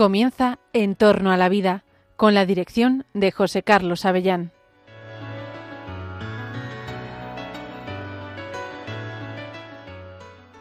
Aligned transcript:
Comienza 0.00 0.58
En 0.72 0.96
torno 0.96 1.30
a 1.30 1.36
la 1.36 1.50
vida, 1.50 1.84
con 2.16 2.32
la 2.32 2.46
dirección 2.46 3.04
de 3.12 3.30
José 3.32 3.62
Carlos 3.62 4.06
Avellán. 4.06 4.50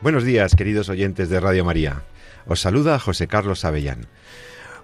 Buenos 0.02 0.26
días, 0.26 0.58
queridos 0.58 0.90
oyentes 0.90 1.30
de 1.30 1.40
Radio 1.40 1.64
María. 1.64 2.04
Os 2.48 2.60
saluda 2.60 3.00
José 3.00 3.28
Carlos 3.30 3.64
Avellán 3.64 4.08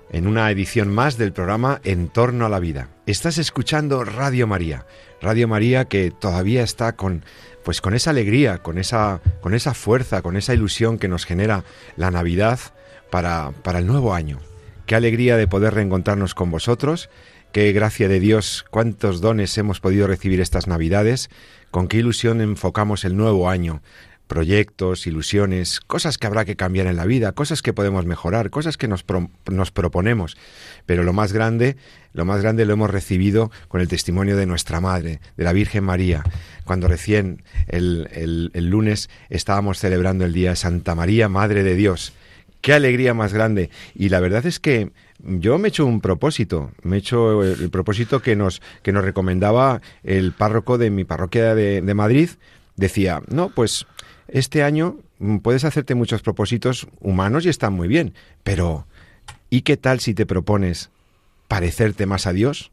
en 0.10 0.26
una 0.26 0.50
edición 0.50 0.88
más 0.88 1.18
del 1.18 1.34
programa 1.34 1.82
En 1.84 2.08
torno 2.08 2.46
a 2.46 2.50
la 2.50 2.60
vida. 2.60 2.88
Estás 3.08 3.38
escuchando 3.38 4.06
Radio 4.06 4.48
María, 4.48 4.86
Radio 5.22 5.50
María 5.50 5.84
que 5.84 6.12
todavía 6.12 6.64
está 6.64 6.96
con 6.96 7.26
pues 7.66 7.82
con 7.82 7.94
esa 7.94 8.12
alegría, 8.12 8.60
con 8.60 8.78
esa 8.78 9.20
con 9.42 9.54
esa 9.54 9.74
fuerza, 9.74 10.22
con 10.22 10.38
esa 10.38 10.54
ilusión 10.54 10.98
que 10.98 11.10
nos 11.10 11.26
genera 11.26 11.66
la 11.98 12.10
Navidad 12.10 12.60
para 13.10 13.52
para 13.64 13.80
el 13.80 13.88
nuevo 13.88 14.14
año. 14.14 14.40
Qué 14.86 14.96
alegría 14.96 15.38
de 15.38 15.48
poder 15.48 15.74
reencontrarnos 15.74 16.36
con 16.36 16.52
vosotros, 16.52 17.10
qué 17.52 17.72
gracia 17.72 18.08
de 18.08 18.20
Dios, 18.20 18.66
cuántos 18.70 19.22
dones 19.22 19.58
hemos 19.58 19.80
podido 19.80 20.08
recibir 20.08 20.42
estas 20.42 20.68
Navidades, 20.68 21.30
con 21.72 21.88
qué 21.88 21.98
ilusión 21.98 22.42
enfocamos 22.42 23.04
el 23.04 23.18
nuevo 23.18 23.50
año 23.50 23.82
proyectos, 24.28 25.08
ilusiones, 25.08 25.80
cosas 25.80 26.18
que 26.18 26.28
habrá 26.28 26.46
que 26.46 26.56
cambiar 26.56 26.88
en 26.88 26.96
la 26.96 27.06
vida, 27.06 27.32
cosas 27.34 27.62
que 27.62 27.74
podemos 27.74 28.06
mejorar, 28.06 28.50
cosas 28.50 28.78
que 28.78 28.88
nos, 28.88 29.06
nos, 29.52 29.72
proponemos. 29.72 30.38
Pero 30.86 31.04
lo 31.04 31.14
más 31.14 31.32
grande, 31.32 31.78
lo 32.14 32.26
más 32.26 32.42
grande 32.42 32.66
lo 32.66 32.74
hemos 32.74 32.90
recibido 32.90 33.52
con 33.68 33.82
el 33.82 33.88
testimonio 33.88 34.36
de 34.36 34.46
nuestra 34.46 34.82
Madre, 34.82 35.20
de 35.38 35.44
la 35.44 35.54
Virgen 35.54 35.84
María, 35.84 36.24
cuando 36.64 36.88
recién 36.88 37.44
el, 37.68 38.10
el, 38.12 38.52
el 38.54 38.70
lunes 38.70 39.10
estábamos 39.30 39.80
celebrando 39.80 40.26
el 40.26 40.34
Día 40.34 40.52
de 40.52 40.56
Santa 40.56 40.96
María, 40.96 41.30
Madre 41.30 41.64
de 41.64 41.76
Dios. 41.76 42.14
Qué 42.66 42.74
alegría 42.74 43.14
más 43.14 43.32
grande. 43.32 43.70
Y 43.94 44.10
la 44.10 44.20
verdad 44.20 44.44
es 44.48 44.60
que 44.60 44.90
yo 45.20 45.60
me 45.60 45.68
he 45.68 45.70
hecho 45.70 45.86
un 45.86 46.02
propósito, 46.02 46.72
me 46.82 46.96
he 46.96 47.00
hecho 47.00 47.44
el, 47.44 47.70
propósito 47.70 48.24
que 48.24 48.36
nos, 48.36 48.60
que 48.82 48.92
nos 48.92 49.06
recomendaba 49.06 49.84
el 50.04 50.32
párroco 50.32 50.80
de 50.80 50.90
mi 50.90 51.04
parroquia 51.04 51.54
de, 51.54 51.94
Madrid. 51.94 52.32
Decía, 52.76 53.22
no, 53.28 53.50
pues 53.50 53.86
este 54.28 54.64
año 54.64 54.98
mm, 55.20 55.38
puedes 55.38 55.64
hacerte 55.64 55.94
muchos 55.94 56.24
propósitos 56.24 56.88
humanos 57.02 57.46
y 57.46 57.50
están 57.50 57.74
muy 57.74 57.88
bien, 57.88 58.16
pero 58.44 58.88
¿y 59.52 59.62
qué 59.62 59.78
tal 59.78 60.00
si 60.00 60.16
te 60.16 60.26
propones 60.26 60.90
parecerte 61.48 62.08
más 62.08 62.26
a 62.26 62.34
Dios? 62.34 62.72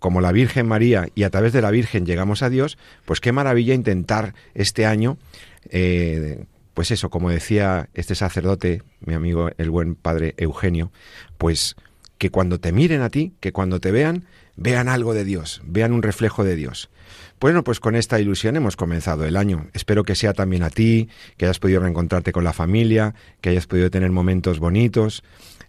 Como 0.00 0.20
la 0.20 0.32
Virgen 0.32 0.66
María 0.66 1.10
y 1.14 1.22
a 1.22 1.30
través 1.30 1.52
de 1.52 1.62
la 1.62 1.70
Virgen 1.70 2.06
llegamos 2.06 2.42
a 2.42 2.50
Dios, 2.50 2.76
pues 3.04 3.20
qué 3.20 3.30
maravilla 3.30 3.74
intentar 3.74 4.34
este 4.54 4.84
año, 4.84 5.16
eh, 5.70 6.44
pues 6.78 6.92
eso, 6.92 7.10
como 7.10 7.28
decía 7.28 7.88
este 7.94 8.14
sacerdote, 8.14 8.84
mi 9.00 9.14
amigo 9.14 9.50
el 9.58 9.68
buen 9.68 9.96
padre 9.96 10.34
Eugenio, 10.36 10.92
pues 11.36 11.74
que 12.18 12.30
cuando 12.30 12.60
te 12.60 12.70
miren 12.70 13.00
a 13.02 13.10
ti, 13.10 13.32
que 13.40 13.52
cuando 13.52 13.80
te 13.80 13.90
vean, 13.90 14.26
vean 14.58 14.88
algo 14.88 15.14
de 15.14 15.24
Dios, 15.24 15.62
vean 15.64 15.92
un 15.92 16.02
reflejo 16.02 16.44
de 16.44 16.56
Dios. 16.56 16.90
Bueno, 17.40 17.62
pues 17.62 17.78
con 17.78 17.94
esta 17.94 18.20
ilusión 18.20 18.56
hemos 18.56 18.76
comenzado 18.76 19.24
el 19.24 19.36
año. 19.36 19.68
Espero 19.72 20.02
que 20.02 20.16
sea 20.16 20.34
también 20.34 20.64
a 20.64 20.70
ti, 20.70 21.08
que 21.36 21.46
hayas 21.46 21.60
podido 21.60 21.80
reencontrarte 21.80 22.32
con 22.32 22.42
la 22.42 22.52
familia, 22.52 23.14
que 23.40 23.50
hayas 23.50 23.68
podido 23.68 23.90
tener 23.90 24.10
momentos 24.10 24.58
bonitos. 24.58 25.22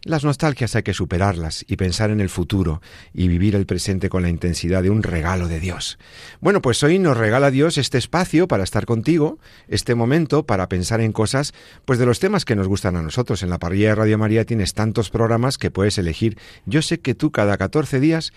Las 0.03 0.23
nostalgias 0.23 0.75
hay 0.75 0.83
que 0.83 0.93
superarlas 0.93 1.65
y 1.67 1.75
pensar 1.75 2.09
en 2.09 2.21
el 2.21 2.29
futuro 2.29 2.81
y 3.13 3.27
vivir 3.27 3.55
el 3.55 3.65
presente 3.65 4.09
con 4.09 4.23
la 4.23 4.29
intensidad 4.29 4.81
de 4.81 4.89
un 4.89 5.03
regalo 5.03 5.47
de 5.49 5.59
Dios. 5.59 5.99
Bueno, 6.39 6.61
pues 6.61 6.81
hoy 6.83 6.97
nos 6.99 7.17
regala 7.17 7.51
Dios 7.51 7.77
este 7.77 7.97
espacio 7.97 8.47
para 8.47 8.63
estar 8.63 8.85
contigo, 8.85 9.39
este 9.67 9.95
momento 9.95 10.45
para 10.45 10.69
pensar 10.69 11.01
en 11.01 11.11
cosas, 11.11 11.53
pues 11.85 11.99
de 11.99 12.05
los 12.05 12.19
temas 12.19 12.45
que 12.45 12.55
nos 12.55 12.67
gustan 12.67 12.95
a 12.95 13.03
nosotros. 13.03 13.43
En 13.43 13.49
la 13.49 13.59
parrilla 13.59 13.89
de 13.89 13.95
Radio 13.95 14.17
María 14.17 14.45
tienes 14.45 14.73
tantos 14.73 15.09
programas 15.09 15.57
que 15.57 15.69
puedes 15.69 15.97
elegir. 15.97 16.37
Yo 16.65 16.81
sé 16.81 17.01
que 17.01 17.13
tú 17.13 17.31
cada 17.31 17.57
14 17.57 17.99
días 17.99 18.31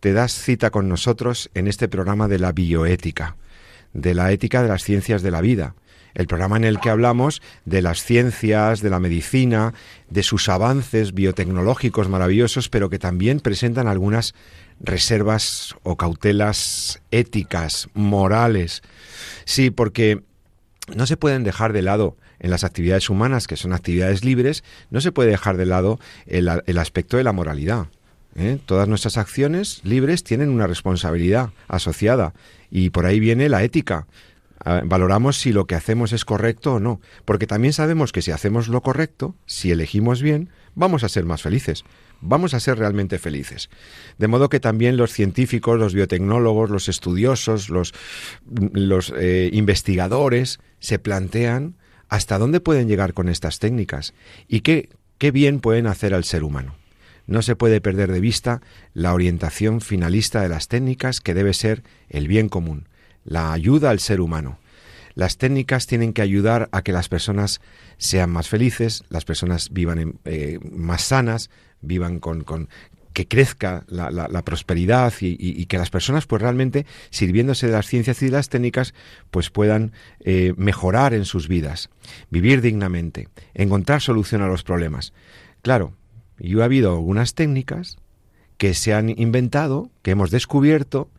te 0.00 0.12
das 0.12 0.32
cita 0.32 0.70
con 0.70 0.88
nosotros 0.88 1.50
en 1.54 1.68
este 1.68 1.88
programa 1.88 2.28
de 2.28 2.38
la 2.38 2.52
bioética, 2.52 3.36
de 3.92 4.14
la 4.14 4.32
ética 4.32 4.62
de 4.62 4.68
las 4.68 4.82
ciencias 4.82 5.22
de 5.22 5.30
la 5.30 5.40
vida, 5.40 5.74
el 6.14 6.26
programa 6.26 6.56
en 6.56 6.64
el 6.64 6.80
que 6.80 6.90
hablamos 6.90 7.42
de 7.64 7.82
las 7.82 8.02
ciencias, 8.02 8.80
de 8.80 8.90
la 8.90 8.98
medicina, 8.98 9.74
de 10.10 10.22
sus 10.22 10.48
avances 10.48 11.14
biotecnológicos 11.14 12.08
maravillosos, 12.08 12.68
pero 12.68 12.90
que 12.90 12.98
también 12.98 13.40
presentan 13.40 13.88
algunas 13.88 14.34
reservas 14.80 15.74
o 15.82 15.96
cautelas 15.96 17.02
éticas, 17.10 17.88
morales. 17.94 18.82
Sí, 19.44 19.70
porque 19.70 20.22
no 20.94 21.06
se 21.06 21.16
pueden 21.16 21.44
dejar 21.44 21.72
de 21.72 21.82
lado 21.82 22.16
en 22.40 22.50
las 22.50 22.64
actividades 22.64 23.10
humanas, 23.10 23.46
que 23.46 23.56
son 23.56 23.72
actividades 23.72 24.24
libres, 24.24 24.64
no 24.90 25.00
se 25.00 25.12
puede 25.12 25.30
dejar 25.30 25.56
de 25.56 25.66
lado 25.66 25.98
el, 26.26 26.48
el 26.66 26.78
aspecto 26.78 27.16
de 27.16 27.24
la 27.24 27.32
moralidad. 27.32 27.88
¿Eh? 28.38 28.58
Todas 28.64 28.88
nuestras 28.88 29.16
acciones 29.16 29.80
libres 29.84 30.24
tienen 30.24 30.48
una 30.48 30.66
responsabilidad 30.66 31.50
asociada 31.66 32.34
y 32.70 32.90
por 32.90 33.06
ahí 33.06 33.20
viene 33.20 33.48
la 33.48 33.62
ética. 33.62 34.06
Ah, 34.64 34.82
valoramos 34.84 35.38
si 35.38 35.52
lo 35.52 35.66
que 35.66 35.74
hacemos 35.74 36.12
es 36.12 36.24
correcto 36.24 36.74
o 36.74 36.80
no, 36.80 37.00
porque 37.24 37.46
también 37.46 37.72
sabemos 37.72 38.12
que 38.12 38.22
si 38.22 38.32
hacemos 38.32 38.68
lo 38.68 38.80
correcto, 38.80 39.36
si 39.46 39.70
elegimos 39.70 40.20
bien, 40.20 40.50
vamos 40.74 41.04
a 41.04 41.08
ser 41.08 41.24
más 41.24 41.42
felices, 41.42 41.84
vamos 42.20 42.54
a 42.54 42.60
ser 42.60 42.78
realmente 42.78 43.18
felices. 43.18 43.70
De 44.18 44.26
modo 44.26 44.48
que 44.48 44.58
también 44.58 44.96
los 44.96 45.12
científicos, 45.12 45.78
los 45.78 45.94
biotecnólogos, 45.94 46.70
los 46.70 46.88
estudiosos, 46.88 47.70
los, 47.70 47.94
los 48.46 49.12
eh, 49.16 49.50
investigadores 49.52 50.58
se 50.80 50.98
plantean 50.98 51.76
hasta 52.08 52.38
dónde 52.38 52.60
pueden 52.60 52.88
llegar 52.88 53.14
con 53.14 53.28
estas 53.28 53.60
técnicas 53.60 54.14
y 54.48 54.60
qué, 54.60 54.88
qué 55.18 55.30
bien 55.30 55.60
pueden 55.60 55.86
hacer 55.86 56.14
al 56.14 56.24
ser 56.24 56.42
humano. 56.42 56.74
No 57.28 57.42
se 57.42 57.54
puede 57.54 57.82
perder 57.82 58.10
de 58.10 58.20
vista 58.20 58.62
la 58.94 59.12
orientación 59.12 59.82
finalista 59.82 60.40
de 60.40 60.48
las 60.48 60.66
técnicas 60.66 61.20
que 61.20 61.34
debe 61.34 61.52
ser 61.52 61.84
el 62.08 62.26
bien 62.26 62.48
común, 62.48 62.88
la 63.22 63.52
ayuda 63.52 63.90
al 63.90 64.00
ser 64.00 64.22
humano. 64.22 64.58
Las 65.14 65.36
técnicas 65.36 65.86
tienen 65.86 66.14
que 66.14 66.22
ayudar 66.22 66.70
a 66.72 66.80
que 66.80 66.92
las 66.92 67.10
personas 67.10 67.60
sean 67.98 68.30
más 68.30 68.48
felices, 68.48 69.04
las 69.10 69.26
personas 69.26 69.68
vivan 69.70 70.18
eh, 70.24 70.58
más 70.72 71.02
sanas, 71.02 71.50
vivan 71.82 72.18
con, 72.18 72.44
que 73.12 73.28
crezca 73.28 73.84
la, 73.88 74.42
prosperidad 74.42 75.12
y, 75.20 75.66
que 75.66 75.76
las 75.76 75.90
personas 75.90 76.26
pues 76.26 76.40
realmente 76.40 76.86
sirviéndose 77.10 77.66
de 77.66 77.72
las 77.74 77.86
ciencias 77.86 78.22
y 78.22 78.26
de 78.26 78.32
las 78.32 78.48
técnicas 78.48 78.94
pues 79.30 79.50
puedan 79.50 79.92
eh, 80.20 80.54
mejorar 80.56 81.12
en 81.12 81.26
sus 81.26 81.46
vidas, 81.46 81.90
vivir 82.30 82.62
dignamente, 82.62 83.28
encontrar 83.52 84.00
solución 84.00 84.40
a 84.40 84.46
los 84.46 84.62
problemas. 84.62 85.12
Claro, 85.60 85.92
y 86.38 86.58
ha 86.60 86.64
habido 86.64 86.92
algunas 86.92 87.34
técnicas 87.34 87.98
que 88.56 88.74
se 88.74 88.92
han 88.94 89.08
inventado, 89.08 89.90
que 90.02 90.10
hemos 90.10 90.30
descubierto, 90.30 91.10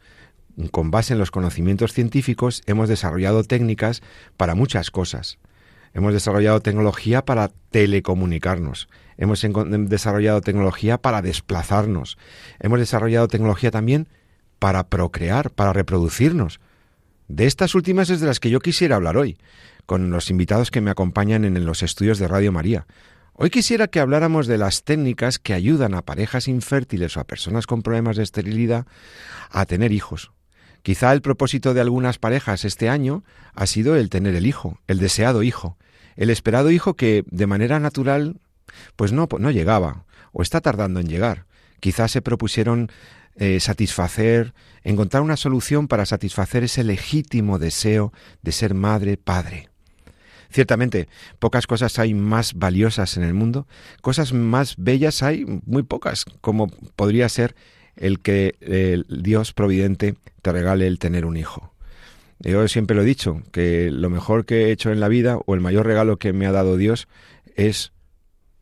con 0.71 0.91
base 0.91 1.13
en 1.13 1.19
los 1.19 1.31
conocimientos 1.31 1.93
científicos, 1.93 2.61
hemos 2.65 2.89
desarrollado 2.89 3.43
técnicas 3.43 4.01
para 4.35 4.55
muchas 4.55 4.91
cosas. 4.91 5.37
Hemos 5.93 6.13
desarrollado 6.13 6.59
tecnología 6.59 7.23
para 7.25 7.49
telecomunicarnos. 7.71 8.89
Hemos 9.17 9.45
desarrollado 9.89 10.41
tecnología 10.41 10.97
para 10.97 11.21
desplazarnos. 11.21 12.17
Hemos 12.59 12.79
desarrollado 12.79 13.27
tecnología 13.27 13.71
también 13.71 14.07
para 14.59 14.87
procrear, 14.87 15.49
para 15.49 15.73
reproducirnos. 15.73 16.59
De 17.27 17.45
estas 17.45 17.73
últimas 17.75 18.09
es 18.09 18.19
de 18.19 18.27
las 18.27 18.39
que 18.39 18.49
yo 18.49 18.59
quisiera 18.59 18.97
hablar 18.97 19.17
hoy, 19.17 19.37
con 19.85 20.09
los 20.09 20.29
invitados 20.29 20.71
que 20.71 20.81
me 20.81 20.91
acompañan 20.91 21.45
en 21.45 21.65
los 21.65 21.83
estudios 21.83 22.19
de 22.19 22.27
Radio 22.27 22.51
María. 22.51 22.85
Hoy 23.33 23.49
quisiera 23.49 23.87
que 23.87 23.99
habláramos 23.99 24.47
de 24.47 24.57
las 24.57 24.83
técnicas 24.83 25.39
que 25.39 25.53
ayudan 25.53 25.93
a 25.93 26.01
parejas 26.01 26.47
infértiles 26.47 27.15
o 27.15 27.21
a 27.21 27.23
personas 27.23 27.67
con 27.67 27.81
problemas 27.81 28.17
de 28.17 28.23
esterilidad 28.23 28.85
a 29.49 29.65
tener 29.65 29.91
hijos. 29.91 30.31
Quizá 30.81 31.11
el 31.13 31.21
propósito 31.21 31.73
de 31.73 31.81
algunas 31.81 32.19
parejas 32.19 32.65
este 32.65 32.89
año 32.89 33.23
ha 33.53 33.65
sido 33.65 33.95
el 33.95 34.09
tener 34.09 34.35
el 34.35 34.45
hijo, 34.45 34.79
el 34.87 34.99
deseado 34.99 35.43
hijo, 35.43 35.77
el 36.15 36.29
esperado 36.29 36.71
hijo 36.71 36.95
que 36.95 37.23
de 37.27 37.47
manera 37.47 37.79
natural 37.79 38.39
pues 38.95 39.11
no, 39.11 39.27
no 39.39 39.51
llegaba 39.51 40.05
o 40.31 40.41
está 40.41 40.61
tardando 40.61 40.99
en 40.99 41.07
llegar. 41.07 41.45
Quizá 41.79 42.07
se 42.07 42.21
propusieron 42.21 42.91
eh, 43.35 43.59
satisfacer, 43.61 44.53
encontrar 44.83 45.23
una 45.23 45.37
solución 45.37 45.87
para 45.87 46.05
satisfacer 46.05 46.63
ese 46.65 46.83
legítimo 46.83 47.57
deseo 47.57 48.11
de 48.41 48.51
ser 48.51 48.73
madre, 48.73 49.15
padre. 49.15 49.68
Ciertamente, 50.51 51.07
pocas 51.37 51.67
cosas 51.67 51.99
hay 51.99 52.13
más 52.13 52.55
valiosas 52.55 53.17
en 53.17 53.23
el 53.23 53.33
mundo, 53.33 53.67
cosas 54.01 54.33
más 54.33 54.75
bellas 54.77 55.21
hay 55.21 55.45
muy 55.65 55.83
pocas, 55.83 56.25
como 56.41 56.67
podría 56.95 57.29
ser 57.29 57.55
el 57.95 58.19
que 58.19 58.55
el 58.61 59.05
Dios 59.23 59.53
providente 59.53 60.15
te 60.41 60.51
regale 60.51 60.87
el 60.87 60.99
tener 60.99 61.25
un 61.25 61.37
hijo. 61.37 61.73
Yo 62.39 62.67
siempre 62.67 62.95
lo 62.95 63.03
he 63.03 63.05
dicho, 63.05 63.43
que 63.51 63.91
lo 63.91 64.09
mejor 64.09 64.45
que 64.45 64.65
he 64.65 64.71
hecho 64.71 64.91
en 64.91 65.01
la 65.01 65.09
vida 65.09 65.37
o 65.45 65.53
el 65.55 65.61
mayor 65.61 65.85
regalo 65.85 66.17
que 66.17 66.33
me 66.33 66.47
ha 66.47 66.51
dado 66.51 66.77
Dios 66.77 67.07
es 67.55 67.91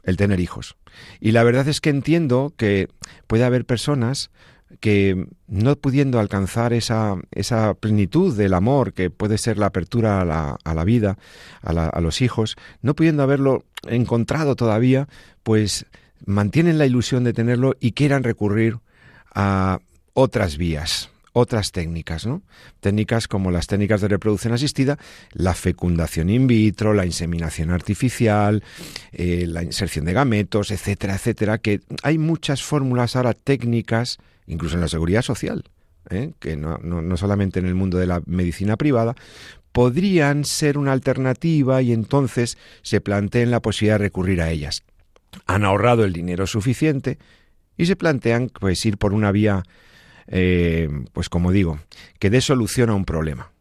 el 0.04 0.18
tener 0.18 0.40
hijos. 0.40 0.76
Y 1.20 1.32
la 1.32 1.44
verdad 1.44 1.68
es 1.68 1.80
que 1.80 1.92
entiendo 1.92 2.54
que 2.58 2.90
puede 3.28 3.44
haber 3.44 3.66
personas 3.66 4.32
que 4.80 5.28
no 5.48 5.76
pudiendo 5.76 6.20
alcanzar 6.20 6.74
esa, 6.74 7.16
esa 7.32 7.74
plenitud 7.74 8.36
del 8.36 8.54
amor 8.54 8.94
que 8.94 9.10
puede 9.10 9.38
ser 9.38 9.58
la 9.58 9.68
apertura 9.68 10.22
a 10.22 10.26
la, 10.26 10.58
a 10.64 10.74
la 10.74 10.84
vida, 10.84 11.18
a, 11.62 11.72
a 11.72 12.02
los 12.02 12.22
hijos, 12.22 12.56
no 12.82 12.96
pudiendo 12.96 13.24
haberlo 13.24 13.64
encontrado 13.88 14.56
todavía, 14.56 15.08
pues 15.44 15.86
mantienen 16.26 16.78
la 16.78 16.86
ilusión 16.86 17.24
de 17.24 17.34
tenerlo 17.34 17.76
y 17.80 17.94
quieran 17.94 18.24
recurrir 18.24 18.78
a 19.34 19.80
otras 20.14 20.58
vías, 20.58 21.10
otras 21.38 21.72
técnicas, 21.72 22.26
¿no? 22.26 22.42
Técnicas 22.80 23.28
como 23.28 23.52
las 23.52 23.68
técnicas 23.68 24.02
de 24.02 24.08
reproducción 24.08 24.54
asistida, 24.54 24.98
la 25.34 25.54
fecundación 25.54 26.32
in 26.32 26.48
vitro, 26.48 26.94
la 26.96 27.06
inseminación 27.06 27.70
artificial, 27.70 28.64
eh, 29.12 29.46
la 29.48 29.62
inserción 29.62 30.06
de 30.06 30.14
gametos, 30.14 30.72
etcétera, 30.72 31.16
etcétera, 31.16 31.60
que 31.60 31.82
hay 32.02 32.18
muchas 32.18 32.64
fórmulas 32.64 33.16
ahora 33.16 33.34
técnicas, 33.34 34.18
incluso 34.48 34.76
en 34.76 34.82
la 34.82 34.88
seguridad 34.88 35.22
social, 35.22 35.64
¿eh? 36.10 36.32
que 36.40 36.56
no, 36.56 36.80
no 36.80 37.18
solamente 37.18 37.60
en 37.60 37.68
el 37.68 37.76
mundo 37.76 38.00
de 38.00 38.08
la 38.08 38.22
medicina 38.26 38.76
privada, 38.76 39.16
podrían 39.72 40.44
ser 40.44 40.80
una 40.80 40.92
alternativa 40.92 41.84
y 41.84 41.94
entonces 41.94 42.58
se 42.82 43.00
planteen 43.00 43.52
la 43.52 43.62
posibilidad 43.62 44.00
de 44.00 44.06
recurrir 44.06 44.42
a 44.42 44.50
ellas. 44.50 44.82
Han 45.46 45.66
ahorrado 45.66 46.04
el 46.04 46.14
dinero 46.14 46.48
suficiente 46.48 47.20
y 47.78 47.86
se 47.86 47.96
plantean 47.96 48.50
pues 48.50 48.84
ir 48.88 48.98
por 48.98 49.14
una 49.14 49.32
vía 49.32 49.62
eh, 50.28 50.90
pues 51.14 51.30
como 51.30 51.52
digo, 51.52 51.80
que 52.20 52.30
dé 52.30 52.42
solución 52.42 52.90
a 52.90 52.96
un 52.96 53.06
problema. 53.06 53.52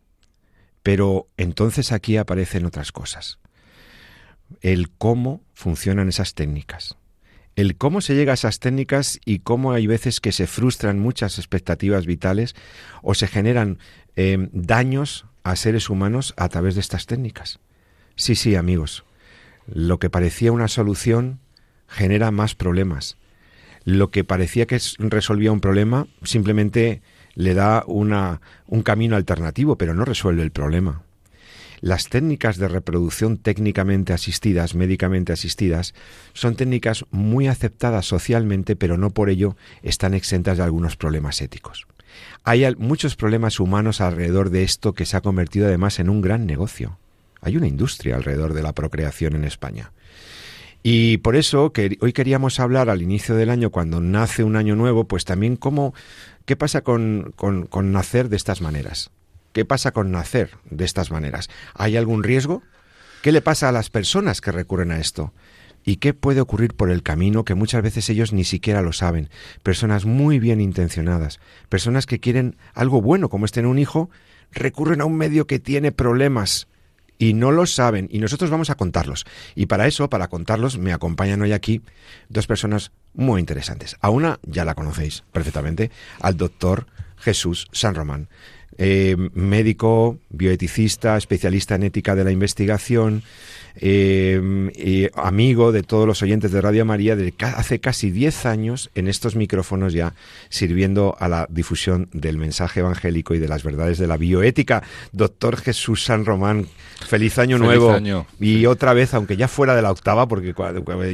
Pero 0.83 1.29
entonces 1.37 1.93
aquí 1.93 2.17
aparecen 2.17 2.65
otras 2.65 2.93
cosas. 2.93 3.39
El 4.61 4.91
cómo 4.91 5.43
funcionan 5.55 6.09
esas 6.09 6.35
técnicas. 6.35 6.97
El 7.57 7.77
cómo 7.77 8.01
se 8.01 8.15
llega 8.15 8.33
a 8.33 8.35
esas 8.35 8.61
técnicas 8.61 9.19
y 9.25 9.39
cómo 9.39 9.73
hay 9.73 9.87
veces 9.87 10.21
que 10.21 10.31
se 10.31 10.47
frustran 10.47 10.99
muchas 10.99 11.39
expectativas 11.39 12.07
vitales 12.07 12.55
o 13.03 13.15
se 13.15 13.27
generan 13.27 13.79
eh, 14.15 14.49
daños 14.53 15.25
a 15.43 15.57
seres 15.57 15.89
humanos 15.89 16.35
a 16.37 16.49
través 16.49 16.75
de 16.75 16.83
estas 16.83 17.07
técnicas. 17.07 17.61
Sí, 18.15 18.35
sí, 18.35 18.57
amigos. 18.57 19.05
Lo 19.67 19.99
que 19.99 20.11
parecía 20.11 20.53
una 20.53 20.69
solución 20.69 21.41
genera 21.89 22.31
más 22.31 22.55
problemas 22.55 23.17
lo 23.87 24.11
que 24.11 24.25
parecía 24.25 24.67
que 24.67 24.81
resolvía 24.99 25.53
un 25.53 25.61
problema 25.61 26.09
simplemente 26.25 27.03
le 27.35 27.55
da 27.55 27.85
una, 27.87 28.41
un 28.67 28.83
camino 28.83 29.15
alternativo, 29.15 29.79
pero 29.79 29.95
no 29.95 30.05
resuelve 30.05 30.43
el 30.43 30.51
problema. 30.51 31.03
Las 31.81 32.09
técnicas 32.09 32.57
de 32.57 32.67
reproducción 32.67 33.37
técnicamente 33.37 34.13
asistidas, 34.13 34.75
médicamente 34.75 35.33
asistidas, 35.33 35.95
son 36.33 36.57
técnicas 36.57 37.05
muy 37.13 37.47
aceptadas 37.47 38.07
socialmente, 38.07 38.75
pero 38.75 38.99
no 38.99 39.11
por 39.11 39.31
ello 39.31 39.57
están 39.83 40.15
exentas 40.15 40.57
de 40.57 40.65
algunos 40.65 40.97
problemas 40.97 41.41
éticos. 41.41 41.87
Hay 42.43 42.67
muchos 42.79 43.15
problemas 43.15 43.61
humanos 43.61 44.01
alrededor 44.01 44.51
de 44.51 44.65
esto 44.65 44.95
que 44.95 45.07
se 45.07 45.17
ha 45.17 45.21
convertido 45.21 45.69
además 45.69 46.01
en 46.01 46.11
un 46.11 46.23
gran 46.23 46.45
negocio. 46.45 46.99
Hay 47.41 47.57
una 47.57 47.69
industria 47.69 48.17
alrededor 48.17 48.53
de 48.53 48.63
la 48.63 48.73
procreación 48.73 49.37
en 49.37 49.45
España. 49.45 49.93
Y 50.83 51.19
por 51.19 51.37
eso 51.37 51.73
que 51.73 51.99
hoy 52.01 52.13
queríamos 52.13 52.61
hablar 52.61 52.91
al 52.91 53.03
inicio 53.03 53.35
del 53.35 53.51
año, 53.51 53.71
cuando 53.71 54.01
nace 54.01 54.45
un 54.45 54.57
año 54.57 54.77
nuevo, 54.77 55.05
pues 55.05 55.25
también 55.25 55.57
cómo, 55.57 55.95
qué 56.45 56.57
pasa 56.57 56.83
con, 56.83 57.33
con, 57.37 57.67
con 57.67 57.93
nacer 57.93 58.29
de 58.29 58.37
estas 58.37 58.61
maneras. 58.61 59.11
¿Qué 59.53 59.65
pasa 59.65 59.93
con 59.93 60.11
nacer 60.11 60.51
de 60.71 60.85
estas 60.85 61.11
maneras? 61.11 61.49
¿Hay 61.75 61.97
algún 61.97 62.23
riesgo? 62.23 62.63
¿Qué 63.23 63.33
le 63.33 63.41
pasa 63.43 63.69
a 63.69 63.73
las 63.73 63.91
personas 63.91 64.41
que 64.41 64.53
recurren 64.53 64.93
a 64.93 65.01
esto? 65.01 65.33
¿Y 65.85 65.97
qué 65.97 66.15
puede 66.15 66.41
ocurrir 66.41 66.75
por 66.75 66.91
el 66.91 67.03
camino 67.03 67.45
que 67.45 67.55
muchas 67.55 67.81
veces 67.81 68.11
ellos 68.11 68.33
ni 68.33 68.45
siquiera 68.45 68.83
lo 68.83 68.93
saben? 68.93 69.31
Personas 69.63 70.05
muy 70.05 70.39
bien 70.39 70.61
intencionadas, 70.61 71.41
personas 71.69 72.07
que 72.07 72.21
quieren 72.21 72.57
algo 72.75 73.01
bueno 73.01 73.29
como 73.29 73.47
es 73.47 73.53
tener 73.53 73.69
un 73.69 73.79
hijo, 73.79 74.11
recurren 74.53 75.01
a 75.01 75.05
un 75.05 75.17
medio 75.17 75.47
que 75.47 75.59
tiene 75.59 75.93
problemas 75.93 76.69
y 77.19 77.35
no 77.35 77.53
lo 77.53 77.67
saben 77.67 78.09
y 78.11 78.19
nosotros 78.19 78.51
vamos 78.51 78.71
a 78.71 78.75
contarlos. 78.75 79.25
Y 79.55 79.67
para 79.67 79.87
eso, 79.87 80.09
para 80.11 80.29
contarlos, 80.29 80.79
me 80.79 80.93
acompañan 80.93 81.43
hoy 81.43 81.53
aquí 81.53 81.83
dos 82.29 82.47
personas 82.47 82.93
muy 83.15 83.41
interesantes. 83.41 83.97
A 84.01 84.11
una 84.11 84.39
ya 84.43 84.65
la 84.65 84.75
conocéis 84.75 85.25
perfectamente, 85.33 85.91
al 86.21 86.37
doctor 86.37 86.87
Jesús 87.17 87.69
San 87.73 87.95
Román. 87.95 88.29
Eh, 88.79 89.17
médico, 89.33 90.19
bioeticista, 90.29 91.17
especialista 91.17 91.77
en 91.77 91.85
ética 91.85 92.15
de 92.15 92.25
la 92.25 92.31
investigación, 92.31 93.23
eh, 93.79 95.11
amigo 95.15 95.71
de 95.71 95.83
todos 95.83 96.07
los 96.07 96.23
oyentes 96.23 96.51
de 96.51 96.61
Radio 96.61 96.85
María 96.85 97.15
de 97.15 97.35
hace 97.41 97.79
casi 97.79 98.11
10 98.11 98.47
años 98.47 98.91
en 98.95 99.07
estos 99.07 99.37
micrófonos 99.37 99.93
ya 99.93 100.15
sirviendo 100.49 101.15
a 101.19 101.29
la 101.29 101.47
difusión 101.51 102.09
del 102.13 102.39
mensaje 102.39 102.81
evangélico 102.81 103.35
y 103.35 103.39
de 103.39 103.49
las 103.49 103.63
verdades 103.63 103.99
de 103.99 104.07
la 104.07 104.17
bioética. 104.17 104.83
Doctor 105.13 105.59
Jesús 105.59 106.05
San 106.05 106.25
Román, 106.25 106.67
feliz 107.07 107.39
año 107.39 107.59
nuevo. 107.59 107.97
Y 108.41 108.67
otra 108.67 108.95
vez, 108.95 109.13
aunque 109.15 109.37
ya 109.37 109.49
fuera 109.49 109.77
de 109.77 109.83
la 109.83 109.91
octava, 109.91 110.27
porque 110.27 110.55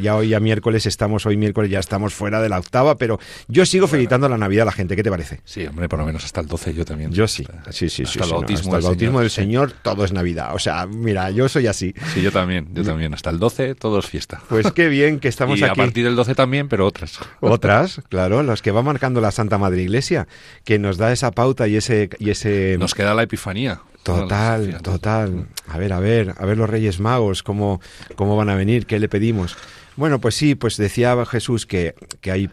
ya 0.01 0.17
hoy 0.17 0.35
a 0.35 0.41
miércoles 0.41 0.87
estamos, 0.87 1.27
hoy 1.27 1.37
miércoles 1.37 1.71
ya 1.71 1.81
estamos 1.81 2.15
fuera 2.15 2.41
de 2.41 2.49
la 2.49 2.59
octava, 2.59 2.97
pero 2.97 3.19
yo 3.49 3.67
sigo 3.67 3.89
felicitando 3.89 4.29
la 4.29 4.39
Navidad 4.39 4.63
a 4.63 4.67
la 4.67 4.73
gente. 4.73 4.95
¿Qué 4.95 5.03
te 5.03 5.11
parece? 5.11 5.41
Sí, 5.45 5.67
hombre, 5.67 5.89
por 5.89 5.99
lo 5.99 6.07
menos 6.07 6.25
hasta 6.25 6.41
el 6.41 6.47
12 6.47 6.75
yo 6.75 6.85
también. 6.85 7.11
Yo 7.13 7.27
sí, 7.27 7.42
sí, 7.71 7.89
sí. 7.89 8.03
Hasta 8.05 8.25
el 8.25 8.31
bautismo, 8.31 8.77
el 8.77 8.83
bautismo 8.83 9.21
del 9.21 9.31
Señor, 9.31 9.73
todo 9.73 10.05
es 10.05 10.13
Navidad. 10.13 10.55
O 10.55 10.59
sea, 10.59 10.87
mira, 10.87 11.31
yo 11.31 11.49
soy 11.49 11.67
así. 11.67 11.95
Sí, 12.13 12.23
yo 12.23 12.33
también 12.33 12.69
yo 12.73 12.83
también. 12.85 13.15
Hasta 13.15 13.31
el 13.31 13.39
12 13.39 13.75
todo 13.75 13.99
es 13.99 14.07
fiesta. 14.07 14.43
Pues 14.49 14.71
qué 14.73 14.89
bien 14.89 15.21
que 15.21 15.29
estamos 15.29 15.59
y 15.59 15.65
aquí. 15.65 15.73
a 15.73 15.75
partir 15.75 16.05
del 16.05 16.17
12 16.17 16.35
también, 16.35 16.69
pero 16.69 16.87
otras. 16.87 17.19
Otras, 17.41 18.01
claro, 18.09 18.43
las 18.43 18.63
que 18.63 18.71
va 18.71 18.83
marcando 18.83 19.21
la 19.21 19.31
Santa 19.31 19.59
Madre 19.59 19.83
Iglesia, 19.83 20.27
que 20.65 20.79
nos 20.79 20.99
da 20.99 21.13
esa 21.13 21.31
pauta 21.31 21.69
y 21.69 21.77
ese... 21.77 22.11
Y 22.19 22.31
ese... 22.31 22.77
Nos 22.79 22.95
queda 22.95 23.15
la 23.15 23.23
Epifanía. 23.23 23.81
Total, 24.03 24.81
total. 24.83 25.47
A 25.69 25.79
ver, 25.79 25.93
a 25.93 26.01
ver, 26.01 26.35
a 26.37 26.45
ver 26.45 26.57
los 26.57 26.69
Reyes 26.69 26.99
Magos, 26.99 27.43
cómo, 27.43 27.81
cómo 28.17 28.37
van 28.37 28.51
a 28.51 28.57
venir, 28.57 28.87
qué 28.87 28.99
le 28.99 29.09
pedimos. 29.09 29.57
Bueno, 29.97 30.21
pues 30.21 30.35
sí, 30.35 30.55
pues 30.55 30.77
decía 30.77 31.17
Jesús 31.27 31.67
que, 31.67 31.95
que 32.21 32.33
hay 32.33 32.51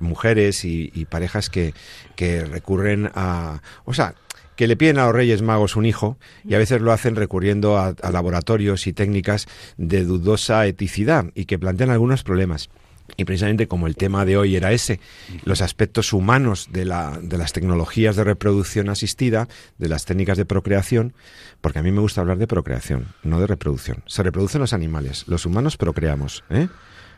mujeres 0.00 0.64
y, 0.64 0.90
y 0.94 1.06
parejas 1.06 1.48
que, 1.48 1.72
que 2.16 2.44
recurren 2.44 3.10
a... 3.14 3.62
O 3.84 3.94
sea, 3.94 4.14
que 4.60 4.66
le 4.66 4.76
piden 4.76 4.98
a 4.98 5.06
los 5.06 5.14
Reyes 5.14 5.40
Magos 5.40 5.74
un 5.74 5.86
hijo 5.86 6.18
y 6.46 6.52
a 6.52 6.58
veces 6.58 6.82
lo 6.82 6.92
hacen 6.92 7.16
recurriendo 7.16 7.78
a, 7.78 7.94
laboratorios 8.12 8.86
y 8.86 8.92
técnicas 8.92 9.48
de 9.78 10.04
dudosa 10.04 10.66
eticidad 10.66 11.24
y 11.34 11.46
que 11.46 11.58
plantean 11.58 11.88
algunos 11.88 12.24
problemas. 12.24 12.68
Y 13.16 13.24
precisamente 13.24 13.68
como 13.68 13.86
el 13.86 13.96
tema 13.96 14.26
de 14.26 14.36
hoy 14.36 14.56
era 14.56 14.72
ese, 14.72 15.00
los 15.44 15.62
aspectos 15.62 16.12
humanos 16.12 16.68
de, 16.70 16.84
la, 16.84 17.18
de, 17.22 17.38
las 17.38 17.54
tecnologías 17.54 18.16
de 18.16 18.24
reproducción 18.24 18.90
asistida, 18.90 19.48
de 19.78 19.88
las 19.88 20.04
técnicas 20.04 20.36
de 20.36 20.44
procreación, 20.44 21.14
porque 21.62 21.78
a 21.78 21.82
mí 21.82 21.90
me 21.90 22.02
gusta 22.02 22.20
hablar 22.20 22.36
de 22.36 22.46
procreación, 22.46 23.06
no 23.22 23.40
de 23.40 23.46
reproducción. 23.46 24.02
Se 24.04 24.22
reproducen 24.22 24.60
los 24.60 24.74
animales, 24.74 25.24
los 25.26 25.46
humanos 25.46 25.78
procreamos. 25.78 26.44
¿eh? 26.50 26.68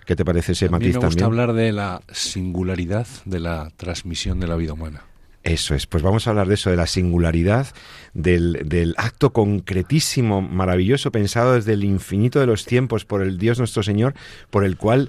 ¿Qué 0.07 0.15
te 0.15 0.25
parece 0.25 0.53
ese 0.53 0.69
matiz 0.69 0.93
también? 0.93 0.97
A 0.97 1.01
mí 1.01 1.03
me 1.03 1.07
gusta 1.09 1.25
hablar 1.25 1.53
de 1.55 1.73
la 1.73 2.03
singularidad 2.13 3.09
de 3.25 3.41
la 3.41 3.73
transmisión 3.77 4.39
de 4.39 4.47
la 4.47 4.55
vida 4.55 4.75
humana. 4.75 5.07
Eso 5.45 5.75
es, 5.75 5.87
pues 5.87 6.05
vamos 6.05 6.27
a 6.27 6.31
hablar 6.31 6.47
de 6.47 6.55
eso, 6.55 6.71
de 6.71 6.77
la 6.77 6.87
singularidad, 6.87 7.67
del, 8.15 8.61
del, 8.65 8.95
acto 8.97 9.33
concretísimo, 9.33 10.41
maravilloso, 10.41 11.11
pensado 11.11 11.55
desde 11.55 11.73
el 11.73 11.83
infinito 11.83 12.39
de 12.39 12.47
los 12.47 12.65
tiempos 12.65 13.05
por 13.05 13.23
el 13.23 13.39
Dios 13.39 13.59
nuestro 13.59 13.83
Señor, 13.83 14.15
por 14.51 14.65
el 14.65 14.77
cual 14.77 15.09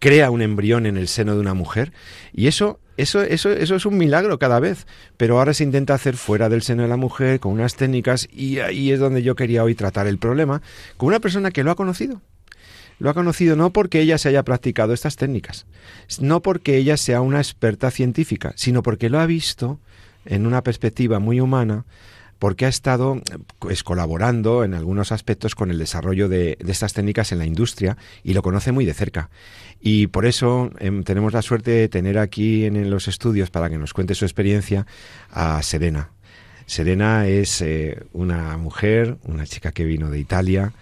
crea 0.00 0.30
un 0.30 0.42
embrión 0.42 0.86
en 0.86 0.96
el 0.96 1.06
seno 1.06 1.34
de 1.34 1.40
una 1.40 1.54
mujer. 1.54 1.92
Y 2.32 2.48
eso, 2.48 2.80
eso, 2.96 3.22
eso, 3.22 3.50
eso 3.50 3.76
es 3.76 3.86
un 3.86 3.98
milagro 3.98 4.38
cada 4.40 4.58
vez. 4.58 4.86
Pero 5.16 5.38
ahora 5.38 5.54
se 5.54 5.64
intenta 5.64 5.94
hacer 5.94 6.16
fuera 6.16 6.48
del 6.48 6.62
seno 6.62 6.82
de 6.82 6.88
la 6.88 6.96
mujer, 6.96 7.38
con 7.38 7.52
unas 7.52 7.76
técnicas, 7.76 8.28
y 8.32 8.58
ahí 8.58 8.90
es 8.90 8.98
donde 8.98 9.22
yo 9.22 9.36
quería 9.36 9.62
hoy 9.62 9.76
tratar 9.76 10.08
el 10.08 10.18
problema, 10.18 10.60
con 10.96 11.08
una 11.08 11.20
persona 11.20 11.52
que 11.52 11.62
lo 11.62 11.70
ha 11.70 11.76
conocido 11.76 12.20
lo 12.98 13.10
ha 13.10 13.14
conocido 13.14 13.56
no 13.56 13.72
porque 13.72 14.00
ella 14.00 14.18
se 14.18 14.28
haya 14.28 14.42
practicado 14.42 14.92
estas 14.92 15.16
técnicas, 15.16 15.66
no 16.20 16.42
porque 16.42 16.76
ella 16.76 16.96
sea 16.96 17.20
una 17.20 17.38
experta 17.38 17.90
científica, 17.90 18.52
sino 18.56 18.82
porque 18.82 19.10
lo 19.10 19.20
ha 19.20 19.26
visto 19.26 19.78
en 20.24 20.46
una 20.46 20.62
perspectiva 20.62 21.18
muy 21.18 21.40
humana, 21.40 21.84
porque 22.38 22.66
ha 22.66 22.68
estado 22.68 23.20
pues, 23.58 23.82
colaborando 23.82 24.64
en 24.64 24.74
algunos 24.74 25.10
aspectos 25.12 25.54
con 25.54 25.70
el 25.70 25.78
desarrollo 25.78 26.28
de, 26.28 26.56
estas 26.66 26.92
técnicas 26.92 27.32
en 27.32 27.38
la 27.38 27.46
industria 27.46 27.96
y 28.22 28.32
lo 28.34 28.42
conoce 28.42 28.72
muy 28.72 28.84
de 28.84 28.94
cerca. 28.94 29.30
Y 29.80 30.08
por 30.08 30.26
eso 30.26 30.70
em, 30.78 31.02
tenemos 31.02 31.32
la 31.32 31.42
suerte 31.42 31.70
de 31.72 31.88
tener 31.88 32.18
aquí 32.18 32.64
en, 32.64 32.90
los 32.90 33.08
estudios, 33.08 33.50
para 33.50 33.68
que 33.70 33.78
nos 33.78 33.92
cuente 33.92 34.14
su 34.14 34.24
experiencia, 34.24 34.86
a 35.30 35.62
Serena. 35.62 36.10
Serena 36.66 37.26
es 37.26 37.60
eh, 37.62 37.98
una 38.12 38.56
mujer, 38.56 39.16
una 39.24 39.46
chica 39.46 39.72
que 39.72 39.84
vino 39.84 40.10
de 40.10 40.18
Italia, 40.18 40.72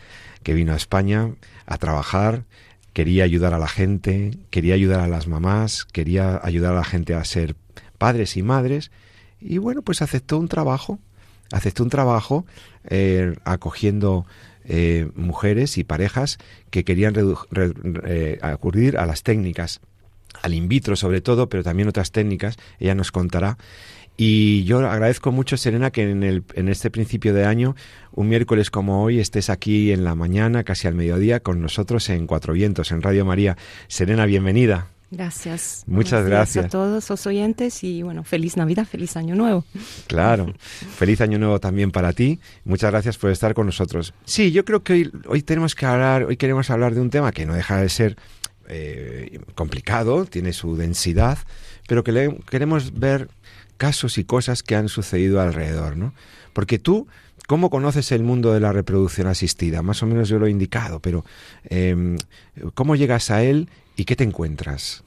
que 0.43 0.53
vino 0.53 0.73
a 0.73 0.77
España 0.77 1.31
a 1.67 1.79
trabajar, 1.79 2.45
quería 2.93 3.25
ayudar 3.25 3.53
a 3.53 3.59
la 3.59 3.69
gente, 3.69 4.39
quería 4.51 4.75
ayudar 4.75 5.01
a 5.01 5.09
las 5.09 5.27
mamás, 5.27 5.85
quería 5.85 6.41
ayudar 6.43 6.73
a 6.73 6.77
la 6.77 6.85
gente 6.85 7.15
a 7.15 7.25
ser 7.25 7.57
padres 7.99 8.37
y 8.37 8.43
madres, 8.43 8.91
y 9.41 9.59
bueno, 9.59 9.83
pues 9.83 10.03
aceptó 10.03 10.39
un 10.39 10.49
trabajo, 10.49 10.99
aceptó 11.53 11.83
un 11.83 11.91
trabajo 11.91 12.47
eh, 12.85 13.35
acogiendo 13.45 14.27
eh, 14.65 15.11
mujeres 15.15 15.79
y 15.79 15.85
parejas 15.85 16.39
que 16.71 16.85
querían 16.85 17.15
eh, 18.07 18.39
acudir 18.43 18.99
a 18.99 19.07
las 19.07 19.23
técnicas, 19.23 19.81
al 20.43 20.55
in 20.55 20.69
vitro 20.69 20.97
sobre 20.97 21.21
todo, 21.21 21.49
pero 21.49 21.63
también 21.63 21.89
otras 21.89 22.13
técnicas, 22.13 22.57
ella 22.79 22.95
nos 22.95 23.13
contará, 23.13 23.59
Y 24.17 24.65
yo 24.65 24.79
agradezco 24.79 25.31
mucho, 25.31 25.57
Serena, 25.57 25.91
que 25.91 26.11
en, 26.11 26.23
el, 26.23 26.45
en 26.55 26.69
este 26.69 26.91
principio 26.91 27.35
de 27.35 27.45
año, 27.45 27.77
un 28.13 28.29
miércoles 28.29 28.71
como 28.71 29.03
hoy, 29.03 29.21
estés 29.21 29.51
aquí 29.51 29.93
en 29.93 30.05
la 30.05 30.15
mañana, 30.15 30.65
casi 30.65 30.89
al 30.89 30.95
mediodía, 30.95 31.41
con 31.41 31.61
nosotros 31.61 32.09
en 32.09 32.27
Cuatro 32.27 32.55
Vientos, 32.55 32.93
en 32.93 33.03
Radio 33.03 33.25
María. 33.25 33.57
Serena, 33.89 34.25
bienvenida. 34.25 34.89
Gracias. 35.11 35.85
Muchas 35.87 36.27
gracias. 36.27 36.65
a 36.65 36.69
todos 36.69 37.09
los 37.09 37.27
oyentes 37.27 37.85
y 37.85 38.03
bueno, 38.03 38.25
feliz 38.25 38.57
Navidad, 38.57 38.87
feliz 38.87 39.17
Año 39.17 39.37
Nuevo. 39.37 39.65
Claro, 40.09 40.53
feliz 40.59 41.21
Año 41.21 41.39
Nuevo 41.39 41.61
también 41.61 41.93
para 41.93 42.13
ti. 42.13 42.41
Muchas 42.65 42.91
gracias 42.91 43.17
por 43.17 43.31
estar 43.31 43.55
con 43.55 43.67
nosotros. 43.67 44.15
Sí, 44.25 44.51
yo 44.51 44.65
creo 44.65 44.83
que 44.83 44.95
hoy, 44.95 45.13
hoy 45.29 45.43
tenemos 45.43 45.75
que 45.75 45.87
hablar, 45.87 46.25
hoy 46.25 46.37
queremos 46.37 46.71
hablar 46.71 46.95
de 46.95 47.01
un 47.01 47.11
tema 47.11 47.31
que 47.31 47.47
no 47.47 47.55
deja 47.55 47.81
de 47.81 47.89
ser 47.89 48.17
eh, 48.69 49.39
complicado, 49.55 50.25
tiene 50.25 50.53
su 50.53 50.77
densidad, 50.77 51.39
pero 51.87 52.03
que 52.03 52.11
le, 52.11 52.37
queremos 52.51 52.99
ver 52.99 53.29
casos 53.77 54.19
y 54.19 54.25
cosas 54.25 54.63
que 54.63 54.77
han 54.77 54.89
sucedido 54.89 55.41
alrededor, 55.41 55.97
¿no? 55.97 56.13
Porque 56.53 56.79
tú, 56.79 57.07
¿cómo 57.47 57.71
conoces 57.71 58.13
el 58.13 58.23
mundo 58.23 58.53
de 58.53 58.61
la 58.61 58.73
reproducción 58.73 59.27
asistida? 59.27 59.83
Más 59.83 60.03
o 60.03 60.07
menos 60.07 60.29
yo 60.29 60.39
lo 60.39 60.47
he 60.47 60.51
indicado, 60.51 61.01
pero 61.01 61.25
em, 61.65 62.17
¿cómo 62.75 62.97
llegas 62.97 63.31
a 63.31 63.43
él 63.43 63.69
y 63.97 64.05
qué 64.05 64.17
te 64.17 64.25
encuentras? 64.25 65.05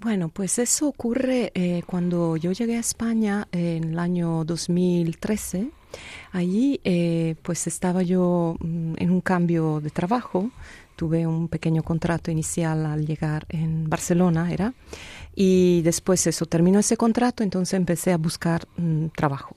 Bueno, 0.00 0.30
pues 0.30 0.58
eso 0.58 0.88
ocurre 0.88 1.52
eh, 1.54 1.82
cuando 1.86 2.38
yo 2.38 2.52
llegué 2.52 2.76
a 2.76 2.80
España 2.80 3.48
en 3.52 3.84
el 3.84 3.98
año 3.98 4.44
2013. 4.44 5.70
Allí 6.32 6.80
eh, 6.84 7.34
pues 7.42 7.66
estaba 7.66 8.02
yo 8.02 8.56
mm, 8.60 8.94
en 8.96 9.10
un 9.10 9.20
cambio 9.20 9.80
de 9.80 9.90
trabajo, 9.90 10.50
tuve 10.96 11.26
un 11.26 11.48
pequeño 11.48 11.82
contrato 11.82 12.30
inicial 12.30 12.86
al 12.86 13.06
llegar 13.06 13.44
en 13.50 13.90
Barcelona, 13.90 14.52
era, 14.52 14.72
y 15.34 15.82
después 15.82 16.26
eso, 16.26 16.46
terminó 16.46 16.78
ese 16.78 16.96
contrato, 16.96 17.42
entonces 17.42 17.74
empecé 17.74 18.12
a 18.12 18.18
buscar 18.18 18.66
mm, 18.76 19.06
trabajo. 19.16 19.56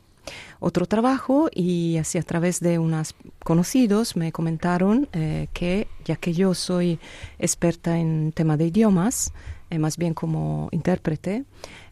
Otro 0.59 0.85
trabajo 0.85 1.49
y 1.53 1.97
así 1.97 2.17
a 2.17 2.23
través 2.23 2.61
de 2.61 2.79
unos 2.79 3.15
conocidos 3.43 4.15
me 4.15 4.31
comentaron 4.31 5.09
eh, 5.11 5.47
que 5.53 5.87
ya 6.05 6.15
que 6.15 6.33
yo 6.33 6.53
soy 6.53 6.99
experta 7.39 7.97
en 7.97 8.31
tema 8.31 8.55
de 8.55 8.67
idiomas, 8.67 9.33
eh, 9.69 9.79
más 9.79 9.97
bien 9.97 10.13
como 10.13 10.69
intérprete, 10.71 11.43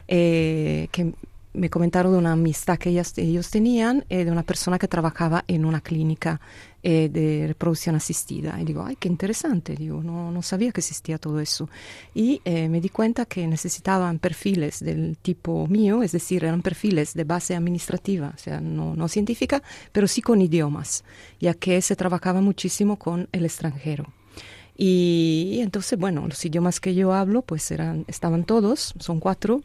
eh, 0.08 0.88
que 0.92 1.12
me 1.54 1.70
comentaron 1.70 2.12
de 2.12 2.18
una 2.18 2.32
amistad 2.32 2.78
que 2.78 2.90
ellos 2.90 3.50
tenían 3.50 4.04
de 4.08 4.30
una 4.30 4.42
persona 4.42 4.78
que 4.78 4.88
trabajaba 4.88 5.44
en 5.46 5.64
una 5.64 5.80
clínica 5.80 6.40
eh, 6.84 7.08
de 7.08 7.46
reproducción 7.46 7.94
asistida. 7.94 8.58
Y 8.60 8.64
digo, 8.64 8.84
ay, 8.84 8.96
qué 8.96 9.06
interesante, 9.06 9.76
digo, 9.76 10.02
no, 10.02 10.42
sabía 10.42 10.72
que 10.72 10.80
existía 10.80 11.16
todo 11.16 11.38
eso. 11.38 11.68
Y 12.12 12.40
eh, 12.44 12.68
me 12.68 12.80
di 12.80 12.88
cuenta 12.88 13.24
que 13.24 13.46
necesitaban 13.46 14.18
perfiles 14.18 14.80
del 14.80 15.16
tipo 15.22 15.68
mío, 15.68 16.02
es 16.02 16.10
decir, 16.10 16.42
eran 16.42 16.60
perfiles 16.60 17.14
de 17.14 17.22
base 17.22 17.54
administrativa, 17.54 18.32
o 18.34 18.38
sea, 18.38 18.60
no, 18.60 18.96
no 18.96 19.06
científica, 19.06 19.62
pero 19.92 20.08
sí 20.08 20.22
con 20.22 20.40
idiomas, 20.40 21.04
ya 21.38 21.54
que 21.54 21.80
se 21.82 21.94
trabajaba 21.94 22.40
muchísimo 22.40 22.98
con 22.98 23.28
el 23.30 23.44
extranjero. 23.44 24.06
Y, 24.76 25.58
entonces, 25.60 25.98
bueno, 25.98 26.26
los 26.26 26.44
idiomas 26.44 26.80
que 26.80 26.94
yo 26.94 27.12
hablo, 27.12 27.42
pues 27.42 27.70
eran, 27.70 28.04
estaban 28.08 28.42
todos, 28.44 28.94
son 28.98 29.20
cuatro, 29.20 29.60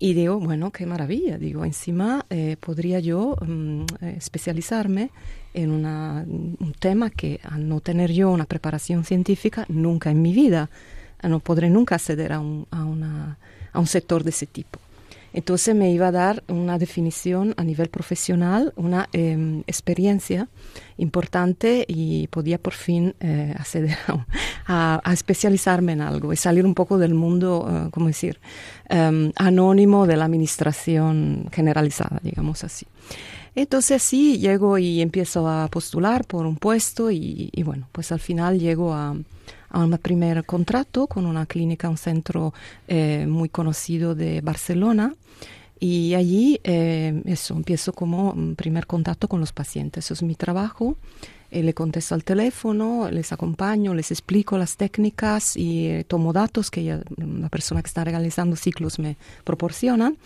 y 0.00 0.14
digo, 0.14 0.40
bueno, 0.40 0.70
qué 0.72 0.86
maravilla, 0.86 1.36
digo, 1.36 1.64
encima 1.64 2.24
eh, 2.30 2.56
podría 2.58 3.00
yo 3.00 3.36
mm, 3.40 3.84
especializarme 4.16 5.10
en 5.52 5.70
un 5.70 6.74
tema 6.78 7.10
que 7.10 7.38
al 7.44 7.68
no 7.68 7.80
tener 7.80 8.10
yo 8.10 8.30
una 8.30 8.46
preparación 8.46 9.04
científica, 9.04 9.66
nunca 9.68 10.10
en 10.10 10.22
mi 10.22 10.32
vida, 10.32 10.70
no 11.22 11.40
podré 11.40 11.68
nunca 11.68 11.96
acceder 11.96 12.32
a 12.32 12.40
un, 12.40 12.66
a 12.70 13.78
un 13.78 13.86
sector 13.86 14.24
de 14.24 14.30
ese 14.30 14.46
tipo. 14.46 14.80
Entonces 15.32 15.74
me 15.74 15.92
iba 15.92 16.08
a 16.08 16.12
dar 16.12 16.42
una 16.48 16.78
definición 16.78 17.54
a 17.56 17.64
nivel 17.64 17.88
profesional, 17.88 18.72
una 18.76 19.08
em, 19.12 19.60
experiencia 19.66 20.48
importante 20.96 21.84
y 21.86 22.26
podía 22.28 22.58
por 22.58 22.72
fin 22.72 23.14
eh, 23.20 23.54
acceder 23.58 23.96
a, 24.66 25.00
a, 25.04 25.12
especializarme 25.12 25.92
en 25.92 26.00
algo 26.00 26.32
y 26.32 26.36
salir 26.36 26.66
un 26.66 26.74
poco 26.74 26.98
del 26.98 27.14
mundo, 27.14 27.66
uh, 27.66 27.90
¿cómo 27.90 28.06
decir?, 28.06 28.40
um, 28.90 29.32
anónimo 29.36 30.06
de 30.06 30.16
la 30.16 30.24
administración 30.24 31.48
generalizada, 31.52 32.20
digamos 32.22 32.64
así. 32.64 32.86
Entonces 33.54 34.02
sí, 34.02 34.38
llego 34.38 34.78
y 34.78 35.00
empiezo 35.00 35.48
a 35.48 35.68
postular 35.68 36.24
por 36.24 36.46
un 36.46 36.56
puesto 36.56 37.10
y, 37.10 37.50
bueno, 37.64 37.88
pues 37.92 38.12
al 38.12 38.20
final 38.20 38.58
llego 38.58 38.94
a, 38.94 39.16
un 39.72 39.98
primer 39.98 40.44
contrato 40.44 41.06
con 41.06 41.26
una 41.26 41.46
clínica, 41.46 41.88
un 41.88 41.96
centro 41.96 42.52
eh, 42.88 43.26
muy 43.28 43.48
conocido 43.48 44.14
de 44.14 44.40
Barcelona. 44.40 45.14
Y 45.78 46.14
allí, 46.14 46.60
eh, 46.62 47.22
eso, 47.24 47.54
empiezo 47.54 47.92
como 47.92 48.34
primer 48.54 48.86
contacto 48.86 49.28
con 49.28 49.40
los 49.40 49.52
pacientes. 49.52 50.04
Eso 50.06 50.14
es 50.14 50.22
mi 50.22 50.34
trabajo. 50.34 50.96
Eh, 51.50 51.62
le 51.62 51.74
contesto 51.74 52.14
al 52.14 52.22
teléfono, 52.22 53.10
les 53.10 53.32
acompaño, 53.32 53.94
les 53.94 54.10
explico 54.10 54.58
las 54.58 54.76
técnicas 54.76 55.56
y 55.56 56.04
tomo 56.04 56.32
datos 56.32 56.70
que 56.70 57.00
la 57.16 57.48
persona 57.48 57.82
que 57.82 57.88
está 57.88 58.04
realizando 58.04 58.56
ciclos 58.56 58.98
me 58.98 59.16
proporcionan. 59.44 60.16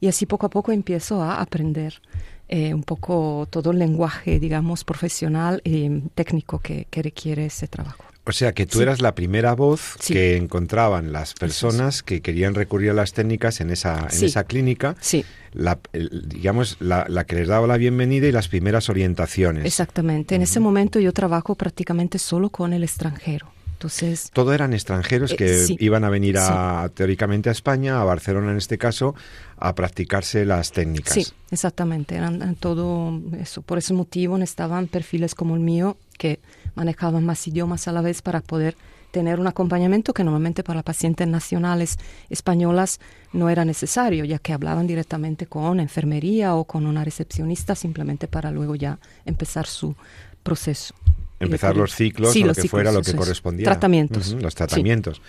Y 0.00 0.08
así 0.08 0.26
poco 0.26 0.46
a 0.46 0.50
poco 0.50 0.72
empiezo 0.72 1.22
a 1.22 1.40
aprender 1.40 2.00
eh, 2.48 2.72
un 2.72 2.82
poco 2.82 3.46
todo 3.50 3.72
el 3.72 3.78
lenguaje, 3.78 4.40
digamos, 4.40 4.82
profesional 4.82 5.60
y 5.64 6.00
técnico 6.14 6.58
que, 6.58 6.86
requiere 6.90 7.46
ese 7.46 7.68
trabajo. 7.68 8.04
O 8.28 8.32
sea, 8.32 8.52
que 8.52 8.66
tú 8.66 8.82
eras 8.82 9.00
la 9.00 9.14
primera 9.14 9.54
voz 9.54 9.96
que 10.06 10.36
encontraban 10.36 11.12
las 11.12 11.32
personas 11.32 12.02
que 12.02 12.20
querían 12.20 12.54
recurrir 12.54 12.90
a 12.90 12.92
las 12.92 13.14
técnicas 13.14 13.62
en 13.62 13.70
esa, 13.70 14.06
en 14.12 14.24
esa 14.24 14.44
clínica. 14.44 14.96
Sí. 15.00 15.24
La, 15.54 15.78
digamos, 15.92 16.76
la, 16.78 17.06
la, 17.08 17.24
que 17.24 17.36
les 17.36 17.48
daba 17.48 17.66
la 17.66 17.78
bienvenida 17.78 18.26
y 18.26 18.32
las 18.32 18.48
primeras 18.48 18.90
orientaciones. 18.90 19.64
Exactamente. 19.64 20.34
En 20.34 20.42
ese 20.42 20.60
momento 20.60 21.00
yo 21.00 21.14
trabajo 21.14 21.54
prácticamente 21.54 22.18
solo 22.18 22.50
con 22.50 22.74
el 22.74 22.84
extranjero. 22.84 23.50
Entonces, 23.78 24.32
todo 24.32 24.52
eran 24.52 24.74
extranjeros 24.74 25.34
que 25.34 25.62
eh, 25.62 25.76
iban 25.78 26.02
a 26.02 26.08
venir 26.10 26.36
a, 26.36 26.90
teóricamente 26.92 27.48
a 27.48 27.52
España, 27.52 28.00
a 28.00 28.04
Barcelona 28.04 28.50
en 28.50 28.56
este 28.56 28.76
caso, 28.76 29.14
a 29.56 29.72
practicarse 29.76 30.44
las 30.44 30.72
técnicas. 30.72 31.14
Sí, 31.14 31.24
exactamente. 31.52 32.16
Eran, 32.16 32.56
todo 32.56 33.20
eso. 33.40 33.62
Por 33.62 33.78
ese 33.78 33.94
motivo 33.94 34.36
estaban 34.38 34.88
perfiles 34.88 35.36
como 35.36 35.54
el 35.54 35.60
mío 35.60 35.96
que 36.18 36.40
manejaban 36.74 37.24
más 37.24 37.46
idiomas 37.46 37.86
a 37.86 37.92
la 37.92 38.00
vez 38.00 38.20
para 38.20 38.40
poder 38.40 38.76
tener 39.12 39.38
un 39.38 39.46
acompañamiento 39.46 40.12
que 40.12 40.24
normalmente 40.24 40.64
para 40.64 40.82
pacientes 40.82 41.28
nacionales 41.28 41.98
españolas 42.30 42.98
no 43.32 43.48
era 43.48 43.64
necesario, 43.64 44.24
ya 44.24 44.40
que 44.40 44.52
hablaban 44.52 44.88
directamente 44.88 45.46
con 45.46 45.78
enfermería 45.78 46.56
o 46.56 46.64
con 46.64 46.84
una 46.84 47.04
recepcionista 47.04 47.76
simplemente 47.76 48.26
para 48.26 48.50
luego 48.50 48.74
ya 48.74 48.98
empezar 49.24 49.68
su 49.68 49.94
proceso 50.42 50.96
empezar 51.40 51.76
los 51.76 51.94
ciclos 51.94 52.34
o 52.36 52.46
lo 52.46 52.54
que 52.54 52.68
fuera 52.68 52.92
lo 52.92 53.02
que 53.02 53.14
correspondía. 53.14 53.64
Tratamientos. 53.64 54.32
los 54.32 54.54
tratamientos. 54.54 55.20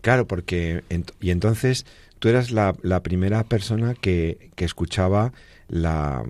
Claro, 0.00 0.26
porque 0.26 0.82
y 1.20 1.30
entonces 1.30 1.86
tú 2.18 2.28
eras 2.28 2.50
la, 2.50 2.74
la 2.82 3.02
primera 3.02 3.44
persona 3.44 3.94
que, 3.94 4.50
que, 4.56 4.64
escuchaba 4.64 5.32
la 5.68 6.24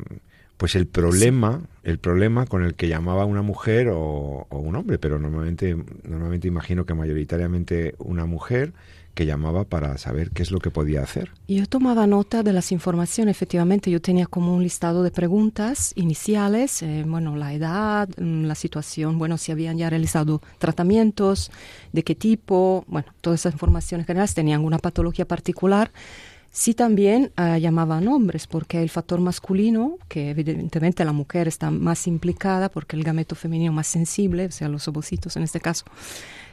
pues 0.57 0.77
el 0.77 0.87
problema, 0.87 1.63
el 1.83 1.99
problema 1.99 2.47
con 2.47 2.63
el 2.63 2.75
que 2.75 2.87
llamaba 2.87 3.25
una 3.25 3.43
mujer 3.43 3.89
o, 3.89 4.47
o, 4.49 4.59
un 4.59 4.77
hombre, 4.77 4.99
pero 4.99 5.19
normalmente, 5.19 5.77
normalmente 6.05 6.47
imagino 6.47 6.87
que 6.87 6.95
mayoritariamente 6.95 7.97
una 7.99 8.27
mujer 8.27 8.73
que 9.15 9.27
llamaba 9.27 9.65
para 9.65 9.99
saber 9.99 10.31
qué 10.31 10.43
es 10.43 10.51
lo 10.51 10.59
que 10.59 10.71
podía 10.71 11.03
hacer. 11.03 11.31
Yo 11.49 11.67
tomaba 11.67 12.07
nota 12.07 12.43
de 12.43 12.53
las 12.53 12.73
informaciones, 12.73 13.37
efectivamente, 13.37 13.91
yo 13.91 14.01
tenía 14.01 14.27
como 14.27 14.55
un 14.55 14.63
listado 14.63 15.03
de 15.03 15.11
preguntas 15.11 15.93
iniciales, 15.97 16.83
eh, 16.83 17.05
bueno, 17.07 17.37
la 17.37 17.53
edad, 17.53 18.09
mm, 18.17 18.45
la 18.45 18.55
situación, 18.55 19.19
bueno, 19.19 19.39
si 19.39 19.53
habían 19.53 19.77
ya 19.79 19.91
realizado 19.91 20.41
tratamientos, 20.59 21.51
de 21.93 22.03
qué 22.03 22.15
tipo, 22.15 22.85
bueno, 22.89 23.09
todas 23.21 23.41
esas 23.41 23.53
informaciones 23.53 24.07
generales, 24.07 24.35
tenían 24.35 24.65
una 24.65 24.79
patología 24.79 25.27
particular. 25.27 25.91
Sí 26.55 26.75
también 26.75 27.33
uh, 27.39 27.57
llamaban 27.57 28.07
hombres, 28.09 28.47
porque 28.47 28.83
el 28.83 28.91
factor 28.91 29.21
masculino, 29.21 29.97
que 30.09 30.29
evidentemente 30.29 31.03
la 31.03 31.13
mujer 31.13 31.49
está 31.49 31.71
más 31.71 32.07
implicada, 32.07 32.69
porque 32.69 32.95
el 32.95 33.05
gameto 33.05 33.35
femenino 33.35 33.73
más 33.73 33.87
sensible, 33.87 34.45
o 34.47 34.51
sea, 34.51 34.69
los 34.69 34.87
ovocitos 34.87 35.35
en 35.39 35.45
este 35.45 35.61
caso, 35.61 35.87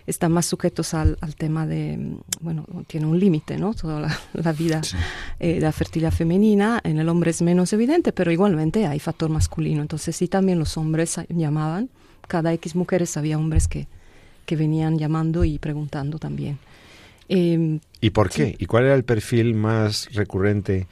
están 0.08 0.32
más 0.32 0.46
sujetos 0.46 0.94
al, 0.94 1.18
tema 1.38 1.68
de, 1.68 2.18
bueno, 2.41 2.65
tiene 2.88 3.06
un 3.06 3.20
límite, 3.20 3.58
¿no? 3.58 3.74
Toda 3.74 4.10
la, 4.34 4.51
vida 4.53 4.82
eh, 5.39 5.56
de 5.56 5.60
la 5.60 5.72
fertilidad 5.72 6.12
femenina, 6.12 6.82
en 6.84 7.00
el 7.00 7.10
hombre 7.10 7.32
es 7.32 7.41
menos 7.41 7.74
evidente, 7.74 8.12
pero 8.12 8.32
igualmente 8.32 8.88
hay 8.88 9.00
factor 9.00 9.29
masculino. 9.29 9.82
Entonces 9.82 10.15
sí 10.15 10.27
también 10.27 10.60
los 10.60 10.77
hombres 10.77 11.20
llamaban, 11.29 11.89
cada 12.27 12.53
X 12.53 12.75
mujeres 12.75 13.15
había 13.18 13.38
hombres 13.38 13.68
que, 13.68 13.88
que 14.46 14.56
venían 14.56 14.98
llamando 14.98 15.44
y 15.44 15.60
preguntando 15.60 16.20
también. 16.20 16.58
Em, 17.27 17.79
¿Y 18.01 18.10
por 18.10 18.29
qué? 18.29 18.56
¿Y 18.58 18.65
cuál 18.65 18.86
era 18.86 18.96
el 18.96 19.03
perfil 19.03 19.53
más 19.53 20.12
recurrente 20.13 20.88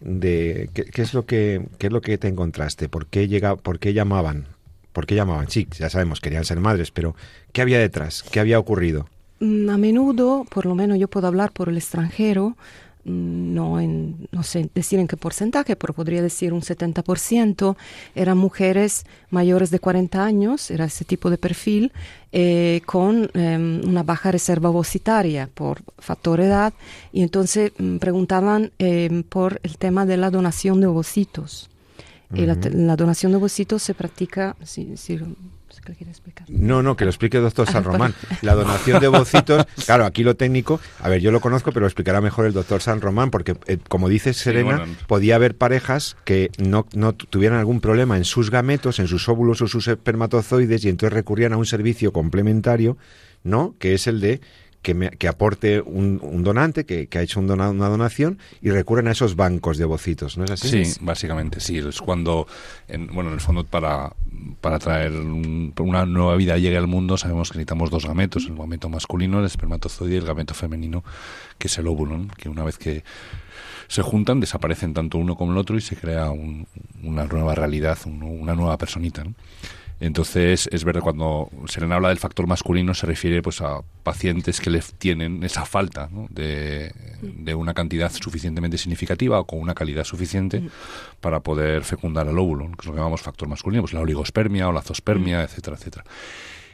de 0.00 0.70
qué, 0.72 0.84
qué, 0.84 1.02
es 1.02 1.12
lo 1.12 1.26
que 1.26 1.66
qué 1.78 1.88
es 1.88 1.92
lo 1.92 2.00
que 2.00 2.16
te 2.16 2.28
encontraste? 2.28 2.88
¿Por 2.88 3.06
qué 3.06 3.28
llega, 3.28 3.56
por 3.56 3.78
qué 3.78 3.92
llamaban 3.92 4.46
¿Por 4.92 5.06
qué 5.06 5.14
llamaban? 5.14 5.48
Sí, 5.48 5.66
ya 5.78 5.88
sabemos, 5.88 6.20
querían 6.20 6.44
ser 6.44 6.60
madres, 6.60 6.90
pero 6.90 7.14
¿qué 7.52 7.62
había 7.62 7.78
detrás? 7.78 8.22
¿Qué 8.22 8.40
había 8.40 8.58
ocurrido? 8.58 9.08
Mm, 9.40 9.70
a 9.70 9.78
menudo, 9.78 10.46
por 10.48 10.66
lo 10.66 10.74
menos 10.74 10.98
yo 10.98 11.08
puedo 11.08 11.26
hablar 11.26 11.50
por 11.50 11.68
el 11.68 11.76
extranjero, 11.76 12.56
mm, 13.04 13.54
no, 13.54 13.80
en, 13.80 14.28
no 14.30 14.42
sé 14.44 14.70
decir 14.74 15.00
en 15.00 15.08
qué 15.08 15.16
porcentaje, 15.16 15.74
pero 15.74 15.94
podría 15.94 16.22
decir 16.22 16.52
un 16.52 16.62
70%, 16.62 17.76
eran 18.14 18.38
mujeres 18.38 19.04
mayores 19.30 19.70
de 19.70 19.80
40 19.80 20.24
años, 20.24 20.70
era 20.70 20.84
ese 20.84 21.04
tipo 21.04 21.28
de 21.28 21.38
perfil, 21.38 21.92
eh, 22.30 22.82
con 22.86 23.30
em, 23.34 23.80
una 23.84 24.04
baja 24.04 24.30
reserva 24.30 24.70
ovocitaria 24.70 25.48
por 25.52 25.80
factor 25.98 26.40
edad, 26.40 26.72
y 27.12 27.22
entonces 27.22 27.72
mm, 27.78 27.96
preguntaban 27.96 28.70
em, 28.78 29.24
por 29.24 29.58
el 29.64 29.76
tema 29.78 30.06
de 30.06 30.18
la 30.18 30.30
donación 30.30 30.80
de 30.80 30.86
ovocitos. 30.86 31.71
Y 32.34 32.46
la, 32.46 32.56
la, 32.72 32.96
donación 32.96 33.32
de 33.32 33.36
ovocitos 33.38 33.82
se 33.82 33.94
practica, 33.94 34.56
si, 34.62 34.96
si 34.96 35.18
no, 36.48 36.82
no, 36.82 36.96
que 36.96 37.04
lo 37.04 37.10
explique 37.10 37.38
el 37.38 37.42
doctor 37.42 37.66
San 37.70 37.84
Román. 37.84 38.14
La 38.42 38.54
donación 38.54 39.00
de 39.00 39.08
bocitos, 39.08 39.66
claro, 39.84 40.04
aquí 40.04 40.22
lo 40.22 40.36
técnico, 40.36 40.80
a 41.00 41.08
ver, 41.08 41.20
yo 41.20 41.30
lo 41.30 41.40
conozco, 41.40 41.70
pero 41.70 41.80
lo 41.80 41.86
explicará 41.86 42.20
mejor 42.20 42.46
el 42.46 42.52
doctor 42.52 42.82
San 42.82 43.00
Román, 43.00 43.30
porque 43.30 43.56
eh, 43.66 43.78
como 43.88 44.08
dice 44.08 44.32
Serena, 44.34 44.84
podía 45.06 45.36
haber 45.36 45.56
parejas 45.56 46.16
que 46.24 46.50
no, 46.58 46.86
no 46.94 47.14
tuvieran 47.14 47.58
algún 47.58 47.80
problema 47.80 48.16
en 48.16 48.24
sus 48.24 48.50
gametos, 48.50 48.98
en 48.98 49.08
sus 49.08 49.28
óvulos 49.28 49.62
o 49.62 49.66
sus 49.66 49.88
espermatozoides, 49.88 50.84
y 50.84 50.88
entonces 50.88 51.14
recurrían 51.14 51.52
a 51.52 51.56
un 51.56 51.66
servicio 51.66 52.12
complementario, 52.12 52.96
¿no? 53.42 53.74
Que 53.78 53.94
es 53.94 54.06
el 54.06 54.20
de 54.20 54.40
que, 54.82 55.28
aporte 55.28 55.80
un, 55.80 56.42
donante 56.42 56.84
que, 56.84 57.08
ha 57.16 57.22
hecho 57.22 57.40
una 57.40 57.88
donación 57.88 58.38
y 58.60 58.70
recurren 58.70 59.06
a 59.08 59.12
esos 59.12 59.36
bancos 59.36 59.78
de 59.78 59.84
bocitos, 59.84 60.36
¿no 60.36 60.44
es 60.44 60.50
así? 60.50 60.84
Sí, 60.84 60.98
básicamente 61.00 61.60
sí. 61.60 61.78
Es 61.78 62.00
cuando, 62.00 62.46
en, 62.88 63.06
bueno, 63.06 63.30
en 63.30 63.34
el 63.34 63.40
fondo 63.40 63.64
para, 63.64 64.12
para 64.60 64.78
traer 64.78 65.12
una 65.12 66.04
nueva 66.04 66.36
vida 66.36 66.58
llegue 66.58 66.76
al 66.76 66.88
mundo 66.88 67.16
sabemos 67.16 67.50
que 67.50 67.58
necesitamos 67.58 67.90
dos 67.90 68.06
gametos, 68.06 68.46
el 68.46 68.56
gameto 68.56 68.88
masculino, 68.88 69.38
el 69.38 69.46
espermatozoide 69.46 70.16
y 70.16 70.18
el 70.18 70.26
gameto 70.26 70.52
femenino, 70.52 71.04
que 71.58 71.68
es 71.68 71.78
el 71.78 71.86
óvulo, 71.86 72.26
que 72.36 72.48
una 72.48 72.64
vez 72.64 72.76
que 72.76 73.04
se 73.86 74.02
juntan 74.02 74.40
desaparecen 74.40 74.94
tanto 74.94 75.18
uno 75.18 75.36
como 75.36 75.52
el 75.52 75.58
otro 75.58 75.76
y 75.76 75.80
se 75.80 75.96
crea 75.96 76.30
una 76.30 77.26
nueva 77.26 77.54
realidad, 77.54 77.98
una 78.06 78.54
nueva 78.54 78.78
personita. 78.78 79.22
¿no? 79.22 79.34
Entonces, 80.02 80.68
es 80.72 80.82
verdad, 80.82 81.00
cuando 81.00 81.48
Serena 81.68 81.94
habla 81.94 82.08
del 82.08 82.18
factor 82.18 82.48
masculino, 82.48 82.92
se 82.92 83.06
refiere 83.06 83.40
pues 83.40 83.60
a 83.60 83.82
pacientes 84.02 84.60
que 84.60 84.68
le 84.68 84.82
tienen 84.98 85.44
esa 85.44 85.64
falta 85.64 86.08
de, 86.28 86.92
una 87.54 87.72
cantidad 87.72 88.10
suficientemente 88.12 88.78
significativa 88.78 89.38
o 89.38 89.46
con 89.46 89.60
una 89.60 89.74
calidad 89.74 90.02
suficiente 90.02 90.58
mm. 90.58 90.70
para 91.20 91.38
poder 91.38 91.84
fecundar 91.84 92.26
el 92.26 92.36
óvulo, 92.36 92.66
que 92.72 92.80
es 92.80 92.86
lo 92.86 92.92
que 92.94 92.98
llamamos 92.98 93.22
factor 93.22 93.46
masculino, 93.46 93.82
pues 93.82 93.92
la 93.92 94.00
oligospermia 94.00 94.68
o 94.68 94.72
la 94.72 94.82
zospermia, 94.82 95.38
mm. 95.38 95.44
etcétera, 95.44 95.76
etcétera. 95.76 96.04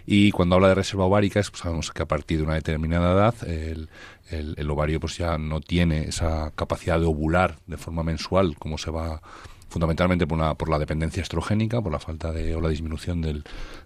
Y 0.06 0.30
cuando 0.30 0.54
habla 0.54 0.68
de 0.68 0.76
reserva 0.76 1.04
ovárica, 1.04 1.42
pues 1.50 1.60
sabemos 1.60 1.92
que 1.92 2.02
a 2.02 2.06
partir 2.06 2.38
de 2.38 2.44
una 2.44 2.54
determinada 2.54 3.12
edad 3.12 3.34
el, 3.46 3.90
el, 4.30 4.70
ovario 4.70 5.00
pues 5.00 5.18
ya 5.18 5.36
no 5.36 5.60
tiene 5.60 6.08
esa 6.08 6.50
capacidad 6.56 6.98
de 6.98 7.04
ovular 7.04 7.56
de 7.66 7.76
forma 7.76 8.02
mensual 8.02 8.56
como 8.58 8.78
se 8.78 8.90
va 8.90 9.20
fundamentalmente 9.68 10.26
por, 10.26 10.56
por 10.56 10.68
la 10.68 10.78
dependencia 10.78 11.22
estrogénica, 11.22 11.80
por 11.80 11.92
la 11.92 11.98
falta 11.98 12.32
de 12.32 12.54
o 12.54 12.60
la 12.60 12.68
disminución 12.68 13.20
del, 13.20 13.44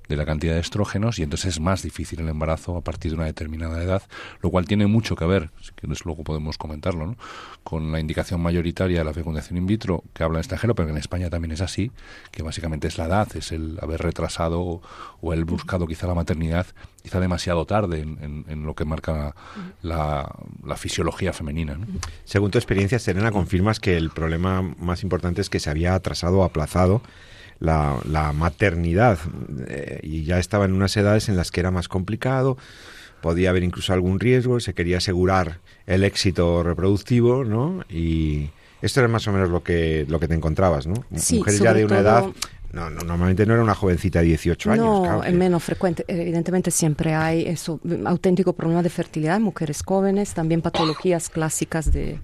de 0.09 0.17
la 0.17 0.25
cantidad 0.25 0.55
de 0.55 0.61
estrógenos 0.61 1.19
y 1.19 1.23
entonces 1.23 1.55
es 1.55 1.61
más 1.61 1.83
difícil 1.83 2.21
el 2.21 2.29
embarazo 2.29 2.77
a 2.77 2.83
partir 2.83 3.13
de 3.13 3.17
una 3.17 3.27
determinada 3.27 3.83
edad, 3.83 4.03
lo 4.41 4.51
cual 4.51 4.67
tiene 4.67 4.87
mucho 4.87 5.17
que 5.17 5.25
ver, 5.25 5.51
si 5.61 5.73
luego 6.05 6.25
podemos 6.25 6.59
comentarlo, 6.59 7.07
¿no? 7.07 7.17
con 7.65 7.93
la 7.93 8.01
indicación 8.01 8.41
mayoritaria 8.41 8.99
de 8.99 9.05
la 9.05 9.13
fecundación 9.13 9.57
in 9.57 9.67
vitro 9.67 10.05
que 10.13 10.25
habla 10.25 10.39
en 10.39 10.41
extranjero, 10.41 10.75
pero 10.75 10.87
que 10.87 10.93
en 10.93 10.99
España 10.99 11.31
también 11.31 11.53
es 11.53 11.61
así, 11.61 11.91
que 12.31 12.43
básicamente 12.43 12.89
es 12.89 12.99
la 12.99 13.07
edad, 13.07 13.29
es 13.37 13.53
el 13.53 13.79
haber 13.81 14.03
retrasado 14.03 14.83
o 15.21 15.33
el 15.33 15.45
buscado 15.45 15.87
quizá 15.87 16.07
la 16.07 16.15
maternidad 16.15 16.67
quizá 17.03 17.21
demasiado 17.21 17.67
tarde 17.67 18.01
en, 18.01 18.63
lo 18.65 18.75
que 18.75 18.85
marca 18.85 19.35
la, 19.83 20.33
fisiología 20.77 21.33
femenina. 21.33 21.79
Según 22.25 22.51
tu 22.51 22.59
experiencia, 22.59 22.99
Serena, 22.99 23.33
confirmas 23.33 23.81
que 23.81 23.97
el 23.97 24.11
problema 24.11 24.63
más 24.63 25.03
importante 25.03 25.41
es 25.41 25.51
que 25.51 25.61
se 25.61 25.69
había 25.73 25.95
atrasado 25.95 26.39
o 26.39 26.45
aplazado 26.45 27.03
la, 27.59 27.99
la 28.09 28.33
maternidad 28.33 29.19
eh, 29.69 30.01
y 30.03 30.25
ya 30.25 30.39
estaba 30.39 30.65
en 30.65 30.73
unas 30.73 30.97
edades 30.97 31.29
en 31.29 31.37
las 31.37 31.51
que 31.51 31.61
era 31.61 31.71
más 31.71 31.89
complicado, 31.89 32.57
podía 33.21 33.51
haber 33.51 33.63
incluso 33.63 33.93
algún 33.93 34.21
riesgo, 34.21 34.61
se 34.61 34.75
quería 34.75 34.99
asegurar 34.99 35.61
el 35.87 36.05
éxito 36.05 36.63
reproductivo, 36.63 37.45
¿no? 37.45 37.85
Y 37.89 38.51
esto 38.83 39.01
era 39.01 39.09
más 39.09 39.27
o 39.29 39.33
menos 39.33 39.49
lo 39.49 39.63
que, 39.63 40.05
lo 40.09 40.19
que 40.19 40.29
te 40.29 40.35
encontrabas, 40.35 40.87
¿no? 40.87 41.05
Mujeres 41.11 41.61
ya 41.61 41.73
de 41.73 41.85
una 41.85 42.01
edad 42.01 42.25
no, 42.73 42.89
no, 42.89 43.03
normalmente 43.03 43.45
no 43.45 43.53
era 43.53 43.63
una 43.63 43.75
jovencita 43.75 44.21
de 44.21 44.27
18 44.27 44.71
años. 44.71 44.85
No, 44.85 45.23
es 45.23 45.35
menos 45.35 45.63
frecuente. 45.63 46.05
Evidentemente 46.09 46.71
siempre 46.71 47.15
hay 47.15 47.47
eso, 47.47 47.81
auténtico 48.07 48.55
problema 48.55 48.83
de 48.83 48.89
fertilidad 48.89 49.37
en 49.37 49.43
mujeres 49.43 49.83
jóvenes, 49.85 50.33
también 50.33 50.63
patologías 50.63 51.29
clásicas 51.29 51.93
de 51.93 52.19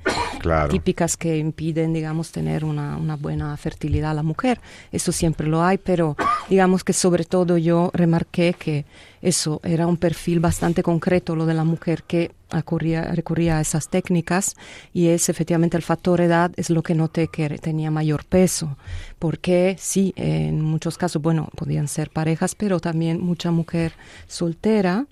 típicas 0.70 1.16
que 1.16 1.36
impiden, 1.36 1.92
digamos, 1.92 2.32
tener 2.32 2.64
una, 2.64 2.96
una 2.96 3.16
buena 3.16 3.56
fertilidad 3.58 4.12
a 4.12 4.14
la 4.14 4.22
mujer. 4.22 4.60
Eso 4.90 5.12
siempre 5.12 5.46
lo 5.46 5.62
hay, 5.62 5.76
pero 5.76 6.16
digamos 6.48 6.82
que 6.82 6.94
sobre 6.94 7.24
todo 7.24 7.58
yo 7.58 7.90
remarqué 7.92 8.54
que 8.58 8.86
eso 9.22 9.60
era 9.64 9.86
un 9.86 9.96
perfil 9.96 10.40
bastante 10.40 10.82
concreto, 10.82 11.36
lo 11.36 11.46
de 11.46 11.54
la 11.54 11.64
mujer 11.64 12.02
que 12.04 12.32
recurría 12.50 13.58
a 13.58 13.60
esas 13.60 13.88
técnicas 13.88 14.54
y 14.94 15.08
es 15.08 15.28
efectivamente 15.28 15.76
el 15.76 15.82
factor 15.82 16.20
edad 16.20 16.50
es 16.56 16.70
lo 16.70 16.82
que 16.82 16.94
noté 16.94 17.28
que 17.28 17.48
tenía 17.58 17.90
mayor 17.90 18.24
peso, 18.24 18.76
porque 19.18 19.76
sí, 19.78 20.12
en 20.16 20.60
muchos 20.62 20.96
casos, 20.96 21.20
bueno, 21.20 21.48
podían 21.56 21.88
ser 21.88 22.10
parejas, 22.10 22.54
pero 22.54 22.80
también 22.80 23.20
mucha 23.20 23.50
mujer 23.50 23.92
soltera 24.26 25.06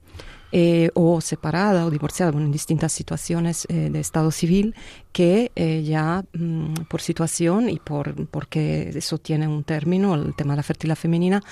eh, 0.52 0.90
o 0.94 1.20
separada 1.20 1.86
o 1.86 1.90
divorciada, 1.90 2.32
en 2.38 2.52
distintas 2.52 2.92
situaciones 2.92 3.66
eh, 3.68 3.90
de 3.90 4.00
estado 4.00 4.30
civil, 4.30 4.74
que 5.12 5.50
eh, 5.56 5.82
ya 5.82 6.24
mm, 6.32 6.84
por 6.88 7.00
situación 7.00 7.68
y 7.68 7.78
por 7.78 8.14
porque 8.28 8.90
eso 8.94 9.18
tiene 9.18 9.48
un 9.48 9.64
término, 9.64 10.14
el 10.14 10.34
tema 10.34 10.52
de 10.52 10.58
la 10.58 10.62
fertilidad 10.62 10.96
femenina, 10.96 11.42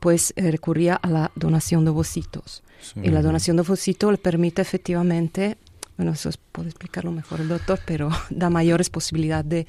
pues 0.00 0.34
recurría 0.36 0.96
a 0.96 1.08
la 1.08 1.30
donación 1.34 1.84
de 1.84 1.90
ovocitos. 1.90 2.62
Y 2.96 3.10
la 3.10 3.20
donación 3.20 3.56
de 3.56 3.62
ovocitos 3.62 4.10
le 4.10 4.16
permite 4.16 4.62
efectivamente 4.62 5.58
bueno, 6.00 6.12
eso 6.12 6.30
puede 6.50 6.70
explicarlo 6.70 7.12
mejor 7.12 7.42
el 7.42 7.48
doctor, 7.48 7.78
pero 7.84 8.08
da 8.30 8.48
mayores 8.48 8.88
posibilidades 8.88 9.66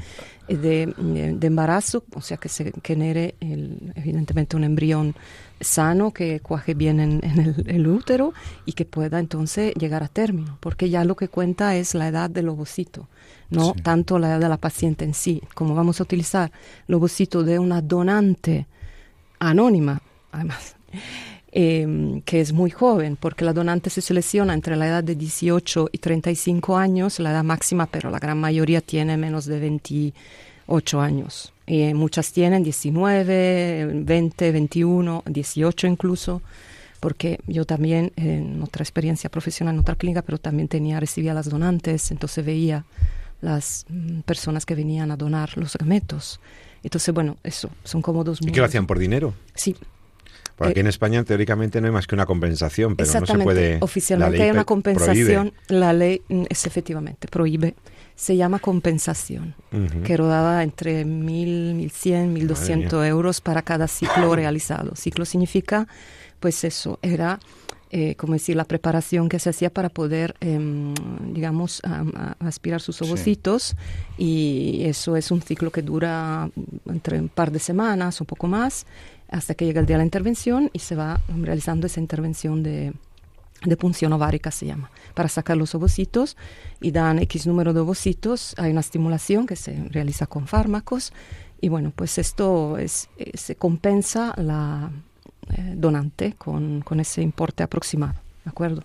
de, 0.47 0.85
de, 0.87 1.47
embarazo, 1.47 2.05
o 2.13 2.21
sea, 2.21 2.37
que 2.37 2.47
se 2.47 2.71
genere 2.81 3.35
el, 3.41 3.91
evidentemente 3.95 4.55
un 4.55 4.63
embrión 4.63 5.13
sano 5.59 6.11
que 6.11 6.39
cuaje 6.39 6.73
bien 6.73 7.01
en, 7.01 7.21
el, 7.67 7.85
útero 7.85 8.33
y 8.65 8.71
que 8.71 8.85
pueda 8.85 9.19
entonces 9.19 9.73
llegar 9.73 10.03
a 10.03 10.07
término, 10.07 10.57
porque 10.61 10.89
ya 10.89 11.03
lo 11.03 11.17
que 11.17 11.27
cuenta 11.27 11.75
es 11.75 11.95
la 11.95 12.07
edad 12.07 12.29
del 12.29 12.47
ovocito, 12.47 13.09
no 13.49 13.73
tanto 13.73 14.17
la 14.17 14.29
edad 14.29 14.39
de 14.39 14.47
la 14.47 14.55
paciente 14.55 15.03
en 15.03 15.13
sí. 15.13 15.41
Como 15.53 15.75
vamos 15.75 15.99
a 15.99 16.03
utilizar 16.03 16.49
el 16.87 16.95
ovocito 16.95 17.43
de 17.43 17.59
una 17.59 17.81
donante 17.81 18.67
anónima, 19.37 20.01
además, 20.31 20.77
Em, 21.53 22.21
que 22.21 22.39
es 22.39 22.53
muy 22.53 22.71
joven, 22.71 23.17
porque 23.17 23.43
la 23.43 23.51
donante 23.51 23.89
se 23.89 24.01
selecciona 24.01 24.53
entre 24.53 24.77
la 24.77 24.87
edad 24.87 25.03
de 25.03 25.15
18 25.15 25.89
y 25.91 25.97
35 25.97 26.77
años, 26.77 27.19
la 27.19 27.31
edad 27.31 27.43
máxima, 27.43 27.87
pero 27.87 28.09
la 28.09 28.19
gran 28.19 28.39
mayoría 28.39 28.79
tiene 28.79 29.17
menos 29.17 29.47
de 29.47 29.59
28 29.59 31.01
años. 31.01 31.51
Y 31.67 31.93
muchas 31.93 32.31
tienen 32.31 32.63
19, 32.63 33.91
20, 33.95 34.51
21, 34.53 35.23
18 35.25 35.87
incluso, 35.87 36.41
porque 37.01 37.41
yo 37.47 37.65
también, 37.65 38.13
en 38.15 38.61
otra 38.63 38.83
experiencia 38.83 39.29
profesional, 39.29 39.73
en 39.75 39.81
otra 39.81 39.95
clínica, 39.95 40.21
pero 40.21 40.37
también 40.37 40.69
tenía, 40.69 41.01
recibía 41.01 41.33
las 41.33 41.49
donantes, 41.49 42.11
entonces 42.11 42.45
veía 42.45 42.85
las 43.41 43.85
mm, 43.89 44.21
personas 44.21 44.65
que 44.65 44.75
venían 44.75 45.11
a 45.11 45.17
donar 45.17 45.57
los 45.57 45.75
gametos. 45.75 46.39
Entonces, 46.81 47.13
bueno, 47.13 47.35
eso, 47.43 47.69
son 47.83 48.01
como 48.01 48.23
dos 48.23 48.39
¿Y 48.41 48.53
qué 48.53 48.61
lo 48.61 48.65
hacían 48.65 48.87
por 48.87 48.99
dinero? 48.99 49.33
Sí, 49.53 49.75
por 50.55 50.67
aquí 50.67 50.79
en 50.79 50.87
España 50.87 51.23
teóricamente 51.23 51.81
no 51.81 51.87
hay 51.87 51.93
más 51.93 52.07
que 52.07 52.15
una 52.15 52.25
compensación, 52.25 52.95
pero 52.95 53.19
no 53.19 53.25
se 53.25 53.37
puede. 53.39 53.77
Oficialmente 53.81 54.43
hay 54.43 54.51
una 54.51 54.65
compensación. 54.65 55.53
La 55.67 55.93
ley 55.93 56.21
mm, 56.29 56.43
es 56.49 56.65
efectivamente 56.65 57.27
prohíbe. 57.27 57.75
Se 58.15 58.37
llama 58.37 58.59
compensación, 58.59 59.55
que 60.03 60.15
rodaba 60.15 60.61
entre 60.61 61.05
1.000, 61.05 61.89
1.100, 61.91 62.47
1.200 62.47 63.07
euros 63.07 63.41
para 63.41 63.63
cada 63.63 63.87
ciclo 63.87 64.35
realizado. 64.35 64.95
Ciclo 64.95 65.25
significa, 65.25 65.87
pues 66.39 66.63
eso, 66.63 66.99
era 67.01 67.39
eh, 67.93 68.15
como 68.15 68.33
decir, 68.33 68.55
la 68.55 68.63
preparación 68.63 69.27
que 69.27 69.37
se 69.37 69.49
hacía 69.49 69.69
para 69.69 69.89
poder, 69.89 70.35
em, 70.39 70.93
digamos, 71.33 71.81
aspirar 72.39 72.79
sus 72.79 73.01
ovocitos. 73.01 73.75
Y 74.17 74.83
eso 74.85 75.17
es 75.17 75.29
un 75.29 75.41
ciclo 75.41 75.71
que 75.71 75.81
dura 75.81 76.49
entre 76.85 77.19
un 77.19 77.27
par 77.27 77.51
de 77.51 77.59
semanas, 77.59 78.21
un 78.21 78.27
poco 78.27 78.47
más 78.47 78.85
hasta 79.31 79.55
que 79.55 79.65
llega 79.65 79.79
el 79.79 79.85
día 79.87 79.95
de 79.95 79.99
la 79.99 80.05
intervención 80.05 80.69
y 80.73 80.79
se 80.79 80.95
va 80.95 81.19
realizando 81.41 81.87
esa 81.87 81.99
intervención 81.99 82.61
de, 82.63 82.93
de 83.63 83.77
punción 83.77 84.11
ovárica 84.13 84.51
se 84.51 84.65
llama, 84.65 84.91
para 85.13 85.29
sacar 85.29 85.57
los 85.57 85.75
ovocitos 85.75 86.35
y 86.79 86.91
dan 86.91 87.19
X 87.19 87.47
número 87.47 87.73
de 87.73 87.79
ovocitos, 87.79 88.55
hay 88.57 88.71
una 88.71 88.81
estimulación 88.81 89.45
que 89.45 89.55
se 89.55 89.75
realiza 89.89 90.27
con 90.27 90.47
fármacos 90.47 91.13
y 91.61 91.69
bueno, 91.69 91.93
pues 91.95 92.17
esto 92.17 92.77
es, 92.77 93.09
eh, 93.17 93.37
se 93.37 93.55
compensa 93.55 94.33
la 94.37 94.91
eh, 95.55 95.73
donante 95.75 96.33
con, 96.37 96.81
con, 96.81 96.99
ese 96.99 97.21
importe 97.21 97.61
aproximado, 97.63 98.15
¿de 98.43 98.49
acuerdo? 98.49 98.83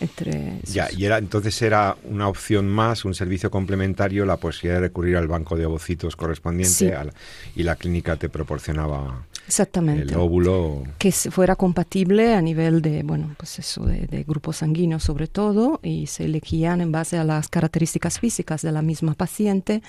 entre 0.00 0.58
ya 0.64 0.88
y 0.90 1.04
era 1.04 1.18
entonces 1.18 1.62
era 1.62 1.96
una 2.02 2.26
opción 2.26 2.68
más 2.68 3.04
un 3.04 3.14
servicio 3.14 3.48
complementario 3.48 4.26
la 4.26 4.38
posibilidad 4.38 4.80
de 4.80 4.88
recurrir 4.88 5.16
al 5.16 5.28
banco 5.28 5.56
de 5.56 5.66
ovocitos 5.66 6.16
correspondiente 6.16 6.92
y 7.54 7.62
la 7.62 7.76
clínica 7.76 8.16
te 8.16 8.28
proporcionaba 8.28 9.24
Exactamente. 9.46 10.14
el 10.14 10.18
óvulo. 10.18 10.84
Que 10.98 11.12
fuera 11.12 11.56
compatible 11.56 12.34
a 12.34 12.40
nivel 12.40 12.82
de 12.82 13.02
bueno 13.02 13.34
pues 13.36 13.58
eso 13.58 13.84
de, 13.84 14.06
de 14.06 14.24
grupo 14.24 14.52
sanguíneo 14.52 15.00
sobre 15.00 15.26
todo 15.26 15.80
y 15.82 16.06
se 16.06 16.24
elegían 16.24 16.80
en 16.80 16.92
base 16.92 17.18
a 17.18 17.24
las 17.24 17.48
características 17.48 18.18
físicas 18.18 18.62
de 18.62 18.72
la 18.72 18.82
misma 18.82 19.14
paciente. 19.14 19.82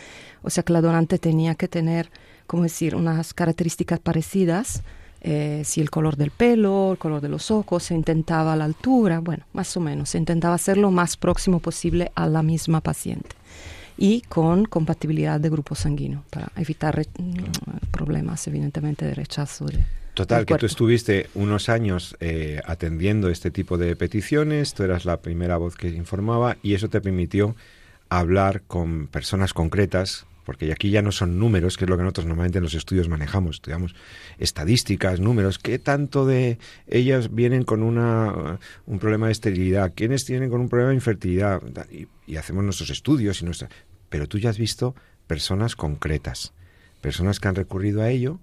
O 0.43 0.49
sea 0.49 0.63
que 0.63 0.73
la 0.73 0.81
donante 0.81 1.17
tenía 1.19 1.55
que 1.55 1.67
tener 1.67 2.09
como 2.47 2.63
decir 2.63 2.95
unas 2.95 3.33
características 3.33 3.99
parecidas 3.99 4.83
eh, 5.27 5.63
si 5.65 5.81
el 5.81 5.89
color 5.89 6.17
del 6.17 6.29
pelo, 6.29 6.91
el 6.91 6.99
color 6.99 7.19
de 7.19 7.29
los 7.29 7.49
ojos, 7.49 7.85
se 7.85 7.95
intentaba 7.95 8.55
la 8.55 8.65
altura, 8.65 9.21
bueno, 9.21 9.43
más 9.53 9.75
o 9.75 9.79
menos, 9.79 10.09
se 10.09 10.19
intentaba 10.19 10.53
hacer 10.53 10.77
lo 10.77 10.91
más 10.91 11.17
próximo 11.17 11.59
posible 11.59 12.11
a 12.13 12.27
la 12.27 12.43
misma 12.43 12.79
paciente 12.79 13.35
y 13.97 14.21
con 14.21 14.65
compatibilidad 14.65 15.39
de 15.39 15.49
grupo 15.49 15.75
sanguíneo 15.75 16.23
para 16.29 16.51
evitar 16.55 16.99
mm, 16.99 17.91
problemas, 17.91 18.47
evidentemente, 18.47 19.05
de 19.05 19.13
rechazo. 19.13 19.65
De, 19.65 19.83
Total, 20.13 20.45
que 20.45 20.55
tú 20.55 20.65
estuviste 20.65 21.29
unos 21.35 21.67
años 21.67 22.15
eh, 22.21 22.61
atendiendo 22.65 23.29
este 23.29 23.51
tipo 23.51 23.77
de 23.77 23.95
peticiones, 23.97 24.73
tú 24.73 24.83
eras 24.83 25.03
la 25.03 25.17
primera 25.17 25.57
voz 25.57 25.75
que 25.75 25.89
informaba 25.89 26.57
y 26.63 26.73
eso 26.73 26.89
te 26.89 27.01
permitió 27.01 27.55
hablar 28.07 28.61
con 28.61 29.07
personas 29.07 29.53
concretas 29.53 30.25
porque 30.45 30.71
aquí 30.71 30.91
ya 30.91 31.01
no 31.01 31.11
son 31.11 31.39
números, 31.39 31.75
que 31.75 31.85
es 31.85 31.89
lo 31.89 31.97
que 31.97 32.03
nosotros 32.03 32.27
normalmente 32.27 32.59
en 32.59 32.63
los 32.63 32.75
estudios 32.75 33.09
manejamos, 33.09 33.61
digamos, 33.61 33.95
estadísticas, 34.37 35.19
números, 35.19 35.59
qué 35.59 35.79
tanto 35.79 36.25
de 36.25 36.59
ellas 36.87 37.33
vienen 37.33 37.63
con 37.63 37.83
una, 37.83 38.59
un 38.85 38.99
problema 38.99 39.25
de 39.25 39.33
esterilidad, 39.33 39.93
quiénes 39.95 40.23
tienen 40.23 40.49
con 40.49 40.61
un 40.61 40.69
problema 40.69 40.89
de 40.91 40.95
infertilidad, 40.95 41.61
y, 41.91 42.35
hacemos 42.37 42.63
nuestros 42.63 42.91
estudios, 42.91 43.41
y 43.41 43.45
nuestra, 43.45 43.69
pero 44.09 44.27
tú 44.27 44.37
ya 44.37 44.51
has 44.51 44.57
visto 44.57 44.95
personas 45.27 45.75
concretas, 45.75 46.53
personas 47.01 47.39
que 47.39 47.47
han 47.47 47.55
recurrido 47.55 48.01
a 48.01 48.09
ello 48.09 48.39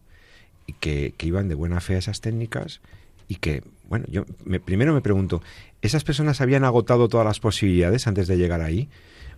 y 0.66 0.72
que, 0.74 1.14
que 1.16 1.26
iban 1.26 1.48
de 1.48 1.54
buena 1.54 1.80
fe 1.80 1.94
a 1.94 1.98
esas 1.98 2.20
técnicas 2.20 2.80
y 3.28 3.36
que, 3.36 3.62
bueno, 3.88 4.04
yo 4.08 4.26
me, 4.44 4.60
primero 4.60 4.92
me 4.92 5.00
pregunto, 5.00 5.42
¿esas 5.80 6.04
personas 6.04 6.40
habían 6.40 6.64
agotado 6.64 7.08
todas 7.08 7.26
las 7.26 7.40
posibilidades 7.40 8.06
antes 8.06 8.28
de 8.28 8.36
llegar 8.36 8.60
ahí? 8.60 8.88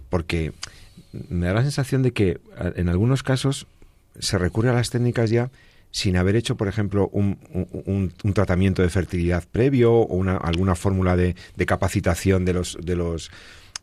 Porque 0.09 0.53
me 1.28 1.46
da 1.46 1.54
la 1.54 1.62
sensación 1.62 2.02
de 2.02 2.12
que 2.12 2.40
en 2.76 2.88
algunos 2.88 3.22
casos 3.22 3.66
se 4.18 4.38
recurre 4.38 4.70
a 4.70 4.74
las 4.74 4.90
técnicas 4.90 5.30
ya 5.30 5.50
sin 5.90 6.16
haber 6.16 6.35
hecho, 6.35 6.57
por 6.57 6.66
ejemplo, 6.66 7.09
un, 7.12 7.38
un, 8.24 8.33
tratamiento 8.33 8.83
de 8.83 8.88
fertilidad 8.88 9.44
previo 9.50 9.92
o 9.92 10.16
una, 10.16 10.37
alguna 10.37 10.74
fórmula 10.74 11.14
de, 11.14 11.37
de 11.54 11.66
capacitación 11.66 12.44
de 12.44 12.52
los, 12.52 12.76
de 12.83 12.96
los 12.96 13.30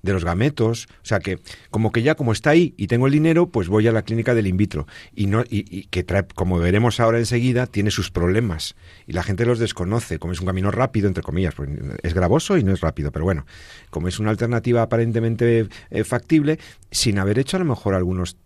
de 0.02 0.14
los 0.14 0.26
gametos, 0.26 0.88
o 1.04 1.06
sea 1.06 1.20
que 1.20 1.40
como 1.70 1.92
que 1.92 2.02
ya 2.02 2.16
como 2.16 2.32
está 2.32 2.52
ahí 2.52 2.74
y 2.78 2.88
tengo 2.88 3.08
el 3.08 3.14
dinero, 3.14 3.50
pues 3.50 3.68
voy 3.68 3.88
a 3.88 3.92
la 3.92 4.02
clínica 4.02 4.34
del 4.34 4.48
in 4.48 4.58
vitro. 4.58 4.88
Y 5.16 5.28
no 5.28 5.44
y, 5.50 5.86
que 5.88 6.04
trae, 6.04 6.26
como 6.36 6.60
veremos 6.60 7.00
ahora 7.00 7.20
enseguida, 7.20 7.68
tiene 7.68 7.92
sus 7.92 8.12
problemas. 8.12 8.76
Y 9.08 9.14
la 9.14 9.24
gente 9.24 9.46
los 9.46 9.60
desconoce, 9.60 10.20
como 10.20 10.34
es 10.34 10.40
un 10.40 10.48
camino 10.48 10.72
rápido 10.72 11.08
entre 11.08 11.24
comillas, 11.24 11.56
pues 11.56 11.70
es 12.02 12.14
gravoso 12.14 12.58
y 12.58 12.64
no 12.64 12.74
es 12.74 12.82
rápido, 12.82 13.12
pero 13.12 13.26
bueno, 13.26 13.46
como 13.90 14.08
es 14.08 14.20
una 14.20 14.32
alternativa 14.32 14.82
aparentemente 14.82 15.68
eh, 15.90 16.04
factible, 16.04 16.60
sin 16.92 17.20
haber 17.20 17.40
hecho 17.40 17.58
a 17.58 17.60
lo 17.60 17.66
mejor 17.66 17.96
algunos 17.96 18.38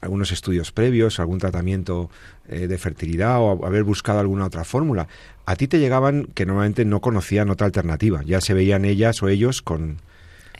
algunos 0.00 0.32
estudios 0.32 0.72
previos, 0.72 1.20
algún 1.20 1.38
tratamiento 1.38 2.08
eh, 2.48 2.66
de 2.68 2.78
fertilidad 2.78 3.38
o 3.38 3.66
haber 3.66 3.84
buscado 3.84 4.18
alguna 4.18 4.46
otra 4.46 4.64
fórmula. 4.64 5.08
A 5.44 5.56
ti 5.56 5.68
te 5.68 5.78
llegaban 5.78 6.24
que 6.34 6.46
normalmente 6.46 6.86
no 6.86 7.00
conocían 7.00 7.50
otra 7.50 7.66
alternativa, 7.66 8.22
ya 8.24 8.40
se 8.40 8.54
veían 8.54 8.86
ellas 8.86 9.22
o 9.22 9.28
ellos 9.28 9.60
con, 9.60 9.98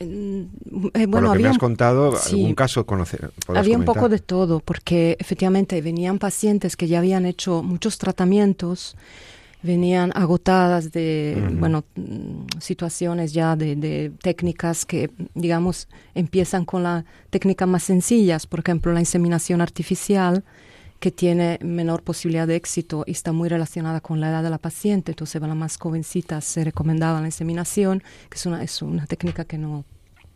bueno, 0.01 1.11
Por 1.11 1.23
lo 1.23 1.33
que 1.33 1.39
me 1.39 1.49
has 1.49 1.57
contado, 1.57 2.13
algún 2.25 2.55
caso 2.55 2.85
conocer. 2.85 3.31
Había 3.47 3.77
un 3.77 3.85
poco 3.85 4.09
de 4.09 4.19
todo, 4.19 4.59
porque 4.59 5.17
efectivamente 5.19 5.81
venían 5.81 6.19
pacientes 6.19 6.75
que 6.75 6.87
ya 6.87 6.99
habían 6.99 7.25
hecho 7.25 7.63
muchos 7.63 7.97
tratamientos, 7.97 8.95
venían 9.63 10.11
agotadas 10.15 10.91
de, 10.91 11.49
bueno, 11.53 11.83
mm, 11.95 12.59
situaciones 12.59 13.33
ya 13.33 13.55
de, 13.55 13.75
de, 13.75 14.11
técnicas 14.21 14.85
que, 14.85 15.11
digamos, 15.35 15.87
empiezan 16.15 16.65
con 16.65 16.83
las 16.83 17.05
técnicas 17.29 17.67
más 17.67 17.83
sencillas, 17.83 18.47
por 18.47 18.59
ejemplo, 18.59 18.91
la 18.91 18.99
inseminación 18.99 19.61
artificial, 19.61 20.43
que 21.01 21.11
tiene 21.11 21.57
menor 21.63 22.03
posibilidad 22.03 22.45
de 22.45 22.55
éxito 22.55 23.03
y 23.07 23.11
está 23.11 23.31
muy 23.31 23.49
relacionada 23.49 24.01
con 24.01 24.21
la 24.21 24.29
edad 24.29 24.43
de 24.43 24.51
la 24.51 24.59
paciente. 24.59 25.13
Entonces, 25.13 25.41
las 25.41 25.55
más 25.55 25.77
jovencitas 25.77 26.45
se 26.45 26.63
recomendaba 26.63 27.19
la 27.19 27.25
inseminación, 27.25 28.03
que 28.29 28.37
es 28.37 28.45
una, 28.45 28.61
es 28.61 28.83
una 28.83 29.07
técnica 29.07 29.43
que 29.43 29.57
no, 29.57 29.83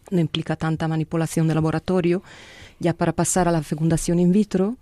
no 0.09 0.19
implica 0.19 0.55
tanta 0.55 0.87
manipulación 0.87 1.47
de 1.47 1.53
laboratorio. 1.53 2.23
Ya 2.79 2.93
para 2.93 3.11
pasar 3.11 3.47
a 3.47 3.51
la 3.51 3.61
fecundación 3.61 4.17
in 4.17 4.31
vitro, 4.31 4.77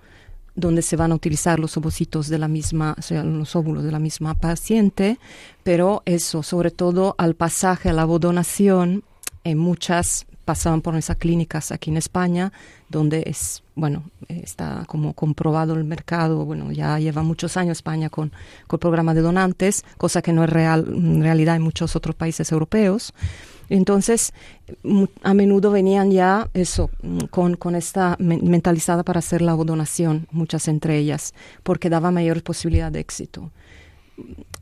donde 0.55 0.83
se 0.83 0.95
van 0.95 1.11
a 1.11 1.15
utilizar 1.15 1.59
los 1.59 1.75
ovocitos 1.75 2.29
de 2.29 2.39
la 2.39 2.47
misma, 2.47 2.95
o 2.97 3.01
sea, 3.01 3.25
los 3.25 3.53
óvulos 3.53 3.83
de 3.83 3.91
la 3.91 3.99
misma 3.99 4.35
paciente, 4.35 5.19
pero 5.63 6.01
eso, 6.05 6.43
sobre 6.43 6.71
todo 6.71 7.13
al 7.17 7.35
pasaje 7.35 7.89
a 7.89 7.93
la 7.93 8.03
abodonación, 8.03 9.03
en 9.43 9.57
muchas 9.57 10.27
pasaban 10.45 10.81
por 10.81 10.95
esas 10.95 11.17
clínicas 11.17 11.71
aquí 11.71 11.89
en 11.89 11.97
España, 11.97 12.51
donde 12.89 13.23
es, 13.25 13.63
bueno, 13.75 14.03
está 14.27 14.83
como 14.87 15.13
comprobado 15.13 15.73
el 15.73 15.83
mercado, 15.83 16.45
bueno, 16.45 16.71
ya 16.71 16.99
lleva 16.99 17.23
muchos 17.23 17.57
años 17.57 17.77
España 17.77 18.09
con, 18.09 18.31
con 18.67 18.77
el 18.77 18.79
programa 18.79 19.13
de 19.13 19.21
donantes, 19.21 19.83
cosa 19.97 20.21
que 20.21 20.33
no 20.33 20.43
es 20.43 20.49
real, 20.49 20.85
realidad 21.21 21.55
en 21.55 21.61
muchos 21.61 21.95
otros 21.95 22.15
países 22.15 22.51
europeos. 22.51 23.13
Entonces, 23.69 24.33
a 25.23 25.33
menudo 25.33 25.71
venían 25.71 26.11
ya 26.11 26.49
eso, 26.53 26.89
con, 27.31 27.55
con 27.55 27.75
esta 27.75 28.17
mentalizada 28.19 29.03
para 29.03 29.19
hacer 29.19 29.41
la 29.41 29.53
donación, 29.53 30.27
muchas 30.31 30.67
entre 30.67 30.97
ellas, 30.97 31.33
porque 31.63 31.89
daba 31.89 32.11
mayor 32.11 32.43
posibilidad 32.43 32.91
de 32.91 32.99
éxito 32.99 33.51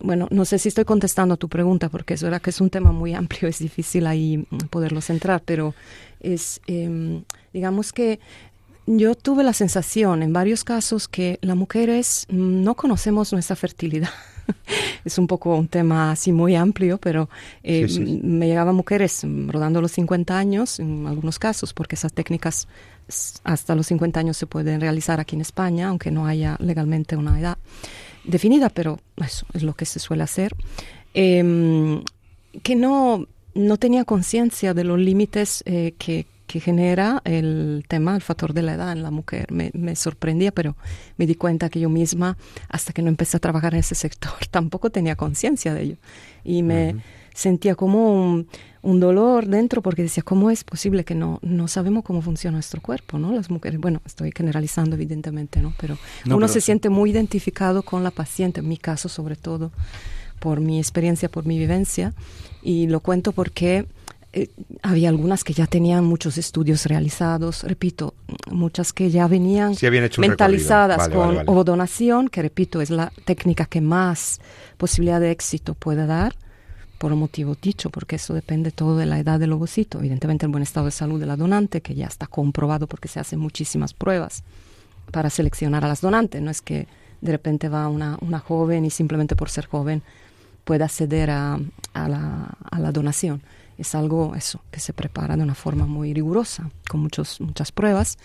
bueno, 0.04 0.28
no 0.32 0.46
sé 0.46 0.60
si 0.60 0.70
estoy 0.70 0.86
contestando 0.86 1.36
a 1.36 1.38
tu 1.38 1.50
pregunta, 1.50 1.90
porque 1.90 2.14
es 2.14 2.24
verdad 2.24 2.42
que 2.42 2.50
es 2.50 2.62
un 2.62 2.70
tema 2.70 2.92
muy 2.92 3.14
amplio, 3.14 3.48
es 3.50 3.60
difícil 3.60 4.08
ahí 4.08 4.46
poderlo 4.70 5.02
centrar, 5.02 5.42
pero 5.46 5.74
es, 6.20 6.62
em, 6.68 7.24
digamos 7.54 7.94
que 7.94 8.20
yo 8.88 9.16
tuve 9.16 9.44
la 9.44 9.54
sensación 9.54 10.24
en 10.24 10.34
varios 10.34 10.64
casos 10.64 11.08
que 11.08 11.40
las 11.42 11.56
mujeres 11.56 12.26
no 12.30 12.76
conocemos 12.76 13.32
nuestra 13.32 13.56
fertilidad. 13.56 14.10
es 15.06 15.18
un 15.18 15.28
poco 15.28 15.56
un 15.56 15.68
tema 15.68 16.12
así 16.12 16.32
muy 16.32 16.56
amplio, 16.56 16.98
pero 16.98 17.30
eh, 17.64 17.88
me 18.24 18.48
llegaban 18.48 18.76
mujeres 18.76 19.26
rodando 19.48 19.82
los 19.82 19.92
50 19.92 20.38
años 20.38 20.80
en 20.80 21.08
algunos 21.08 21.40
casos, 21.40 21.74
porque 21.74 21.96
esas 21.96 22.12
técnicas 22.12 22.68
hasta 23.44 23.76
los 23.76 23.88
50 23.88 24.20
años 24.20 24.38
se 24.38 24.48
pueden 24.48 24.82
realizar 24.82 25.20
aquí 25.20 25.36
en 25.36 25.42
España, 25.42 25.90
aunque 25.90 26.12
no 26.12 26.26
haya 26.26 26.58
legalmente 26.60 27.16
una 27.16 27.40
edad 27.40 27.58
definida, 28.24 28.70
pero 28.70 29.00
eso 29.18 29.46
es 29.54 29.64
lo 29.64 29.74
que 29.74 29.86
se 29.86 30.00
suele 30.00 30.24
hacer, 30.24 30.56
em, 31.14 32.04
que 32.64 32.76
no, 32.76 33.28
no 33.54 33.78
tenía 33.78 34.06
conciencia 34.06 34.74
de 34.74 34.84
los 34.84 35.00
límites 35.00 35.64
eh, 35.66 35.94
que, 35.98 36.26
que, 36.48 36.60
genera 36.60 37.22
el 37.24 37.86
tema, 37.88 38.16
el 38.16 38.22
factor 38.22 38.54
de 38.54 38.62
la 38.62 38.74
edad 38.74 38.92
en 38.92 39.04
la 39.04 39.12
mujer. 39.12 39.52
Me, 39.52 39.72
me, 39.74 39.96
sorprendía, 39.96 40.52
pero 40.52 40.76
me 41.18 41.26
di 41.26 41.36
cuenta 41.36 41.70
que 41.70 41.80
yo 41.80 41.90
misma, 41.90 42.38
hasta 42.70 42.94
que 42.94 43.02
no 43.02 43.10
empecé 43.10 43.38
a 43.38 43.40
trabajar 43.40 43.74
en 43.74 43.80
ese 43.80 43.96
sector, 43.96 44.34
tampoco 44.52 44.90
tenía 44.90 45.16
conciencia 45.16 45.74
de 45.74 45.84
ello. 45.84 45.96
Y 46.44 46.64
me 46.64 46.96
sentía 47.34 47.76
como 47.76 48.14
un, 48.14 48.48
un 48.84 49.00
dolor 49.00 49.48
dentro 49.48 49.82
porque 49.82 50.04
decía, 50.04 50.24
¿cómo 50.24 50.50
es 50.50 50.64
posible 50.64 51.04
que 51.04 51.16
no, 51.16 51.40
no 51.42 51.68
sabemos 51.68 52.04
cómo 52.04 52.22
funciona 52.22 52.56
nuestro 52.56 52.82
cuerpo? 52.82 53.20
¿no? 53.20 53.32
Las 53.32 53.50
mujeres, 53.50 53.80
bueno, 53.80 54.02
estoy 54.06 54.32
generalizando 54.36 54.96
evidentemente, 54.96 55.62
¿no? 55.62 55.74
pero 55.80 55.98
uno 56.26 56.48
se 56.48 56.62
siente 56.62 56.90
muy 56.90 57.12
identificado 57.12 57.84
con 57.84 58.04
la 58.04 58.12
paciente, 58.12 58.62
en 58.62 58.68
mi 58.68 58.78
caso 58.78 59.10
sobre 59.10 59.36
todo, 59.36 59.72
por 60.40 60.60
mi 60.60 60.80
experiencia, 60.80 61.30
por 61.30 61.46
mi 61.46 61.60
vivencia, 61.60 62.14
y 62.64 62.88
lo 62.88 63.02
cuento 63.02 63.32
porque 63.32 63.86
eh, 64.34 64.50
había 64.82 65.10
algunas 65.10 65.44
que 65.44 65.54
ya 65.54 65.68
tenían 65.68 66.04
muchos 66.04 66.40
estudios 66.40 66.86
realizados, 66.86 67.64
repito, 67.64 68.16
muchas 68.50 68.94
que 68.94 69.12
ya 69.12 69.28
venían 69.28 69.76
mentalizadas 70.18 71.10
con 71.10 71.48
ovodonación, 71.48 72.30
que 72.30 72.42
repito, 72.42 72.82
es 72.82 72.90
la 72.90 73.12
técnica 73.26 73.66
que 73.66 73.82
más 73.82 74.40
posibilidad 74.78 75.20
de 75.20 75.32
éxito 75.32 75.76
puede 75.76 76.08
dar 76.08 76.34
por 77.02 77.12
un 77.12 77.18
motivo 77.18 77.58
dicho, 77.60 77.90
porque 77.90 78.18
eso 78.18 78.36
depende 78.36 78.70
todo 78.70 78.96
de 78.96 79.08
la 79.08 79.18
edad 79.18 79.40
del 79.40 79.54
ovocito, 79.54 79.98
evidentemente 79.98 80.46
el 80.46 80.52
buen 80.52 80.62
estado 80.62 80.86
de 80.86 80.92
salud 80.92 81.20
de 81.20 81.26
la 81.26 81.36
donante, 81.36 81.82
que 81.82 81.96
ya 81.96 82.06
está 82.06 82.28
comprobado 82.28 82.86
porque 82.86 83.08
se 83.08 83.20
hacen 83.20 83.40
muchísimas 83.40 83.96
pruebas 83.96 84.44
para 85.10 85.32
seleccionar 85.32 85.84
a 85.84 85.88
las 85.88 86.02
donantes, 86.02 86.44
no 86.44 86.52
es 86.52 86.62
que 86.62 86.86
de 87.22 87.32
repente 87.32 87.70
va 87.70 87.88
una, 87.88 88.20
una 88.22 88.38
joven 88.38 88.86
y 88.86 88.92
simplemente 88.92 89.36
por 89.36 89.50
ser 89.50 89.66
joven 89.66 90.04
pueda 90.64 90.86
acceder 90.86 91.32
a, 91.32 91.60
a, 91.94 92.08
la, 92.08 92.56
a 92.70 92.80
la 92.80 92.92
donación. 92.92 93.42
Es 93.80 93.96
algo 93.96 94.36
eso, 94.36 94.62
que 94.70 94.80
se 94.80 94.94
prepara 94.94 95.36
de 95.36 95.42
una 95.42 95.56
forma 95.56 95.88
muy 95.88 96.14
rigurosa, 96.14 96.70
con 96.88 97.00
muchos, 97.00 97.42
muchas 97.42 97.72
pruebas. 97.72 98.20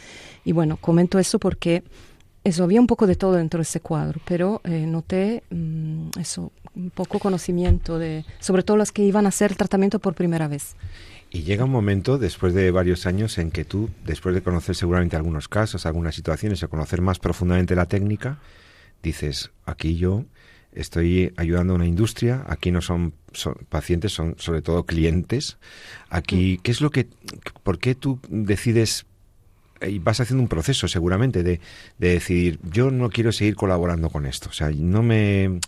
Y 0.44 0.52
bueno, 0.52 0.76
comento 0.76 1.18
eso 1.18 1.38
porque 1.38 1.82
eso, 2.46 2.62
había 2.62 2.80
un 2.80 2.86
poco 2.86 3.06
de 3.06 3.16
todo 3.16 3.32
dentro 3.32 3.58
de 3.58 3.62
ese 3.62 3.80
cuadro, 3.80 4.20
pero 4.24 4.60
eh, 4.64 4.86
noté 4.86 5.42
mm, 5.50 6.10
eso, 6.20 6.52
un 6.76 6.90
poco 6.90 7.18
conocimiento 7.18 7.98
de, 7.98 8.24
sobre 8.38 8.62
todo 8.62 8.76
las 8.76 8.92
que 8.92 9.02
iban 9.02 9.26
a 9.26 9.30
hacer 9.30 9.50
el 9.50 9.56
tratamiento 9.56 9.98
por 9.98 10.14
primera 10.14 10.46
vez. 10.46 10.76
Y 11.30 11.42
llega 11.42 11.64
un 11.64 11.72
momento, 11.72 12.18
después 12.18 12.54
de 12.54 12.70
varios 12.70 13.04
años, 13.06 13.38
en 13.38 13.50
que 13.50 13.64
tú, 13.64 13.90
después 14.04 14.32
de 14.32 14.42
conocer 14.42 14.76
seguramente 14.76 15.16
algunos 15.16 15.48
casos, 15.48 15.86
algunas 15.86 16.14
situaciones, 16.14 16.62
o 16.62 16.70
conocer 16.70 17.00
más 17.00 17.18
profundamente 17.18 17.74
la 17.74 17.86
técnica, 17.86 18.38
dices, 19.02 19.50
aquí 19.64 19.96
yo 19.96 20.24
estoy 20.72 21.32
ayudando 21.36 21.72
a 21.72 21.76
una 21.76 21.86
industria, 21.86 22.44
aquí 22.46 22.70
no 22.70 22.80
son, 22.80 23.12
pacientes, 23.68 24.12
son 24.12 24.36
sobre 24.38 24.62
todo 24.62 24.84
clientes. 24.84 25.58
Aquí, 26.10 26.58
mm. 26.58 26.62
¿qué 26.62 26.70
es 26.70 26.80
lo 26.80 26.90
que, 26.90 27.08
por 27.64 27.80
qué 27.80 27.96
tú 27.96 28.20
decides 28.28 29.04
y 29.80 29.98
vas 29.98 30.20
haciendo 30.20 30.42
un 30.42 30.48
proceso 30.48 30.88
seguramente 30.88 31.42
de, 31.42 31.60
de 31.98 32.08
decidir, 32.10 32.58
yo 32.62 32.90
no 32.90 33.10
quiero 33.10 33.32
seguir 33.32 33.56
colaborando 33.56 34.10
con 34.10 34.26
esto, 34.26 34.50
o 34.50 34.52
sea, 34.52 34.70
no 34.70 35.02
me 35.02 35.60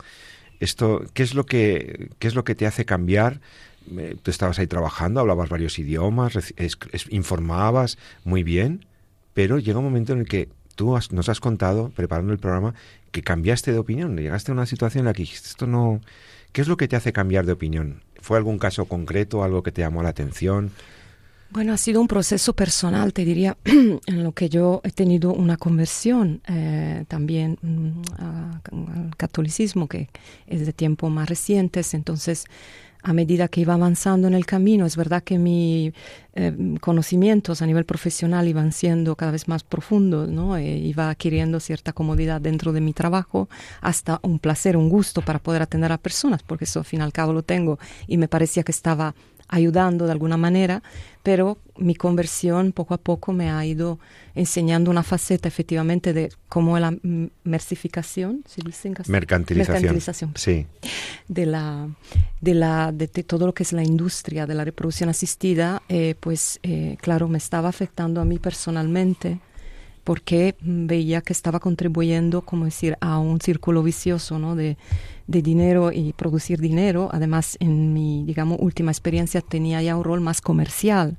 esto, 0.61 1.05
¿qué 1.15 1.23
es 1.23 1.35
lo 1.35 1.47
que 1.47 2.11
qué 2.19 2.29
es 2.29 2.35
lo 2.35 2.45
que 2.45 2.55
te 2.55 2.67
hace 2.67 2.85
cambiar? 2.85 3.41
Tú 4.23 4.31
estabas 4.31 4.59
ahí 4.59 4.67
trabajando, 4.67 5.21
hablabas 5.21 5.49
varios 5.49 5.79
idiomas, 5.79 6.53
informabas 7.09 7.97
muy 8.25 8.43
bien, 8.43 8.85
pero 9.33 9.59
llega 9.59 9.79
un 9.79 9.85
momento 9.87 10.13
en 10.13 10.21
el 10.21 10.29
que 10.29 10.51
tú 10.75 10.97
nos 11.11 11.29
has 11.29 11.41
contado, 11.41 11.91
preparando 11.91 12.33
el 12.33 12.39
programa, 12.39 12.75
que 13.11 13.23
cambiaste 13.23 13.73
de 13.73 13.79
opinión, 13.79 14.17
llegaste 14.17 14.53
a 14.53 14.55
una 14.55 14.67
situación 14.67 15.03
en 15.03 15.07
la 15.07 15.13
que 15.13 15.23
dijiste, 15.23 15.49
esto 15.49 15.67
no... 15.67 16.01
¿Qué 16.53 16.63
es 16.63 16.69
lo 16.69 16.77
que 16.77 16.89
te 16.89 16.97
hace 16.97 17.13
cambiar 17.13 17.47
de 17.47 17.53
opinión? 17.53 18.03
¿Fue 18.21 18.39
algún 18.39 18.59
caso 18.59 18.87
concreto, 18.87 19.43
algo 19.43 19.63
que 19.63 19.73
te 19.73 19.83
llamó 19.83 20.03
la 20.03 20.09
atención? 20.11 20.71
Bueno, 21.51 21.73
ha 21.73 21.79
sido 21.79 22.03
un 22.03 22.09
proceso 22.09 22.53
personal, 22.53 23.15
te 23.15 23.25
diría, 23.25 23.57
en 23.65 24.23
lo 24.23 24.33
que 24.33 24.51
yo 24.51 24.83
he 24.85 24.91
tenido 24.91 25.33
una 25.33 25.57
conversión 25.57 26.43
eh, 26.47 27.05
también 27.09 27.59
mm, 27.63 28.03
al 28.19 29.17
catolicismo, 29.17 29.89
que 29.89 30.11
es 30.47 30.67
de 30.67 30.75
tiempo 30.75 31.09
más 31.09 31.27
recientes, 31.27 31.95
entonces 31.95 32.45
a 33.03 33.15
medida 33.15 33.49
que 33.49 33.63
iba 33.63 33.75
avanzando 33.75 34.29
en 34.29 34.35
el 34.35 34.45
camino, 34.45 34.85
es 34.85 34.97
verdad 34.97 35.23
que 35.23 35.39
mis 35.39 35.95
eh, 36.35 36.77
conocimientos 36.81 37.63
a 37.63 37.67
nivel 37.67 37.87
profesional 37.87 38.47
iban 38.49 38.73
siendo 38.73 39.17
cada 39.17 39.33
vez 39.33 39.49
más 39.49 39.63
profundos, 39.63 40.29
¿no? 40.29 40.57
E 40.57 40.77
iba 40.77 41.09
adquiriendo 41.09 41.61
cierta 41.61 41.93
comodidad 41.93 42.41
dentro 42.43 42.73
de 42.73 42.81
mi 42.81 42.93
trabajo, 42.93 43.49
hasta 43.81 44.21
un 44.23 44.39
placer, 44.39 44.77
un 44.77 44.91
gusto 44.91 45.23
para 45.23 45.39
poder 45.39 45.63
atender 45.63 45.93
a 45.93 45.99
personas, 45.99 46.43
porque 46.43 46.65
eso 46.65 46.81
al 46.81 46.85
fin 46.85 47.01
y 47.01 47.05
al 47.05 47.13
cabo 47.13 47.33
lo 47.33 47.43
tengo 47.43 47.79
y 48.07 48.19
me 48.19 48.29
parecía 48.29 48.65
que 48.65 48.73
estaba 48.73 49.15
ayudando 49.49 50.07
de 50.07 50.13
alguna 50.13 50.37
manera, 50.37 50.83
pero 51.23 51.59
mi 51.77 51.95
conversión 51.95 52.73
poco 52.73 52.95
a 52.95 52.99
poco 52.99 53.33
me 53.33 53.51
ha 53.51 53.65
ido 53.65 53.99
enseñando 54.35 54.91
una 54.91 55.03
faceta 55.03 55.49
efectivamente 55.49 56.13
de 56.13 56.31
cómo 56.49 56.79
la 56.79 56.97
mercificación, 57.45 58.45
¿se 58.47 58.63
dice 58.63 58.89
en 58.89 58.95
Mercantilización. 59.09 59.75
Mercantilización. 59.75 60.33
Sí. 60.37 60.67
De, 61.29 61.47
la, 61.47 61.89
de, 62.41 62.55
la, 62.55 62.93
de, 62.93 63.09
todo 63.09 63.47
lo 63.47 63.55
que 63.55 63.63
es 63.63 63.73
la 63.73 63.83
industria 63.83 64.47
de 64.47 64.55
la 64.55 64.65
reproducción 64.65 65.09
asistida, 65.09 65.83
eh, 65.89 66.15
pues 66.21 66.61
eh, 66.63 66.97
claro, 67.01 67.29
me 67.29 67.39
estaba 67.39 67.69
afectando 67.69 68.21
a 68.21 68.25
mí 68.25 68.39
personalmente 68.39 69.41
porque 70.09 70.55
veía 70.63 71.21
que 71.21 71.35
estaba 71.35 71.61
contribuyendo, 71.61 72.41
como 72.41 72.65
decir, 72.65 72.97
a 73.03 73.19
un 73.19 73.43
círculo 73.43 73.83
vicioso, 73.83 74.39
¿no? 74.39 74.57
De, 74.57 74.79
de 75.27 75.43
dinero 75.43 75.93
y 75.93 76.15
producir 76.15 76.63
dinero. 76.63 77.11
Además, 77.13 77.59
en 77.61 77.93
mi, 77.93 78.25
digamos, 78.25 78.57
última 78.59 78.91
experiencia 78.91 79.43
tenía 79.43 79.83
ya 79.83 79.97
un 79.97 80.05
rol 80.05 80.23
más 80.23 80.41
comercial, 80.41 81.19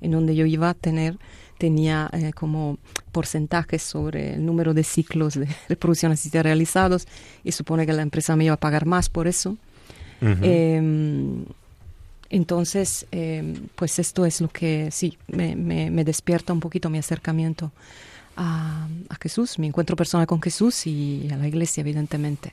en 0.00 0.12
donde 0.12 0.34
yo 0.34 0.46
iba 0.46 0.70
a 0.70 0.72
tener, 0.72 1.18
tenía 1.58 2.08
eh, 2.14 2.32
como 2.34 2.78
porcentajes 3.12 3.82
sobre 3.82 4.36
el 4.36 4.46
número 4.46 4.72
de 4.72 4.84
ciclos 4.84 5.34
de 5.34 5.46
reproducción 5.68 6.10
asistida 6.10 6.42
realizados 6.42 7.06
y 7.44 7.52
supone 7.52 7.84
que 7.84 7.92
la 7.92 8.00
empresa 8.00 8.36
me 8.36 8.46
iba 8.46 8.54
a 8.54 8.60
pagar 8.60 8.86
más 8.86 9.10
por 9.10 9.28
eso. 9.28 9.58
Em, 10.22 11.44
entonces, 12.30 13.06
em, 13.10 13.68
pues 13.74 13.98
esto 13.98 14.24
es 14.24 14.40
lo 14.40 14.48
que 14.48 14.88
sí, 14.90 15.18
me, 15.28 15.56
me, 15.56 16.04
despierta 16.04 16.54
un 16.54 16.60
poquito 16.60 16.88
mi 16.88 16.96
acercamiento 16.96 17.70
a, 18.36 18.88
a, 19.08 19.14
Jesús, 19.20 19.58
mi 19.58 19.66
encuentro 19.66 19.96
personal 19.96 20.26
con 20.26 20.40
Jesús 20.40 20.86
y 20.86 21.28
a 21.30 21.36
la 21.36 21.48
iglesia, 21.48 21.80
evidentemente. 21.82 22.52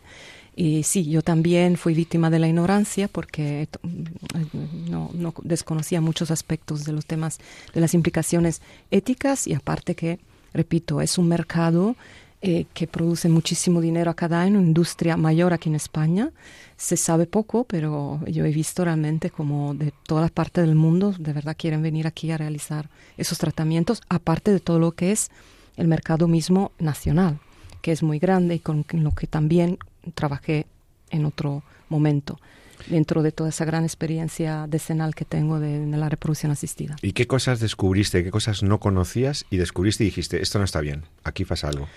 Y 0.60 0.82
sí, 0.82 1.06
yo 1.08 1.22
también 1.22 1.78
fui 1.78 1.94
víctima 1.94 2.32
de 2.32 2.40
la 2.40 2.48
ignorancia 2.48 3.08
porque 3.08 3.70
mm, 3.84 4.90
no, 4.90 5.12
no, 5.14 5.34
desconocía 5.44 6.02
muchos 6.02 6.32
aspectos 6.32 6.84
de 6.84 6.94
los 6.94 7.06
temas, 7.06 7.38
de 7.76 7.80
las 7.80 7.94
implicaciones 7.94 8.64
éticas 8.90 9.46
y 9.46 9.54
aparte 9.54 9.94
que, 9.94 10.18
repito, 10.54 11.00
es 11.00 11.20
un 11.20 11.28
mercado 11.28 11.96
eh, 12.42 12.66
que 12.74 12.88
produce 12.88 13.30
muchísimo 13.30 13.82
dinero 13.82 14.10
a 14.10 14.16
cada 14.16 14.42
año, 14.42 14.58
una 14.58 14.68
industria 14.68 15.16
mayor 15.16 15.54
aquí 15.54 15.70
en 15.70 15.76
España. 15.76 16.32
Se 16.76 16.98
sabe 16.98 17.28
poco, 17.28 17.64
pero 17.64 18.20
yo 18.26 18.44
he 18.44 18.52
visto 18.52 18.84
realmente 18.84 19.30
como 19.30 19.76
de 19.76 19.94
todas 20.08 20.32
partes 20.32 20.66
del 20.66 20.76
mundo 20.76 21.14
de 21.20 21.34
verdad 21.34 21.56
quieren 21.56 21.84
venir 21.84 22.08
aquí 22.08 22.32
a 22.32 22.38
realizar 22.38 22.90
esos 23.16 23.38
tratamientos, 23.38 24.02
aparte 24.10 24.52
de 24.52 24.60
todo 24.60 24.80
lo 24.80 24.94
que 24.94 25.12
es 25.12 25.30
el 25.78 25.88
mercado 25.88 26.28
mismo 26.28 26.72
nacional, 26.80 27.40
que 27.82 27.92
es 27.92 28.04
muy 28.04 28.20
grande 28.20 28.56
y 28.56 28.60
con 28.60 28.86
lo 28.92 29.12
que 29.12 29.28
también 29.28 29.78
trabajé 30.14 30.68
en 31.10 31.26
otro 31.26 31.64
momento 31.90 32.40
dentro 32.88 33.24
de 33.24 33.32
toda 33.32 33.50
esa 33.50 33.66
gran 33.66 33.84
experiencia 33.84 34.66
decenal 34.68 35.16
que 35.16 35.26
tengo 35.26 35.60
de, 35.60 35.86
la 35.86 36.10
reproducción 36.10 36.52
asistida. 36.52 36.96
¿Y 37.02 37.14
qué 37.14 37.28
cosas 37.28 37.60
descubriste, 37.60 38.24
qué 38.24 38.32
cosas 38.32 38.64
no 38.64 38.80
conocías 38.80 39.46
y 39.50 39.58
descubriste 39.58 40.04
y 40.04 40.08
dijiste, 40.08 40.42
esto 40.42 40.60
no 40.60 40.66
está 40.66 40.80
bien, 40.82 41.04
aquí 41.24 41.46
pasa 41.46 41.70
algo? 41.70 41.88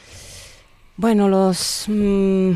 Bueno, 0.96 1.28
los... 1.28 1.84
Mm, 1.88 2.52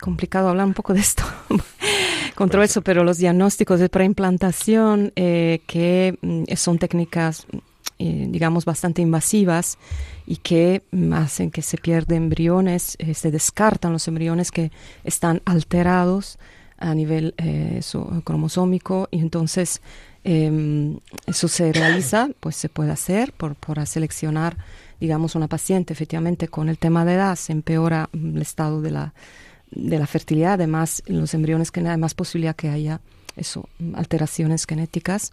complicado 0.00 0.48
hablar 0.48 0.66
un 0.66 0.74
poco 0.74 0.94
de 0.94 1.00
esto, 1.00 1.22
controverso, 2.34 2.82
pero 2.82 3.04
los 3.04 3.18
diagnósticos 3.18 3.80
de 3.80 3.88
preimplantación, 3.88 5.12
eh, 5.16 5.62
que 5.66 6.18
mm, 6.20 6.54
son 6.56 6.78
técnicas, 6.78 7.46
eh, 8.06 8.26
digamos, 8.28 8.66
bastante 8.66 9.00
invasivas, 9.00 9.78
y 10.26 10.36
que 10.36 10.82
hacen 11.14 11.50
que 11.50 11.62
se 11.62 11.78
pierden 11.78 12.24
embriones, 12.24 12.96
eh, 12.98 13.14
se 13.14 13.30
descartan 13.30 13.94
los 13.94 14.06
embriones 14.08 14.50
que 14.50 14.70
están 15.04 15.40
alterados 15.46 16.38
a 16.76 16.94
nivel 16.94 17.34
eh, 17.38 17.80
cromosómico. 18.24 19.08
Y 19.10 19.20
entonces 19.20 19.80
em, 20.22 20.98
eso 21.26 21.48
se 21.48 21.72
realiza, 21.72 22.28
pues 22.40 22.56
se 22.56 22.68
puede 22.68 22.90
hacer 22.90 23.32
por, 23.32 23.54
por 23.54 23.86
seleccionar, 23.86 24.58
digamos, 25.00 25.34
una 25.34 25.48
paciente. 25.48 25.94
Efectivamente 25.94 26.48
con 26.48 26.68
el 26.68 26.76
tema 26.76 27.06
de 27.06 27.14
edad, 27.14 27.36
se 27.36 27.52
empeora 27.52 28.10
el 28.12 28.42
estado 28.42 28.82
de 28.82 28.90
la, 28.90 29.14
de 29.70 29.98
la 29.98 30.06
fertilidad, 30.06 30.54
además 30.54 31.02
los 31.06 31.32
embriones 31.32 31.70
que 31.70 31.80
hay 31.80 31.96
más 31.96 32.12
posibilidad 32.12 32.54
que 32.54 32.68
haya 32.68 33.00
eso, 33.34 33.66
alteraciones 33.94 34.66
genéticas. 34.66 35.32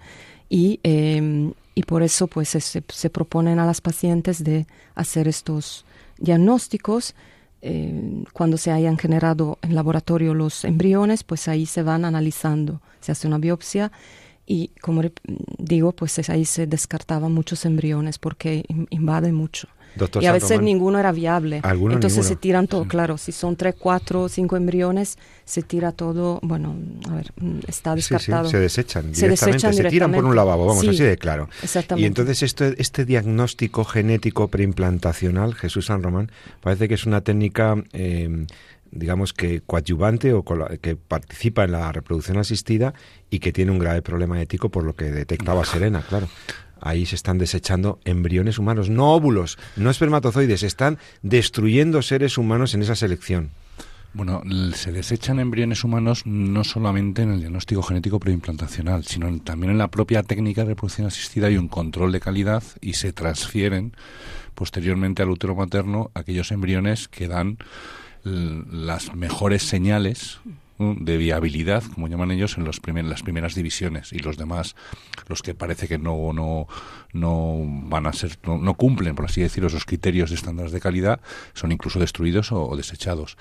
Y 0.49 0.79
em, 0.83 1.53
y 1.75 1.83
por 1.83 2.03
eso 2.03 2.27
pues 2.27 2.49
se, 2.49 2.59
se, 2.59 3.09
proponen 3.09 3.59
a 3.59 3.65
las 3.65 3.81
pacientes 3.81 4.43
de 4.43 4.67
hacer 4.95 5.27
estos 5.27 5.85
diagnósticos. 6.17 7.15
Eh, 7.63 8.23
cuando 8.33 8.57
se 8.57 8.71
hayan 8.71 8.97
generado 8.97 9.59
en 9.61 9.75
laboratorio 9.75 10.33
los 10.33 10.65
embriones 10.65 11.23
pues 11.23 11.47
ahí 11.47 11.67
se 11.67 11.83
van 11.83 12.05
analizando 12.05 12.81
se 13.01 13.11
hace 13.11 13.27
una 13.27 13.37
biopsia 13.37 13.91
y 14.47 14.69
como 14.81 15.03
digo 15.59 15.91
pues 15.91 16.27
ahí 16.27 16.45
se 16.45 16.65
descartaban 16.65 17.31
muchos 17.31 17.65
embriones 17.65 18.17
porque 18.17 18.65
invade 18.89 19.31
mucho 19.31 19.67
y 20.19 20.25
a 20.25 20.31
veces 20.31 20.61
ninguno 20.61 20.99
era 20.99 21.11
viable. 21.11 21.61
Entonces 21.63 22.25
se 22.25 22.35
tiran 22.35 22.67
todo, 22.67 22.85
claro, 22.85 23.17
si 23.17 23.31
son 23.31 23.55
tres, 23.55 23.75
cuatro, 23.77 24.29
cinco 24.29 24.57
embriones, 24.57 25.17
se 25.45 25.61
tira 25.61 25.91
todo, 25.91 26.39
bueno, 26.43 26.75
a 27.09 27.15
ver, 27.15 27.31
mm, 27.35 27.59
está 27.67 27.95
descartado. 27.95 28.49
se 28.49 28.59
desechan 28.59 29.13
se 29.13 29.25
directamente, 29.25 29.73
se 29.73 29.83
tiran 29.85 30.11
por 30.11 30.25
un 30.25 30.35
lavabo, 30.35 30.65
vamos, 30.65 30.87
así 30.87 31.03
de 31.03 31.17
claro. 31.17 31.49
Exactamente. 31.61 32.03
Y 32.03 32.07
entonces 32.07 32.43
este, 32.43 32.81
este 32.81 33.05
diagnóstico 33.05 33.83
genético 33.83 34.47
preimplantacional, 34.47 35.55
Jesús 35.55 35.87
San 35.87 36.03
Román, 36.03 36.31
parece 36.61 36.87
que 36.87 36.95
es 36.95 37.05
una 37.05 37.21
técnica... 37.21 37.75
Eh, 37.93 38.45
digamos 38.93 39.31
que 39.31 39.61
coadyuvante 39.61 40.33
o 40.33 40.43
que 40.43 40.97
participa 40.97 41.63
en 41.63 41.71
la 41.71 41.89
reproducción 41.93 42.37
asistida 42.37 42.93
y 43.29 43.39
que 43.39 43.53
tiene 43.53 43.71
un 43.71 43.79
grave 43.79 44.01
problema 44.01 44.41
ético 44.41 44.67
por 44.67 44.83
lo 44.83 44.95
que 44.95 45.05
detectaba 45.05 45.63
Serena, 45.63 46.03
claro 46.07 46.27
ahí 46.81 47.05
se 47.05 47.15
están 47.15 47.37
desechando 47.37 47.99
embriones 48.03 48.59
humanos, 48.59 48.89
no 48.89 49.13
óvulos, 49.13 49.57
no 49.75 49.89
espermatozoides, 49.89 50.63
están 50.63 50.97
destruyendo 51.21 52.01
seres 52.01 52.37
humanos 52.37 52.73
en 52.73 52.81
esa 52.81 52.95
selección. 52.95 53.51
Bueno, 54.13 54.41
se 54.73 54.91
desechan 54.91 55.39
embriones 55.39 55.85
humanos 55.85 56.23
no 56.25 56.65
solamente 56.65 57.21
en 57.21 57.31
el 57.31 57.39
diagnóstico 57.39 57.81
genético 57.81 58.19
preimplantacional, 58.19 59.05
sino 59.05 59.39
también 59.39 59.71
en 59.71 59.77
la 59.77 59.87
propia 59.87 60.21
técnica 60.21 60.63
de 60.63 60.69
reproducción 60.71 61.07
asistida 61.07 61.49
y 61.49 61.55
un 61.55 61.69
control 61.69 62.11
de 62.11 62.19
calidad 62.19 62.61
y 62.81 62.93
se 62.93 63.13
transfieren 63.13 63.93
posteriormente 64.53 65.21
al 65.21 65.29
útero 65.29 65.55
materno 65.55 66.11
aquellos 66.13 66.51
embriones 66.51 67.07
que 67.07 67.29
dan 67.29 67.57
las 68.23 69.15
mejores 69.15 69.63
señales 69.63 70.39
de 70.99 71.17
viabilidad, 71.17 71.83
como 71.93 72.07
llaman 72.07 72.31
ellos, 72.31 72.57
en 72.57 72.65
los 72.65 72.81
las 72.85 73.23
primeras 73.23 73.55
divisiones 73.55 74.13
y 74.13 74.19
los 74.19 74.37
demás, 74.37 74.75
los 75.27 75.41
que 75.41 75.53
parece 75.53 75.87
que 75.87 75.97
no, 75.97 76.33
no, 76.33 76.67
no 77.13 77.59
van 77.63 78.07
a 78.07 78.13
ser, 78.13 78.37
no, 78.43 78.73
cumplen, 78.73 79.15
por 79.15 79.25
así 79.25 79.41
decirlo, 79.41 79.67
esos 79.67 79.85
criterios 79.85 80.29
de 80.29 80.35
estándares 80.35 80.71
de 80.71 80.79
calidad, 80.79 81.21
son 81.53 81.71
incluso 81.71 81.99
destruidos 81.99 82.51
o, 82.51 82.75
desechados 82.75 83.37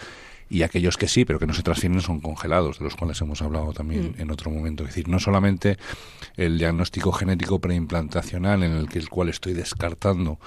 y 0.48 0.62
aquellos 0.62 0.96
que 0.96 1.07
sí, 1.07 1.24
pero 1.24 1.38
que 1.38 1.46
no 1.46 1.55
se 1.55 1.62
transfieren 1.62 2.00
son 2.00 2.20
congelados, 2.20 2.79
de 2.79 2.85
los 2.85 2.96
cuales 2.96 3.20
hemos 3.20 3.40
hablado 3.40 3.72
también 3.72 4.14
mm. 4.16 4.20
en 4.20 4.31
otro 4.33 4.50
momento. 4.50 4.83
Es 4.83 4.90
decir, 4.90 5.09
no 5.09 5.20
solamente 5.20 5.79
el 6.37 6.59
diagnóstico 6.59 7.12
genético 7.12 7.61
preimplantacional 7.61 8.64
en 8.64 8.72
el 8.72 8.88
que 8.88 8.98
el 8.98 9.09
cual 9.09 9.29
estoy 9.29 9.53
descartando 9.53 10.40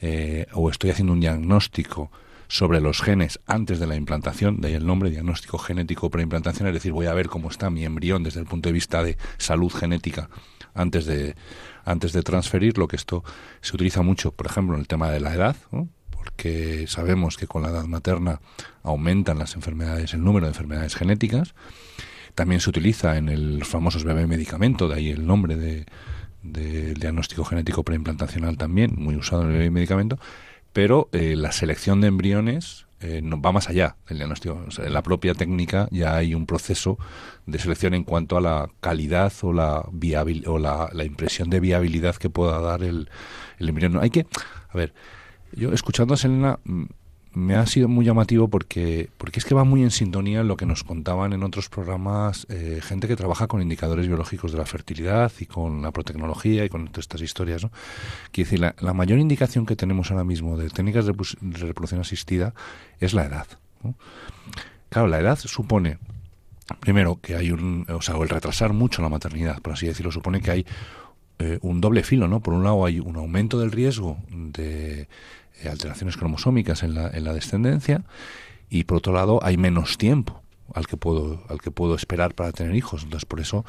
eh, 0.00 0.46
o 0.52 0.70
estoy 0.70 0.90
haciendo 0.90 1.12
un 1.12 1.20
diagnóstico 1.20 2.10
sobre 2.50 2.80
los 2.80 3.00
genes 3.00 3.38
antes 3.46 3.78
de 3.78 3.86
la 3.86 3.94
implantación, 3.94 4.60
de 4.60 4.68
ahí 4.68 4.74
el 4.74 4.84
nombre, 4.84 5.08
diagnóstico 5.08 5.56
genético 5.56 6.10
preimplantación, 6.10 6.66
es 6.66 6.74
decir, 6.74 6.90
voy 6.90 7.06
a 7.06 7.14
ver 7.14 7.28
cómo 7.28 7.48
está 7.48 7.70
mi 7.70 7.84
embrión 7.84 8.24
desde 8.24 8.40
el 8.40 8.46
punto 8.46 8.68
de 8.68 8.72
vista 8.72 9.04
de 9.04 9.16
salud 9.38 9.72
genética 9.72 10.28
antes 10.74 11.06
de, 11.06 11.36
antes 11.84 12.12
de 12.12 12.22
transferir, 12.22 12.76
lo 12.76 12.88
que 12.88 12.96
esto 12.96 13.22
se 13.60 13.76
utiliza 13.76 14.02
mucho, 14.02 14.32
por 14.32 14.46
ejemplo, 14.46 14.74
en 14.74 14.80
el 14.80 14.88
tema 14.88 15.10
de 15.12 15.20
la 15.20 15.32
edad, 15.32 15.54
porque 16.10 16.86
sabemos 16.88 17.36
que 17.36 17.46
con 17.46 17.62
la 17.62 17.68
edad 17.68 17.84
materna 17.84 18.40
aumentan 18.82 19.38
las 19.38 19.54
enfermedades, 19.54 20.12
el 20.12 20.24
número 20.24 20.46
de 20.46 20.50
enfermedades 20.50 20.96
genéticas. 20.96 21.54
También 22.34 22.60
se 22.60 22.70
utiliza 22.70 23.16
en 23.16 23.28
el 23.28 23.64
famosos 23.64 24.02
bebé 24.02 24.26
medicamento, 24.26 24.88
de 24.88 24.96
ahí 24.96 25.10
el 25.10 25.24
nombre 25.24 25.54
de, 25.56 25.86
del 26.42 26.94
diagnóstico 26.94 27.44
genético 27.44 27.84
preimplantacional 27.84 28.56
también, 28.56 28.94
muy 28.96 29.14
usado 29.14 29.42
en 29.42 29.48
el 29.48 29.54
bebé 29.54 29.70
medicamento 29.70 30.18
pero 30.72 31.08
eh, 31.12 31.34
la 31.36 31.52
selección 31.52 32.00
de 32.00 32.08
embriones 32.08 32.86
eh, 33.00 33.20
no, 33.22 33.40
va 33.40 33.52
más 33.52 33.68
allá 33.68 33.96
del 34.08 34.18
diagnóstico. 34.18 34.62
en 34.78 34.92
la 34.92 35.02
propia 35.02 35.34
técnica 35.34 35.88
ya 35.90 36.16
hay 36.16 36.34
un 36.34 36.44
proceso 36.44 36.98
de 37.46 37.58
selección 37.58 37.94
en 37.94 38.04
cuanto 38.04 38.36
a 38.36 38.40
la 38.42 38.70
calidad 38.80 39.32
o 39.42 39.52
la 39.52 39.84
viabil, 39.90 40.44
o 40.46 40.58
la, 40.58 40.90
impresión 41.02 41.48
de 41.48 41.60
viabilidad 41.60 42.16
que 42.16 42.28
pueda 42.28 42.60
dar 42.60 42.82
el, 42.82 43.08
el 43.58 43.68
embrión. 43.68 43.98
Hay 44.00 44.10
que, 44.10 44.26
a 44.68 44.76
ver, 44.76 44.92
yo 45.52 45.72
escuchando 45.72 46.14
a 46.14 46.16
Selena 46.16 46.58
mm, 46.64 46.84
me 47.32 47.54
ha 47.54 47.64
sido 47.66 47.88
muy 47.88 48.04
llamativo 48.04 48.48
porque, 48.48 49.08
porque 49.16 49.38
es 49.38 49.44
que 49.44 49.54
va 49.54 49.64
muy 49.64 49.82
en 49.82 49.90
sintonía 49.90 50.42
lo 50.42 50.56
que 50.56 50.66
nos 50.66 50.82
contaban 50.82 51.32
en 51.32 51.42
otros 51.44 51.68
programas 51.68 52.46
eh, 52.50 52.80
gente 52.82 53.06
que 53.06 53.16
trabaja 53.16 53.46
con 53.46 53.62
indicadores 53.62 54.06
biológicos 54.08 54.52
de 54.52 54.58
la 54.58 54.66
fertilidad 54.66 55.30
y 55.38 55.46
con 55.46 55.82
la 55.82 55.92
protecnología 55.92 56.64
y 56.64 56.68
con 56.68 56.88
todas 56.88 57.04
estas 57.04 57.22
historias. 57.22 57.62
¿no? 57.62 57.70
Quiere 58.32 58.50
decir, 58.50 58.74
la, 58.80 58.94
mayor 58.94 59.18
indicación 59.18 59.64
que 59.64 59.76
tenemos 59.76 60.10
ahora 60.10 60.24
mismo 60.24 60.56
de 60.56 60.68
técnicas 60.70 61.06
de, 61.06 61.12
reproducción 61.12 62.00
asistida 62.00 62.52
es 62.98 63.14
la 63.14 63.24
edad. 63.24 63.46
Claro, 64.88 65.06
la 65.06 65.20
edad 65.20 65.38
supone, 65.38 65.98
primero, 66.80 67.20
que 67.22 67.36
hay 67.36 67.52
un, 67.52 67.86
o 67.88 68.02
sea, 68.02 68.16
el 68.16 68.28
retrasar 68.28 68.72
mucho 68.72 69.02
la 69.02 69.08
maternidad, 69.08 69.60
por 69.62 69.74
así 69.74 69.86
decirlo, 69.86 70.10
supone 70.10 70.40
que 70.40 70.50
hay 70.50 70.66
eh, 71.38 71.58
un 71.62 71.80
doble 71.80 72.02
filo, 72.02 72.28
¿no? 72.28 72.40
Por 72.40 72.52
un 72.52 72.64
lado 72.64 72.84
hay 72.84 73.00
un 73.00 73.16
aumento 73.16 73.58
del 73.60 73.70
riesgo 73.70 74.18
de 74.28 75.08
alteraciones 75.68 76.16
cromosómicas 76.16 76.82
en 76.82 76.94
la, 76.94 77.08
en 77.08 77.24
la 77.24 77.32
descendencia 77.32 78.02
y 78.68 78.84
por 78.84 78.98
otro 78.98 79.12
lado 79.12 79.40
hay 79.42 79.56
menos 79.56 79.98
tiempo 79.98 80.42
al 80.74 80.86
que 80.86 80.96
puedo 80.96 81.42
al 81.48 81.60
que 81.60 81.70
puedo 81.70 81.94
esperar 81.94 82.34
para 82.34 82.52
tener 82.52 82.74
hijos. 82.74 83.02
Entonces 83.02 83.26
por 83.26 83.40
eso 83.40 83.64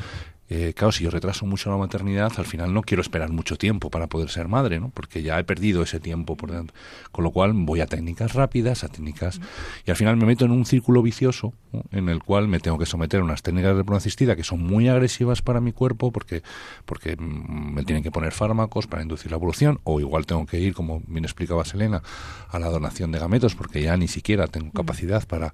eh, 0.54 0.74
claro, 0.74 0.92
si 0.92 1.06
yo 1.06 1.10
retraso 1.10 1.46
mucho 1.46 1.70
la 1.70 1.78
maternidad, 1.78 2.34
al 2.36 2.46
final 2.46 2.74
no 2.74 2.82
quiero 2.82 3.02
esperar 3.02 3.32
mucho 3.32 3.56
tiempo 3.56 3.90
para 3.90 4.08
poder 4.08 4.30
ser 4.30 4.50
madre, 4.50 4.82
¿no? 4.82 4.90
Porque 4.90 5.24
ya 5.24 5.40
he 5.40 5.46
perdido 5.46 5.82
ese 5.82 6.02
tiempo, 6.02 6.36
por 6.36 6.52
dentro. 6.52 6.76
Con 7.14 7.24
lo 7.24 7.32
cual 7.32 7.54
voy 7.54 7.80
a 7.80 7.86
técnicas 7.86 8.34
rápidas, 8.34 8.84
a 8.84 8.90
técnicas... 8.90 9.40
Y 9.86 9.92
al 9.92 9.96
final 9.96 10.18
me 10.18 10.26
meto 10.26 10.44
en 10.44 10.52
un 10.52 10.66
círculo 10.66 11.02
vicioso 11.02 11.54
en 11.92 12.10
el 12.10 12.22
cual 12.22 12.50
me 12.50 12.60
tengo 12.60 12.78
que 12.78 12.86
someter 12.86 13.22
a 13.22 13.24
unas 13.24 13.44
técnicas 13.44 13.70
de 13.70 13.76
reproducción 13.76 13.98
asistida 14.02 14.36
que 14.36 14.44
son 14.44 14.62
muy 14.62 14.90
agresivas 14.90 15.42
para 15.42 15.62
mi 15.62 15.72
cuerpo 15.72 16.12
porque, 16.12 16.44
porque 16.86 17.16
mm, 17.16 17.74
me 17.74 17.86
tienen 17.86 18.04
que 18.04 18.12
poner 18.12 18.34
fármacos 18.34 18.88
para 18.88 19.04
inducir 19.04 19.32
la 19.32 19.38
evolución 19.38 19.80
o 19.86 20.02
igual 20.02 20.26
tengo 20.26 20.46
que 20.46 20.60
ir, 20.60 20.74
como 20.74 21.02
bien 21.08 21.24
explicaba 21.24 21.64
Selena, 21.64 22.04
a 22.50 22.60
la 22.60 22.68
donación 22.68 23.14
de 23.14 23.20
gametos 23.20 23.56
porque 23.56 23.82
ya 23.82 23.96
ni 23.96 24.10
siquiera 24.10 24.48
tengo 24.48 24.74
capacidad 24.74 25.26
para 25.26 25.54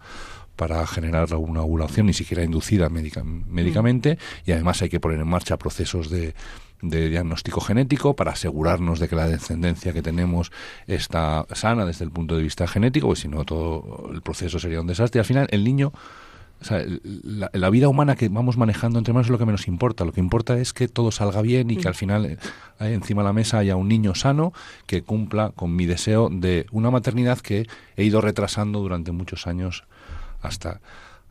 para 0.58 0.86
generar 0.88 1.34
una 1.36 1.62
ovulación 1.62 2.08
ni 2.08 2.14
siquiera 2.14 2.44
inducida 2.44 2.90
médicamente 2.90 4.18
y 4.46 4.52
además 4.52 4.82
hay 4.82 4.90
que 4.90 5.00
poner 5.00 5.20
en 5.20 5.28
marcha 5.28 5.56
procesos 5.58 6.10
de, 6.10 6.34
diagnóstico 6.82 7.62
genético 7.62 8.16
para 8.16 8.32
asegurarnos 8.32 9.00
de 9.00 9.08
que 9.08 9.16
la 9.16 9.28
descendencia 9.28 9.94
que 9.94 10.02
tenemos 10.02 10.52
está 10.88 11.46
sana 11.54 11.86
desde 11.86 12.06
el 12.06 12.12
punto 12.12 12.36
de 12.36 12.44
vista 12.44 12.68
genético, 12.68 13.08
porque 13.08 13.22
si 13.22 13.28
no 13.28 13.46
todo 13.46 14.10
el 14.12 14.22
proceso 14.22 14.60
sería 14.60 14.82
un 14.82 14.88
desastre. 14.88 15.20
Y 15.20 15.22
al 15.22 15.26
final 15.26 15.48
el 15.52 15.64
niño, 15.64 15.92
o 16.62 16.66
sea, 16.66 16.84
la, 16.84 17.70
vida 17.70 17.88
humana 17.88 18.16
que 18.16 18.30
vamos 18.30 18.58
manejando 18.58 19.00
entre 19.00 19.14
manos 19.14 19.28
es 19.28 19.32
lo 19.32 19.38
que 19.38 19.46
menos 19.46 19.68
importa. 19.68 20.06
Lo 20.06 20.12
que 20.12 20.20
importa 20.20 20.58
es 20.60 20.74
que 20.74 20.88
todo 20.88 21.12
salga 21.12 21.42
bien 21.42 21.72
y 21.72 21.78
que 21.78 21.88
al 21.88 21.96
final 21.96 22.26
eh, 22.26 22.38
encima 22.80 23.22
de 23.22 23.28
la 23.28 23.34
mesa 23.34 23.60
haya 23.60 23.76
un 23.76 23.88
niño 23.88 24.14
sano 24.14 24.54
que 24.86 25.02
cumpla 25.04 25.52
con 25.56 25.76
mi 25.76 25.86
deseo 25.86 26.30
de 26.32 26.68
una 26.72 26.92
maternidad 26.92 27.40
que 27.40 27.68
he 27.96 28.04
ido 28.04 28.22
retrasando 28.22 28.80
durante 28.80 29.12
muchos 29.12 29.48
años 29.48 29.84
hasta, 30.42 30.82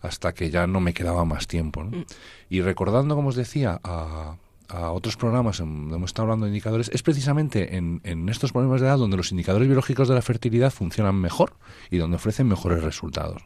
hasta 0.00 0.32
que 0.32 0.50
ya 0.50 0.66
no 0.66 0.80
me 0.80 0.94
quedaba 0.94 1.24
más 1.24 1.46
tiempo. 1.46 1.84
Mm. 1.84 2.04
Y 2.50 2.60
recordando, 2.60 3.14
como 3.14 3.28
os 3.28 3.36
decía, 3.36 3.80
a, 3.82 4.36
a 4.68 4.90
otros 4.90 5.16
programas 5.16 5.58
donde 5.58 5.96
hemos 5.96 6.10
estado 6.10 6.24
hablando 6.24 6.46
de 6.46 6.50
indicadores, 6.50 6.90
es 6.92 7.02
precisamente 7.02 7.76
en, 7.76 8.00
en, 8.04 8.28
estos 8.28 8.52
problemas 8.52 8.80
de 8.80 8.88
edad 8.88 8.98
donde 8.98 9.16
los 9.16 9.30
indicadores 9.30 9.68
biológicos 9.68 10.08
de 10.08 10.14
la 10.14 10.22
fertilidad 10.22 10.72
funcionan 10.72 11.14
mejor 11.16 11.54
y 11.90 11.98
donde 11.98 12.16
ofrecen 12.16 12.48
mejores 12.48 12.82
resultados. 12.82 13.42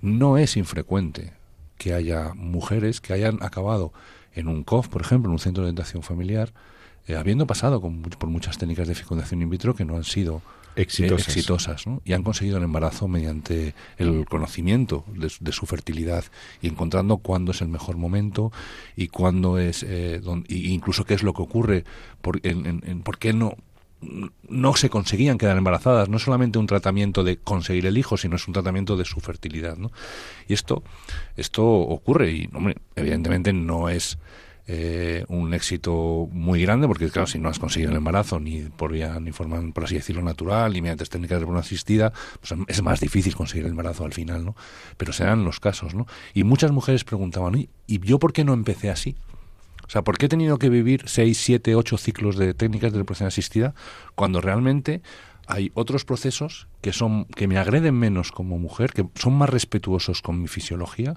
No 0.00 0.38
es 0.38 0.56
infrecuente 0.56 1.32
que 1.76 1.94
haya 1.94 2.32
mujeres 2.34 3.00
que 3.00 3.12
hayan 3.12 3.38
acabado 3.42 3.92
en 4.34 4.48
un 4.48 4.62
COF, 4.62 4.88
por 4.88 5.02
ejemplo, 5.02 5.28
en 5.28 5.32
un 5.32 5.38
centro 5.38 5.62
de 5.62 5.68
orientación 5.68 6.02
familiar, 6.02 6.52
eh, 7.06 7.16
habiendo 7.16 7.46
pasado 7.46 7.80
por 7.80 8.28
muchas 8.28 8.58
técnicas 8.58 8.86
de 8.86 8.94
fecundación 8.94 9.42
in 9.42 9.50
vitro 9.50 9.74
que 9.74 9.84
no 9.84 9.96
han 9.96 10.04
sido 10.04 10.42
exitosas, 10.78 11.84
y 12.04 12.12
han 12.12 12.22
conseguido 12.22 12.58
el 12.58 12.64
embarazo 12.64 13.08
mediante 13.08 13.74
el 13.96 14.24
conocimiento 14.26 15.04
de, 15.14 15.52
su 15.52 15.66
fertilidad 15.66 16.24
y 16.62 16.68
encontrando 16.68 17.18
cuándo 17.18 17.52
es 17.52 17.60
el 17.60 17.68
mejor 17.68 17.96
momento 17.96 18.52
y 18.96 19.08
cuándo 19.08 19.58
es, 19.58 19.82
eh, 19.82 20.20
incluso 20.48 21.04
qué 21.04 21.14
es 21.14 21.22
lo 21.22 21.34
que 21.34 21.42
ocurre, 21.42 21.84
por, 22.20 22.40
en, 22.44 23.02
por 23.02 23.18
qué 23.18 23.32
no 23.32 23.56
no 24.48 24.76
se 24.76 24.90
conseguían 24.90 25.38
quedar 25.38 25.58
embarazadas, 25.58 26.08
no 26.08 26.20
solamente 26.20 26.60
un 26.60 26.68
tratamiento 26.68 27.24
de 27.24 27.36
conseguir 27.36 27.84
el 27.86 27.98
hijo, 27.98 28.16
sino 28.16 28.36
es 28.36 28.46
un 28.46 28.54
tratamiento 28.54 28.96
de 28.96 29.04
su 29.04 29.18
fertilidad, 29.18 29.76
¿no? 29.76 29.90
Y 30.46 30.54
esto, 30.54 30.84
esto 31.36 31.66
ocurre 31.66 32.30
y, 32.30 32.48
hombre, 32.54 32.76
evidentemente 32.94 33.52
no 33.52 33.88
es 33.88 34.18
eh, 34.70 35.24
un 35.28 35.54
éxito 35.54 36.28
muy 36.30 36.60
grande, 36.60 36.86
porque 36.86 37.08
claro, 37.08 37.26
si 37.26 37.38
no 37.38 37.48
has 37.48 37.58
conseguido 37.58 37.90
el 37.90 37.96
embarazo 37.96 38.38
ni 38.38 38.60
por 38.64 38.92
vía, 38.92 39.18
ni 39.18 39.32
forma, 39.32 39.62
por 39.72 39.84
así 39.84 39.94
decirlo, 39.94 40.20
natural, 40.20 40.74
ni 40.74 40.82
mediante 40.82 41.06
técnicas 41.06 41.36
de 41.36 41.40
reproducción 41.40 41.66
asistida, 41.66 42.12
pues 42.40 42.52
es 42.68 42.82
más 42.82 43.00
difícil 43.00 43.34
conseguir 43.34 43.64
el 43.64 43.70
embarazo 43.70 44.04
al 44.04 44.12
final, 44.12 44.44
¿no? 44.44 44.54
Pero 44.98 45.14
se 45.14 45.24
dan 45.24 45.42
los 45.42 45.58
casos, 45.58 45.94
¿no? 45.94 46.06
Y 46.34 46.44
muchas 46.44 46.70
mujeres 46.70 47.04
preguntaban, 47.04 47.54
¿y, 47.56 47.70
yo 47.86 48.18
por 48.18 48.34
qué 48.34 48.44
no 48.44 48.52
empecé 48.52 48.90
así? 48.90 49.16
O 49.86 49.90
sea, 49.90 50.02
¿por 50.02 50.18
qué 50.18 50.26
he 50.26 50.28
tenido 50.28 50.58
que 50.58 50.68
vivir 50.68 51.04
seis, 51.06 51.38
siete, 51.38 51.74
ocho 51.74 51.96
ciclos 51.96 52.36
de 52.36 52.52
técnicas 52.52 52.92
de 52.92 52.98
reproducción 52.98 53.28
asistida 53.28 53.74
cuando 54.14 54.42
realmente 54.42 55.00
hay 55.46 55.72
otros 55.72 56.04
procesos 56.04 56.68
que 56.82 56.92
son 56.92 57.24
que 57.24 57.48
me 57.48 57.56
agreden 57.56 57.94
menos 57.94 58.32
como 58.32 58.58
mujer, 58.58 58.92
que 58.92 59.06
son 59.14 59.32
más 59.32 59.48
respetuosos 59.48 60.20
con 60.20 60.42
mi 60.42 60.46
fisiología, 60.46 61.16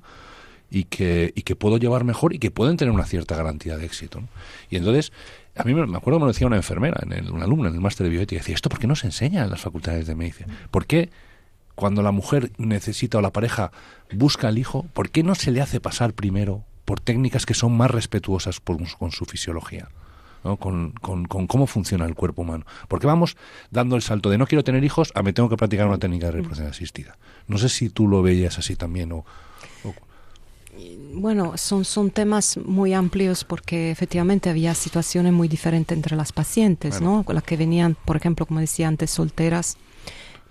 y 0.72 0.86
que, 0.86 1.34
y 1.36 1.42
que 1.42 1.56
puedo 1.58 1.78
llevar 1.78 2.06
mejor 2.06 2.34
y 2.34 2.40
que 2.40 2.50
pueden 2.50 2.78
tener 2.78 2.94
una 2.94 3.06
cierta 3.06 3.36
garantía 3.36 3.78
de 3.78 3.86
éxito. 3.86 4.24
Y 4.70 4.78
entonces, 4.78 5.12
a 5.56 5.64
mí 5.66 5.74
me, 5.74 5.82
acuerdo 5.84 6.18
que 6.18 6.22
me 6.22 6.26
lo 6.28 6.32
decía 6.32 6.48
una 6.48 6.56
enfermera, 6.56 7.02
en 7.04 7.30
una 7.30 7.44
alumna 7.44 7.68
en 7.68 7.76
el 7.76 7.82
máster 7.82 8.06
de 8.06 8.10
bioética, 8.10 8.40
decía, 8.40 8.56
¿esto 8.56 8.70
por 8.70 8.80
qué 8.80 8.88
no 8.88 8.96
se 8.96 9.08
enseña 9.08 9.44
en 9.44 9.52
las 9.52 9.60
facultades 9.60 10.08
de 10.08 10.16
medicina? 10.16 10.48
¿Por 10.72 10.86
qué 10.86 11.10
cuando 11.76 12.02
la 12.02 12.12
mujer 12.12 12.52
necesita 12.58 13.18
o 13.18 13.22
la 13.22 13.32
pareja 13.32 13.72
busca 14.14 14.48
al 14.48 14.58
hijo, 14.58 14.86
por 14.94 15.10
qué 15.10 15.24
no 15.24 15.36
se 15.36 15.52
le 15.52 15.62
hace 15.62 15.82
pasar 15.82 16.14
primero 16.14 16.64
por 16.86 17.02
técnicas 17.02 17.46
que 17.46 17.54
son 17.54 17.76
más 17.76 17.92
respetuosas 17.92 18.62
con 18.62 19.12
su 19.12 19.26
fisiología? 19.26 19.90
Con, 20.42 20.92
con, 20.94 21.26
con, 21.26 21.46
cómo 21.46 21.68
funciona 21.68 22.06
el 22.06 22.16
cuerpo 22.16 22.42
humano. 22.42 22.66
Porque 22.88 23.06
vamos 23.06 23.38
dando 23.70 23.96
el 23.96 24.02
salto 24.02 24.32
de 24.32 24.40
no 24.40 24.48
quiero 24.48 24.64
tener 24.64 24.84
hijos 24.84 25.12
a 25.14 25.22
me 25.22 25.34
tengo 25.34 25.50
que 25.50 25.58
practicar 25.58 25.86
una 25.86 26.00
técnica 26.00 26.28
de 26.28 26.32
reproducción 26.32 26.68
asistida. 26.68 27.18
No 27.46 27.60
sé 27.60 27.70
si 27.70 27.90
tú 27.90 28.08
lo 28.08 28.24
veías 28.24 28.58
así 28.58 28.76
también 28.76 29.12
o, 29.12 29.24
bueno, 31.14 31.58
son, 31.58 31.86
son 31.86 32.10
temas 32.10 32.58
muy 32.58 32.94
amplios 32.94 33.44
porque 33.44 33.92
efectivamente 33.92 34.50
había 34.50 34.74
situaciones 34.74 35.34
muy 35.34 35.48
diferentes 35.48 35.96
entre 35.96 36.16
las 36.16 36.32
pacientes, 36.32 37.02
¿no? 37.02 37.26
Las 37.28 37.44
que 37.44 37.58
venían, 37.58 37.96
por 38.06 38.18
ejemplo, 38.18 38.46
como 38.46 38.60
decía 38.60 38.88
antes, 38.88 39.12
solteras, 39.12 39.78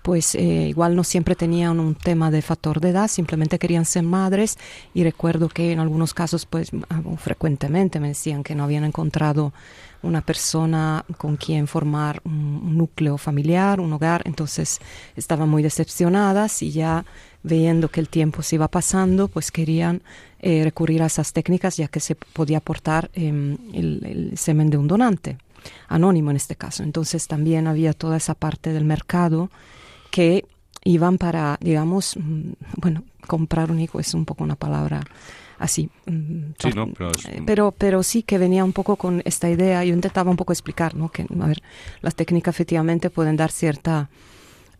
pues 0.03 0.35
eh, 0.35 0.69
igual 0.69 0.97
no 0.97 1.05
siempre 1.05 1.35
tenían 1.35 1.79
un 1.79 1.95
tema 1.95 2.31
de 2.31 2.41
factor 2.43 2.81
de 2.81 2.91
edad, 2.91 3.09
simplemente 3.09 3.59
querían 3.59 3.85
ser 3.85 4.03
madres 4.03 4.59
y 4.95 5.05
recuerdo 5.05 5.49
que 5.49 5.73
en 5.73 5.81
algunos 5.81 6.15
casos, 6.15 6.47
pues 6.47 6.71
ah, 6.89 7.03
frecuentemente 7.19 8.01
me 8.01 8.09
decían 8.09 8.43
que 8.43 8.55
no 8.55 8.65
habían 8.65 8.85
encontrado 8.85 9.53
una 10.03 10.23
persona 10.23 11.05
con 11.19 11.37
quien 11.37 11.67
formar 11.67 12.23
un, 12.25 12.77
núcleo 12.77 13.19
familiar, 13.19 13.81
un 13.81 13.93
hogar, 13.93 14.23
entonces 14.25 14.81
estaban 15.17 15.49
muy 15.49 15.63
decepcionadas 15.63 16.63
y 16.63 16.71
ya 16.71 17.05
viendo 17.43 17.89
que 17.89 18.01
el 18.01 18.09
tiempo 18.09 18.43
se 18.43 18.57
iba 18.57 18.69
pasando, 18.69 19.29
pues 19.29 19.51
querían 19.51 20.03
eh, 20.41 20.63
recurrir 20.65 21.03
a 21.03 21.07
esas 21.07 21.33
técnicas 21.33 21.77
ya 21.77 21.89
que 21.89 22.01
se 22.01 22.15
podía 22.15 22.59
aportar 22.59 23.11
em, 23.15 23.57
el, 23.73 24.33
semen 24.37 24.71
de 24.71 24.77
un 24.77 24.89
donante, 24.89 25.39
anónimo 25.89 26.31
en 26.31 26.37
este 26.37 26.57
caso. 26.57 26.83
Entonces 26.83 27.27
también 27.27 27.67
había 27.67 27.93
toda 27.93 28.17
esa 28.17 28.35
parte 28.35 28.73
del 28.73 28.85
mercado 28.85 29.51
que 30.11 30.45
iban 30.85 31.19
para, 31.19 31.59
digamos, 31.61 32.17
mm, 32.17 32.53
bueno, 32.77 33.05
comprar 33.27 33.71
un 33.71 33.81
hijo 33.81 34.01
es 34.01 34.15
un 34.15 34.25
poco 34.25 34.45
una 34.45 34.57
palabra 34.57 35.03
así. 35.59 35.91
Mm, 36.07 36.53
sí, 36.59 36.71
no, 36.75 36.89
eh, 36.89 37.43
pero, 37.47 37.73
pero, 37.73 38.03
sí 38.03 38.23
que 38.23 38.39
venía 38.39 38.65
un 38.65 38.73
poco 38.73 38.97
con 38.97 39.23
esta 39.25 39.49
idea. 39.49 39.85
Yo 39.85 39.95
intentaba 39.95 40.31
un 40.31 40.37
poco 40.37 40.53
explicar, 40.53 40.95
¿no? 40.95 41.11
Que, 41.11 41.23
a 41.23 41.47
ver, 41.47 41.63
las 42.01 42.15
técnicas 42.15 42.55
efectivamente 42.55 43.11
pueden 43.11 43.37
dar 43.37 43.51
cierta 43.51 44.09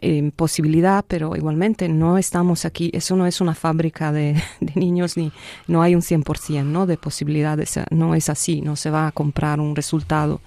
eh, 0.03 0.31
posibilidad, 0.35 1.05
pero 1.07 1.37
igualmente 1.37 1.87
no 1.89 2.17
estamos 2.17 2.65
aquí, 2.65 2.91
eso 2.95 3.17
no 3.17 3.27
es 3.27 3.43
una 3.43 3.55
fábrica 3.55 4.13
de, 4.13 4.43
niños 4.75 5.19
ni 5.19 5.31
no 5.69 5.83
hay 5.83 5.95
un 5.95 6.01
100% 6.01 6.65
¿no? 6.65 6.87
de 6.87 6.97
posibilidades, 6.97 7.79
no 7.91 8.15
es 8.15 8.31
así, 8.31 8.63
no 8.63 8.77
se 8.77 8.89
va 8.89 9.09
a 9.09 9.13
comprar 9.13 9.61
un 9.61 9.77
resultado. 9.77 10.41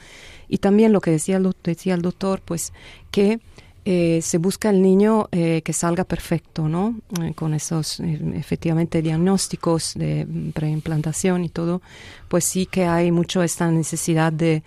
Y 0.49 0.57
también 0.57 0.91
lo 0.91 1.01
que 1.01 1.11
decía, 1.11 1.39
decía 1.63 1.93
el 1.93 2.01
doctor, 2.01 2.41
pues 2.43 2.73
que 3.11 3.39
eh, 3.85 4.21
se 4.21 4.37
busca 4.37 4.69
el 4.69 4.81
niño 4.81 5.27
eh, 5.31 5.61
que 5.63 5.73
salga 5.73 6.03
perfecto, 6.03 6.67
¿no? 6.67 6.95
con 7.35 7.53
esos 7.53 7.99
efectivamente 7.99 9.01
diagnósticos 9.01 9.93
de 9.95 10.25
preimplantación 10.53 11.43
y 11.43 11.49
todo, 11.49 11.81
pues 12.27 12.45
sí 12.45 12.65
que 12.65 12.85
hay 12.85 13.11
mucho 13.11 13.43
esta 13.43 13.69
necesidad 13.69 14.33
de 14.33 14.63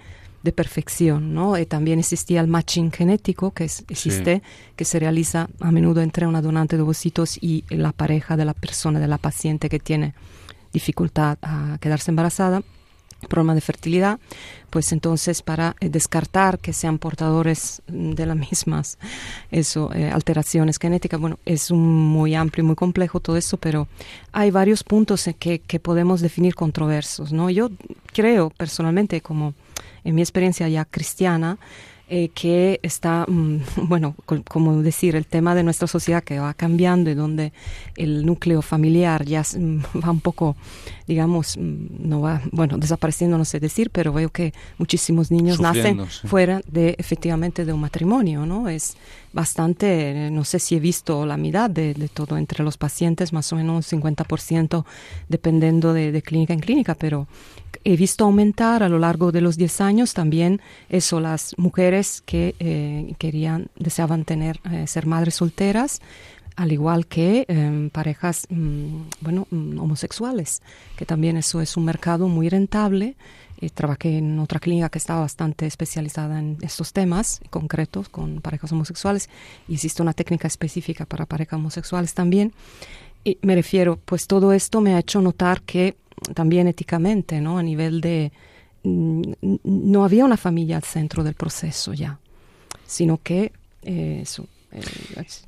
de 0.47 0.53
perfección, 0.53 1.35
¿no? 1.35 1.57
Eh, 1.57 1.67
también 1.67 1.99
existía 1.99 2.41
el 2.41 2.47
matching 2.47 2.93
genético 2.93 3.51
que 3.51 3.65
existe, 3.65 4.43
que 4.77 4.85
se 4.85 5.01
realiza 5.01 5.49
a 5.59 5.73
menudo 5.73 6.01
entre 6.01 6.25
una 6.27 6.41
donante 6.41 6.77
de 6.77 6.83
ovocitos 6.83 7.37
y 7.41 7.65
la 7.69 7.91
pareja 7.91 8.37
de 8.37 8.45
la 8.45 8.55
persona, 8.55 9.01
de 9.01 9.09
la 9.09 9.19
paciente 9.19 9.69
que 9.69 9.81
tiene 9.81 10.15
dificultad 10.73 11.37
a 11.43 11.79
quedarse 11.81 12.13
embarazada, 12.13 12.63
problema 13.29 13.57
de 13.57 13.61
fertilidad, 13.61 14.21
pues 14.71 14.93
entonces 14.93 15.43
para 15.43 15.75
eh, 15.81 15.89
descartar 15.89 16.61
que 16.61 16.73
sean 16.73 16.99
portadores 16.99 17.83
de 17.89 18.25
las 18.25 18.37
mismas 18.37 18.99
eso, 19.51 19.93
eh, 19.93 20.09
alteraciones 20.09 20.79
genéticas, 20.79 21.19
bueno, 21.19 21.41
es 21.45 21.73
muy 21.73 22.37
amplio 22.37 22.63
y 22.63 22.67
muy 22.69 22.77
complejo 22.77 23.19
todo 23.19 23.37
eso, 23.37 23.57
pero 23.57 23.89
hay 24.31 24.53
varios 24.53 24.85
puntos 24.85 25.29
que, 25.41 25.59
que 25.59 25.81
podemos 25.81 26.21
definir 26.21 26.55
controversos, 26.55 27.33
¿no? 27.33 27.51
Yo 27.51 27.71
creo 28.13 28.51
personalmente 28.51 29.21
como 29.21 29.55
en 30.05 30.15
mi 30.15 30.23
experiencia 30.23 30.69
ya 30.69 30.85
cristiana, 30.85 31.59
eh, 32.09 32.29
que 32.29 32.79
está, 32.83 33.27
mm, 33.27 33.59
bueno, 33.89 34.15
como 34.49 34.81
decir, 34.83 35.17
el 35.17 35.27
tema 35.27 35.57
de 35.57 35.65
nuestra 35.65 35.89
sociedad 35.89 36.23
que 36.23 36.39
va 36.39 36.55
cambiando 36.55 37.11
y 37.11 37.15
donde 37.15 37.53
el 37.97 38.25
núcleo 38.25 38.63
familiar 38.63 39.25
ya 39.25 39.43
mm, 39.43 39.81
va 40.05 40.11
un 40.13 40.21
poco, 40.21 40.57
digamos, 41.07 41.57
mm, 41.57 42.09
no 42.09 42.21
va, 42.21 42.43
bueno, 42.53 42.79
desapareciendo, 42.79 43.39
no 43.39 43.45
sé 43.45 43.61
decir, 43.61 43.91
pero 43.91 44.13
veo 44.13 44.31
que 44.31 44.53
muchísimos 44.79 45.31
niños 45.31 45.61
nacen 45.61 46.07
fuera 46.07 46.61
de, 46.67 46.95
efectivamente, 46.99 47.65
de 47.65 47.73
un 47.73 47.81
matrimonio, 47.81 48.47
¿no? 48.47 48.69
Es 48.69 48.97
bastante, 49.33 50.31
no 50.31 50.45
sé 50.45 50.59
si 50.59 50.77
he 50.77 50.81
visto 50.81 51.27
la 51.27 51.37
mitad 51.37 51.69
de, 51.71 51.95
todo 52.13 52.39
entre 52.39 52.65
los 52.65 52.77
pacientes, 52.79 53.33
más 53.33 53.53
o 53.53 53.57
menos 53.57 53.93
un 53.93 54.03
50%, 54.03 54.85
dependiendo 55.29 55.93
de, 55.93 56.13
de 56.13 56.23
clínica 56.23 56.55
en 56.55 56.61
clínica, 56.61 56.95
pero 56.95 57.27
he 57.85 57.97
visto 57.97 58.25
aumentar 58.25 58.83
a 58.83 58.89
lo 58.89 58.99
largo 58.99 59.31
de 59.31 59.41
los 59.41 59.57
10 59.57 59.81
años 59.81 60.13
también 60.13 60.61
eso, 60.89 61.21
las 61.21 61.55
mujeres 61.57 62.21
que 62.27 62.57
eh, 62.59 63.15
querían, 63.19 63.69
deseaban 63.77 64.25
tener, 64.25 64.59
eh, 64.73 64.89
ser 64.89 65.07
madres 65.07 65.37
solteras, 65.37 66.01
al 66.57 66.73
igual 66.73 67.07
que 67.07 67.45
em, 67.49 67.91
parejas, 67.91 68.47
mm, 68.49 69.03
bueno, 69.21 69.47
mm, 69.51 69.79
homosexuales, 69.79 70.63
que 70.97 71.05
también 71.05 71.37
eso 71.37 71.61
es 71.61 71.77
un 71.77 71.85
mercado 71.85 72.29
muy 72.29 72.49
rentable. 72.49 73.15
Eh, 73.59 73.71
trabajé 73.71 74.19
en 74.19 74.39
otra 74.39 74.59
clínica 74.59 74.89
que 74.89 74.99
estaba 74.99 75.21
bastante 75.21 75.67
especializada 75.67 76.39
en 76.39 76.59
estos 76.63 76.93
temas 76.93 77.41
concretos 77.51 78.09
con 78.09 78.41
parejas 78.41 78.73
homosexuales 78.73 79.31
y 79.69 79.75
existe 79.75 80.03
una 80.03 80.13
técnica 80.13 80.47
específica 80.47 81.07
para 81.07 81.27
parejas 81.27 81.59
homosexuales 81.59 82.15
también. 82.15 82.53
Y 83.25 83.39
me 83.43 83.55
refiero, 83.55 83.99
pues 84.05 84.27
todo 84.27 84.53
esto 84.53 84.81
me 84.81 84.95
ha 84.95 84.99
hecho 84.99 85.21
notar 85.21 85.63
que 85.63 85.97
también 86.35 86.69
éticamente, 86.69 87.41
¿no? 87.41 87.59
A 87.59 87.63
nivel 87.63 88.01
de... 88.01 88.33
Mm, 88.83 89.23
no 89.65 90.05
había 90.05 90.25
una 90.25 90.37
familia 90.37 90.77
al 90.77 90.85
centro 90.85 91.25
del 91.25 91.35
proceso 91.35 91.93
ya, 91.93 92.19
sino 92.87 93.19
que 93.23 93.53
eh, 93.83 94.25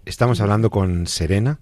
Estamos 0.05 0.41
hablando 0.41 0.71
con 0.71 1.07
Serena, 1.07 1.59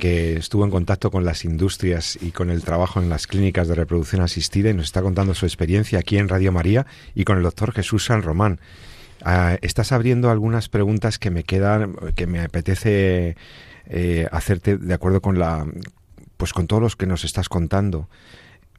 que 0.00 0.36
estuvo 0.36 0.64
en 0.64 0.70
contacto 0.70 1.10
con 1.10 1.24
las 1.24 1.44
industrias 1.44 2.18
y 2.20 2.30
con 2.30 2.50
el 2.50 2.62
trabajo 2.62 3.00
en 3.00 3.08
las 3.08 3.26
clínicas 3.26 3.68
de 3.68 3.74
reproducción 3.74 4.22
asistida 4.22 4.70
y 4.70 4.74
nos 4.74 4.86
está 4.86 5.02
contando 5.02 5.34
su 5.34 5.46
experiencia 5.46 5.98
aquí 5.98 6.18
en 6.18 6.28
Radio 6.28 6.52
María 6.52 6.86
y 7.14 7.24
con 7.24 7.36
el 7.36 7.42
doctor 7.42 7.72
Jesús 7.72 8.04
San 8.04 8.22
Román. 8.22 8.60
Ah, 9.22 9.58
estás 9.62 9.92
abriendo 9.92 10.30
algunas 10.30 10.68
preguntas 10.68 11.18
que 11.18 11.30
me 11.30 11.44
quedan, 11.44 11.96
que 12.14 12.26
me 12.26 12.40
apetece 12.40 13.36
eh, 13.86 14.28
hacerte 14.30 14.76
de 14.76 14.94
acuerdo 14.94 15.20
con 15.20 15.38
la, 15.38 15.66
pues 16.36 16.52
con 16.52 16.66
todos 16.66 16.82
los 16.82 16.96
que 16.96 17.06
nos 17.06 17.24
estás 17.24 17.48
contando 17.48 18.08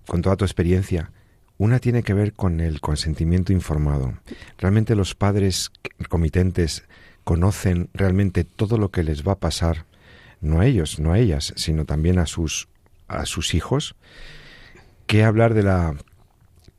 con 0.08 0.22
toda 0.22 0.38
tu 0.38 0.46
experiencia, 0.46 1.12
una 1.58 1.80
tiene 1.80 2.04
que 2.04 2.14
ver 2.14 2.34
con 2.34 2.60
el 2.60 2.82
consentimiento 2.82 3.52
informado. 3.52 4.14
Realmente 4.58 4.96
los 4.96 5.16
padres 5.16 5.72
comitentes 6.08 6.84
conocen 7.28 7.90
realmente 7.94 8.46
todo 8.46 8.78
lo 8.78 8.90
que 8.90 9.04
les 9.04 9.28
va 9.28 9.34
a 9.34 9.40
pasar, 9.40 9.84
no 10.40 10.62
a 10.62 10.66
ellos, 10.66 10.98
no 10.98 11.12
a 11.12 11.20
ellas, 11.20 11.52
sino 11.58 11.84
también 11.84 12.20
a 12.20 12.26
sus, 12.26 12.70
a 13.10 13.26
sus 13.26 13.54
hijos. 13.54 13.96
¿Qué 15.08 15.26
hablar 15.26 15.54
de 15.54 15.64
la, 15.64 15.98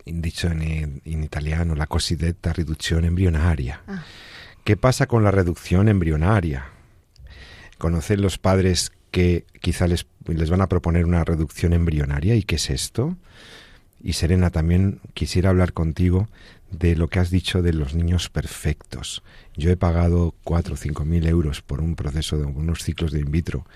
dicho 0.06 0.48
en, 0.48 1.02
italiano, 1.04 1.74
la 1.74 1.86
cosiddetta 1.86 2.54
reducción 2.54 3.04
embrionaria? 3.04 3.82
Ah. 3.86 4.04
¿Qué 4.64 4.78
pasa 4.78 5.06
con 5.06 5.22
la 5.22 5.30
reducción 5.30 5.86
embrionaria? 5.86 6.70
Conocen 7.76 8.22
los 8.22 8.38
padres 8.38 8.90
que 9.10 9.44
quizá 9.60 9.86
les, 9.86 10.06
les 10.28 10.48
van 10.48 10.62
a 10.62 10.70
proponer 10.70 11.04
una 11.04 11.24
reducción 11.24 11.74
embrionaria. 11.74 12.36
¿Y 12.36 12.42
qué 12.42 12.54
es 12.54 12.70
esto? 12.70 13.18
Y 14.02 14.14
Serena, 14.14 14.48
también 14.48 15.00
quisiera 15.12 15.50
hablar 15.50 15.74
contigo 15.74 16.26
de 16.70 16.96
lo 16.96 17.08
que 17.08 17.18
has 17.18 17.28
dicho 17.28 17.60
de 17.60 17.74
los 17.74 17.94
niños 17.94 18.30
perfectos. 18.30 19.22
Yo 19.58 19.72
he 19.72 19.76
pagado 19.76 20.36
cuatro 20.44 20.74
o 20.74 20.76
cinco 20.76 21.04
mil 21.04 21.26
euros 21.26 21.62
por 21.62 21.80
un 21.80 21.96
proceso 21.96 22.38
de 22.38 22.44
unos 22.44 22.84
ciclos 22.84 23.10
de 23.10 23.18
in 23.18 23.32
vitro 23.32 23.66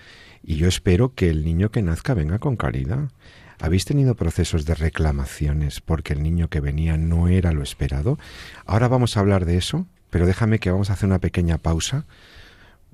y 0.41 0.55
yo 0.55 0.69
espero 0.69 1.13
que 1.13 1.29
el 1.29 1.43
niño 1.43 1.71
que 1.71 1.81
nazca 1.81 2.13
venga 2.13 2.39
con 2.39 2.55
calidad. 2.55 3.11
¿Habéis 3.59 3.83
tenido 3.83 4.15
procesos 4.15 4.63
de 4.63 4.75
reclamaciones 4.75 5.81
porque 5.81 6.13
el 6.13 6.23
niño 6.23 6.47
que 6.47 6.61
venía 6.61 6.95
no 6.95 7.27
era 7.27 7.51
lo 7.51 7.61
esperado? 7.61 8.17
Ahora 8.65 8.87
vamos 8.87 9.17
a 9.17 9.19
hablar 9.19 9.43
de 9.43 9.57
eso, 9.57 9.85
pero 10.09 10.25
déjame 10.25 10.59
que 10.59 10.71
vamos 10.71 10.89
a 10.89 10.93
hacer 10.93 11.07
una 11.07 11.19
pequeña 11.19 11.57
pausa 11.57 12.05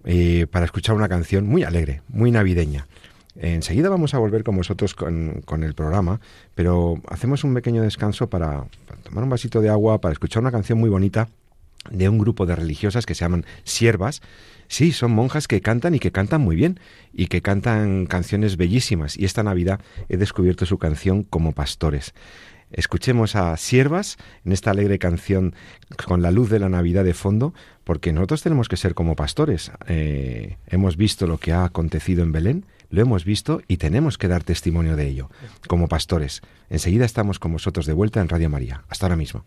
eh, 0.04 0.48
para 0.50 0.66
escuchar 0.66 0.96
una 0.96 1.10
canción 1.10 1.46
muy 1.46 1.62
alegre, 1.62 2.02
muy 2.08 2.32
navideña. 2.32 2.88
Enseguida 3.36 3.90
vamos 3.90 4.16
a 4.16 4.18
volver 4.18 4.44
con 4.44 4.56
vosotros 4.56 4.96
con, 4.96 5.44
con, 5.46 5.64
el 5.64 5.76
programa, 5.76 6.22
pero 6.56 7.00
hacemos 7.08 7.44
un 7.44 7.54
pequeño 7.54 7.84
descanso 7.84 8.32
para, 8.32 8.66
tomar 9.04 9.24
un 9.24 9.30
vasito 9.30 9.62
de 9.62 9.70
agua, 9.70 10.02
para 10.02 10.14
escuchar 10.14 10.42
una 10.42 10.52
canción 10.52 10.80
muy 10.80 10.90
bonita 10.90 11.30
de 11.90 12.10
un 12.10 12.18
grupo 12.18 12.46
de 12.46 12.56
religiosas 12.56 13.06
que 13.06 13.16
se 13.16 13.22
llaman 13.22 13.46
siervas. 13.64 14.22
Sí, 14.68 14.92
son 14.92 15.12
monjas 15.12 15.48
que 15.48 15.62
cantan 15.62 15.96
y 15.96 16.00
que 16.00 16.12
cantan 16.12 16.42
muy 16.42 16.56
bien 16.56 16.80
y 17.14 17.28
que 17.28 17.42
cantan 17.42 18.06
canciones 18.06 18.58
bellísimas. 18.58 19.18
Y 19.18 19.26
esta 19.26 19.44
Navidad 19.44 19.82
he 20.10 20.18
descubierto 20.18 20.66
su 20.66 20.78
canción 20.78 21.24
como 21.24 21.54
pastores. 21.54 22.14
Escuchemos 22.72 23.36
a 23.36 23.58
Siervas 23.58 24.18
en 24.46 24.52
esta 24.52 24.72
alegre 24.72 25.00
canción 25.00 25.56
con 26.06 26.22
la 26.22 26.30
luz 26.30 26.52
de 26.52 26.60
la 26.60 26.70
Navidad 26.70 27.04
de 27.04 27.16
fondo, 27.16 27.54
porque 27.84 28.14
nosotros 28.14 28.44
tenemos 28.44 28.70
que 28.70 28.78
ser 28.78 28.94
como 28.94 29.16
pastores. 29.16 29.72
Eh, 29.88 30.58
hemos 30.68 30.96
visto 30.96 31.26
lo 31.26 31.40
que 31.40 31.52
ha 31.52 31.64
acontecido 31.64 32.22
en 32.22 32.32
Belén, 32.32 32.66
lo 32.92 33.02
hemos 33.02 33.26
visto 33.26 33.62
y 33.68 33.78
tenemos 33.78 34.20
que 34.20 34.28
dar 34.28 34.44
testimonio 34.44 34.96
de 34.96 35.08
ello, 35.08 35.32
como 35.68 35.88
pastores. 35.88 36.42
Enseguida 36.70 37.06
estamos 37.06 37.40
con 37.40 37.54
vosotros 37.54 37.88
de 37.88 37.94
vuelta 37.94 38.22
en 38.22 38.30
Radio 38.30 38.52
María. 38.52 38.84
Hasta 38.88 39.08
ahora 39.08 39.16
mismo. 39.16 39.46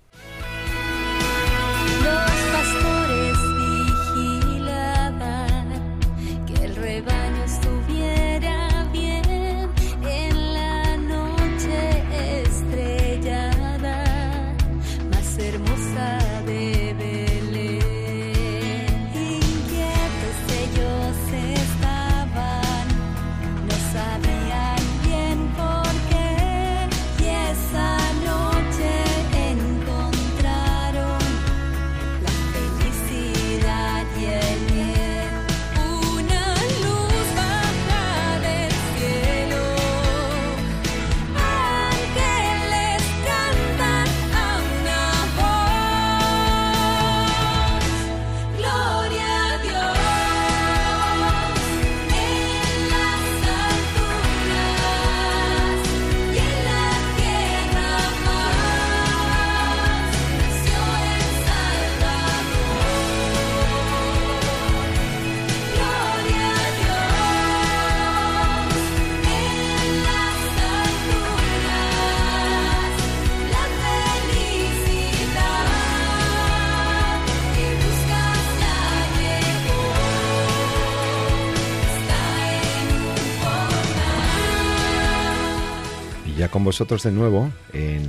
Vosotros 86.72 87.02
de 87.02 87.12
nuevo 87.12 87.52
en, 87.74 88.08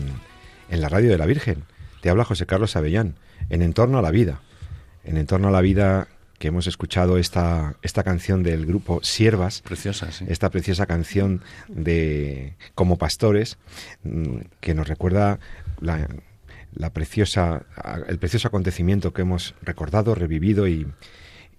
en 0.69 0.79
la 0.79 0.87
radio 0.87 1.09
de 1.09 1.17
la 1.17 1.25
Virgen. 1.25 1.65
Te 1.99 2.09
habla 2.09 2.23
José 2.23 2.45
Carlos 2.45 2.77
Avellán, 2.77 3.15
en 3.49 3.61
Entorno 3.61 3.97
a 3.97 4.01
la 4.01 4.09
Vida. 4.09 4.39
En 5.03 5.17
Entorno 5.17 5.49
a 5.49 5.51
la 5.51 5.59
Vida 5.59 6.07
que 6.39 6.47
hemos 6.47 6.65
escuchado 6.65 7.17
esta, 7.17 7.75
esta 7.81 8.05
canción 8.05 8.41
del 8.41 8.65
grupo 8.65 9.01
Siervas. 9.03 9.61
Preciosa, 9.63 10.13
sí. 10.13 10.23
Esta 10.29 10.49
preciosa 10.49 10.85
canción 10.85 11.41
de 11.67 12.55
Como 12.73 12.97
Pastores, 12.97 13.57
mm, 14.03 14.37
que 14.61 14.73
nos 14.73 14.87
recuerda 14.87 15.39
la, 15.81 16.07
la 16.73 16.93
preciosa, 16.93 17.65
el 18.07 18.17
precioso 18.17 18.47
acontecimiento 18.47 19.11
que 19.11 19.23
hemos 19.23 19.55
recordado, 19.61 20.15
revivido 20.15 20.69
y, 20.69 20.87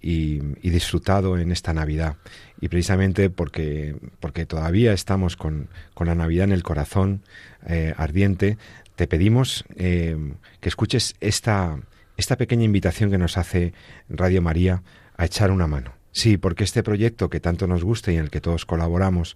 y, 0.05 0.69
disfrutado 0.69 1.39
en 1.39 1.51
esta 1.51 1.73
Navidad. 1.73 2.17
Y 2.61 2.67
precisamente 2.69 3.31
porque, 3.31 3.95
porque 4.19 4.45
todavía 4.45 4.93
estamos 4.93 5.35
con, 5.35 5.69
con 5.95 6.05
la 6.05 6.13
Navidad 6.13 6.43
en 6.43 6.51
el 6.51 6.61
corazón 6.61 7.23
eh, 7.67 7.93
ardiente, 7.97 8.59
te 8.95 9.07
pedimos 9.07 9.65
eh, 9.75 10.15
que 10.61 10.69
escuches 10.69 11.15
esta, 11.21 11.79
esta 12.17 12.37
pequeña 12.37 12.63
invitación 12.63 13.09
que 13.09 13.17
nos 13.17 13.37
hace 13.37 13.73
Radio 14.07 14.43
María 14.43 14.83
a 15.17 15.25
echar 15.25 15.49
una 15.49 15.65
mano. 15.65 15.93
Sí, 16.11 16.37
porque 16.37 16.63
este 16.63 16.83
proyecto 16.83 17.29
que 17.29 17.39
tanto 17.39 17.65
nos 17.65 17.83
gusta 17.83 18.11
y 18.11 18.17
en 18.17 18.25
el 18.25 18.29
que 18.29 18.41
todos 18.41 18.65
colaboramos 18.65 19.35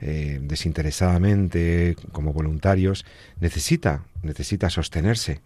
eh, 0.00 0.40
desinteresadamente 0.42 1.96
como 2.12 2.32
voluntarios 2.32 3.06
necesita 3.40 4.04
necesita 4.22 4.68
sostenerse 4.68 5.40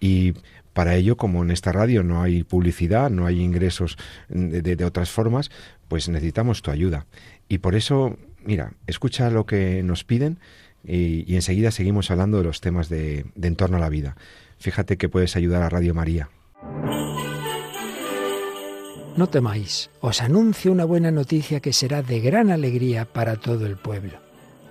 y 0.00 0.34
para 0.74 0.96
ello, 0.96 1.16
como 1.16 1.42
en 1.42 1.50
esta 1.50 1.72
radio 1.72 2.02
no 2.02 2.22
hay 2.22 2.42
publicidad, 2.42 3.08
no 3.08 3.26
hay 3.26 3.40
ingresos 3.40 3.96
de, 4.28 4.84
otras 4.84 5.10
formas, 5.10 5.50
pues 5.88 6.08
necesitamos 6.08 6.60
tu 6.62 6.70
ayuda. 6.70 7.06
Y 7.48 7.58
por 7.58 7.74
eso, 7.74 8.18
mira, 8.44 8.74
escucha 8.86 9.30
lo 9.30 9.46
que 9.46 9.82
nos 9.82 10.04
piden 10.04 10.38
y, 10.84 11.34
enseguida 11.34 11.70
seguimos 11.70 12.10
hablando 12.10 12.38
de 12.38 12.44
los 12.44 12.60
temas 12.60 12.88
de, 12.88 13.24
de 13.34 13.48
entorno 13.48 13.78
a 13.78 13.80
la 13.80 13.88
vida. 13.88 14.16
Fíjate 14.58 14.96
que 14.96 15.08
puedes 15.08 15.36
ayudar 15.36 15.62
a 15.62 15.68
Radio 15.68 15.94
María. 15.94 16.28
No 19.16 19.28
temáis, 19.28 19.90
os 20.00 20.20
anuncio 20.20 20.72
una 20.72 20.84
buena 20.84 21.12
noticia 21.12 21.60
que 21.60 21.72
será 21.72 22.02
de 22.02 22.18
gran 22.18 22.50
alegría 22.50 23.04
para 23.04 23.36
todo 23.36 23.64
el 23.64 23.76
pueblo. 23.76 24.18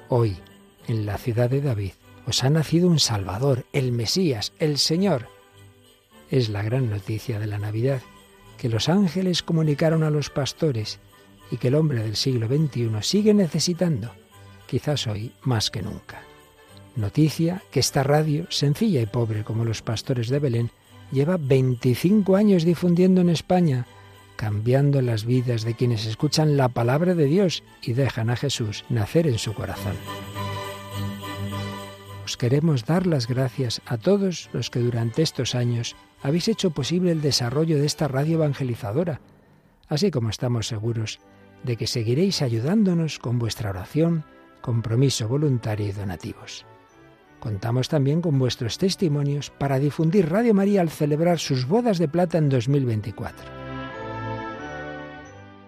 Hoy, 0.10 0.36
en 0.88 1.06
la 1.06 1.18
ciudad 1.18 1.50
de 1.50 1.62
David, 1.62 1.94
os 2.26 2.44
ha 2.44 2.50
nacido 2.50 2.90
un 2.90 3.00
Salvador, 3.00 3.66
el 3.72 3.94
Mesías, 3.94 4.52
el 4.60 4.80
Señor. 4.80 5.28
Es 6.34 6.50
la 6.50 6.64
gran 6.64 6.90
noticia 6.90 7.38
de 7.38 7.46
la 7.46 7.60
Navidad, 7.60 8.02
que 8.58 8.68
los 8.68 8.90
ángeles 8.90 9.44
comunicaron 9.44 10.02
a 10.02 10.10
los 10.10 10.32
pastores 10.32 11.00
y 11.52 11.58
que 11.58 11.68
el 11.68 11.76
hombre 11.76 12.02
del 12.02 12.16
siglo 12.16 12.48
XXI 12.48 12.90
sigue 13.02 13.36
necesitando, 13.36 14.10
quizás 14.66 15.06
hoy 15.06 15.32
más 15.44 15.70
que 15.70 15.84
nunca. 15.84 16.24
Noticia 16.96 17.62
que 17.70 17.80
esta 17.80 18.02
radio, 18.02 18.48
sencilla 18.50 19.00
y 19.00 19.06
pobre 19.06 19.44
como 19.44 19.64
los 19.64 19.84
pastores 19.84 20.28
de 20.30 20.40
Belén, 20.40 20.72
lleva 21.12 21.38
25 21.38 22.36
años 22.36 22.64
difundiendo 22.64 23.22
en 23.22 23.30
España, 23.30 23.86
cambiando 24.36 25.04
las 25.04 25.26
vidas 25.26 25.62
de 25.62 25.76
quienes 25.76 26.08
escuchan 26.08 26.58
la 26.58 26.70
palabra 26.70 27.14
de 27.14 27.26
Dios 27.26 27.62
y 27.84 27.94
dejan 27.94 28.32
a 28.32 28.38
Jesús 28.38 28.86
nacer 28.90 29.28
en 29.28 29.38
su 29.38 29.54
corazón. 29.54 29.94
Os 32.26 32.38
queremos 32.38 32.86
dar 32.86 33.06
las 33.06 33.28
gracias 33.28 33.84
a 33.86 34.00
todos 34.00 34.50
los 34.52 34.72
que 34.72 34.80
durante 34.80 35.22
estos 35.22 35.54
años 35.54 35.96
habéis 36.24 36.48
hecho 36.48 36.72
posible 36.72 37.12
el 37.12 37.22
desarrollo 37.22 37.78
de 37.78 37.86
esta 37.86 38.08
radio 38.08 38.36
evangelizadora, 38.36 39.20
así 39.90 40.10
como 40.10 40.30
estamos 40.30 40.68
seguros 40.68 41.20
de 41.64 41.76
que 41.76 41.86
seguiréis 41.86 42.42
ayudándonos 42.42 43.20
con 43.20 43.40
vuestra 43.40 43.70
oración, 43.70 44.24
compromiso 44.62 45.28
voluntario 45.28 45.88
y 45.88 45.92
donativos. 45.92 46.66
Contamos 47.40 47.90
también 47.90 48.22
con 48.22 48.40
vuestros 48.40 48.78
testimonios 48.78 49.50
para 49.50 49.80
difundir 49.80 50.30
Radio 50.30 50.54
María 50.54 50.80
al 50.80 50.90
celebrar 50.90 51.40
sus 51.40 51.68
bodas 51.68 51.98
de 51.98 52.08
plata 52.08 52.38
en 52.38 52.48
2024. 52.48 53.46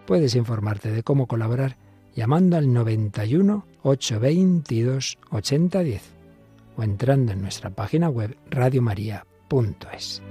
Puedes 0.07 0.35
informarte 0.35 0.91
de 0.91 1.03
cómo 1.03 1.27
colaborar 1.27 1.75
llamando 2.15 2.55
al 2.55 2.71
91 2.71 3.65
822 3.83 5.17
8010 5.31 6.01
o 6.77 6.83
entrando 6.83 7.33
en 7.33 7.41
nuestra 7.41 7.71
página 7.71 8.07
web 8.07 8.37
radiomaria.es. 8.49 10.21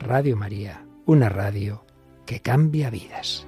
Radio 0.00 0.34
María, 0.34 0.82
una 1.04 1.28
radio 1.28 1.84
que 2.26 2.40
cambia 2.40 2.90
vidas. 2.90 3.46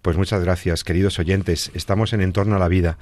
Pues 0.00 0.16
muchas 0.16 0.42
gracias, 0.42 0.84
queridos 0.84 1.18
oyentes. 1.18 1.70
Estamos 1.74 2.12
en 2.12 2.22
Entorno 2.22 2.56
a 2.56 2.58
la 2.58 2.68
Vida 2.68 2.98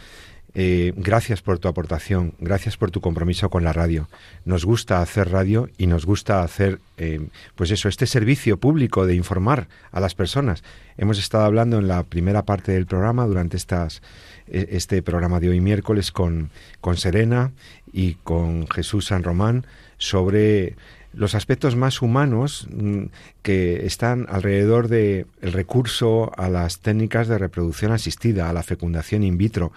eh, 0.54 0.92
gracias 0.96 1.40
por 1.40 1.58
tu 1.58 1.68
aportación, 1.68 2.34
gracias 2.38 2.76
por 2.76 2.90
tu 2.90 3.00
compromiso 3.00 3.48
con 3.48 3.64
la 3.64 3.72
radio. 3.72 4.08
Nos 4.44 4.66
gusta 4.66 5.00
hacer 5.00 5.30
radio 5.30 5.70
y 5.78 5.86
nos 5.86 6.04
gusta 6.04 6.42
hacer, 6.42 6.78
eh, 6.98 7.28
pues 7.54 7.70
eso, 7.70 7.88
este 7.88 8.06
servicio 8.06 8.58
público 8.58 9.06
de 9.06 9.14
informar 9.14 9.68
a 9.92 10.00
las 10.00 10.14
personas. 10.14 10.62
Hemos 10.98 11.18
estado 11.18 11.44
hablando 11.44 11.78
en 11.78 11.88
la 11.88 12.02
primera 12.02 12.42
parte 12.42 12.72
del 12.72 12.84
programa, 12.84 13.26
durante 13.26 13.56
estas, 13.56 14.02
e, 14.46 14.68
este 14.72 15.02
programa 15.02 15.40
de 15.40 15.48
hoy 15.48 15.60
miércoles, 15.60 16.12
con, 16.12 16.50
con 16.82 16.98
Serena 16.98 17.52
y 17.90 18.14
con 18.16 18.68
Jesús 18.68 19.06
San 19.06 19.22
Román 19.22 19.66
sobre 19.96 20.76
los 21.14 21.34
aspectos 21.34 21.76
más 21.76 22.02
humanos 22.02 22.66
mm, 22.70 23.04
que 23.42 23.86
están 23.86 24.26
alrededor 24.28 24.88
del 24.88 25.26
el 25.40 25.52
recurso 25.52 26.32
a 26.36 26.48
las 26.48 26.80
técnicas 26.80 27.28
de 27.28 27.38
reproducción 27.38 27.92
asistida, 27.92 28.48
a 28.48 28.52
la 28.52 28.62
fecundación 28.62 29.22
in 29.22 29.38
vitro. 29.38 29.72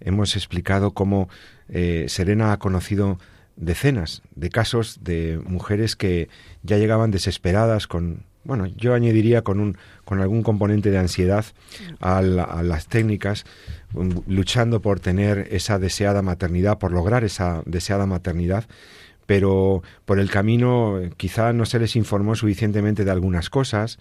Hemos 0.00 0.36
explicado 0.36 0.92
cómo 0.92 1.28
eh, 1.68 2.06
Serena 2.08 2.52
ha 2.52 2.58
conocido 2.58 3.18
decenas 3.56 4.22
de 4.34 4.50
casos 4.50 5.00
de 5.02 5.40
mujeres 5.46 5.96
que 5.96 6.28
ya 6.62 6.76
llegaban 6.76 7.10
desesperadas 7.10 7.86
con 7.86 8.24
bueno 8.42 8.66
yo 8.66 8.94
añadiría 8.94 9.42
con 9.42 9.60
un 9.60 9.78
con 10.04 10.20
algún 10.20 10.42
componente 10.42 10.90
de 10.90 10.98
ansiedad 10.98 11.44
a, 12.00 12.20
las 12.20 12.88
técnicas 12.88 13.44
um, 13.94 14.22
luchando 14.26 14.82
por 14.82 14.98
tener 14.98 15.48
esa 15.50 15.78
deseada 15.78 16.20
maternidad 16.20 16.78
por 16.78 16.90
lograr 16.90 17.22
esa 17.22 17.62
deseada 17.64 18.06
maternidad 18.06 18.64
pero 19.26 19.82
por 20.04 20.18
el 20.18 20.30
camino 20.30 21.00
quizá 21.16 21.52
no 21.52 21.64
se 21.64 21.78
les 21.78 21.96
informó 21.96 22.34
suficientemente 22.34 23.04
de 23.04 23.10
algunas 23.10 23.50
cosas. 23.50 23.98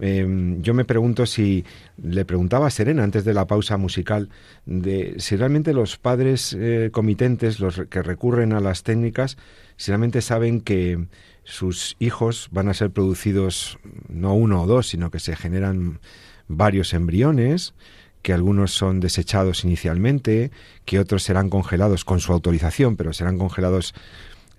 Em, 0.00 0.62
yo 0.62 0.74
me 0.74 0.84
pregunto 0.84 1.26
si 1.26 1.64
le 2.02 2.24
preguntaba 2.24 2.66
a 2.66 2.70
Serena 2.70 3.04
antes 3.04 3.24
de 3.24 3.34
la 3.34 3.46
pausa 3.46 3.76
musical 3.76 4.30
de 4.64 5.14
si 5.18 5.36
realmente 5.36 5.74
los 5.74 5.98
padres 5.98 6.56
eh, 6.58 6.90
comitentes, 6.92 7.60
los 7.60 7.82
que 7.90 8.02
recurren 8.02 8.52
a 8.52 8.60
las 8.60 8.82
técnicas, 8.82 9.36
si 9.76 9.90
realmente 9.90 10.22
saben 10.22 10.60
que 10.60 11.06
sus 11.44 11.96
hijos 11.98 12.48
van 12.50 12.68
a 12.68 12.74
ser 12.74 12.90
producidos 12.90 13.78
no 14.08 14.34
uno 14.34 14.62
o 14.62 14.66
dos, 14.66 14.88
sino 14.88 15.10
que 15.10 15.18
se 15.18 15.36
generan 15.36 16.00
varios 16.48 16.94
embriones, 16.94 17.74
que 18.22 18.32
algunos 18.32 18.72
son 18.72 19.00
desechados 19.00 19.64
inicialmente, 19.64 20.52
que 20.84 21.00
otros 21.00 21.24
serán 21.24 21.50
congelados 21.50 22.04
con 22.04 22.20
su 22.20 22.32
autorización, 22.32 22.96
pero 22.96 23.12
serán 23.12 23.38
congelados 23.38 23.94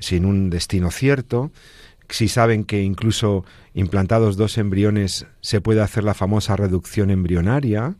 sin 0.04 0.26
un 0.26 0.49
destino 0.49 0.91
cierto, 0.91 1.51
si 2.10 2.28
saben 2.28 2.64
que 2.64 2.84
incluso 2.84 3.45
implantados 3.74 4.38
dos 4.38 4.58
embriones 4.58 5.26
se 5.41 5.62
puede 5.62 5.82
hacer 5.82 6.04
la 6.04 6.14
famosa 6.14 6.56
reducción 6.56 7.10
embrionaria. 7.10 7.95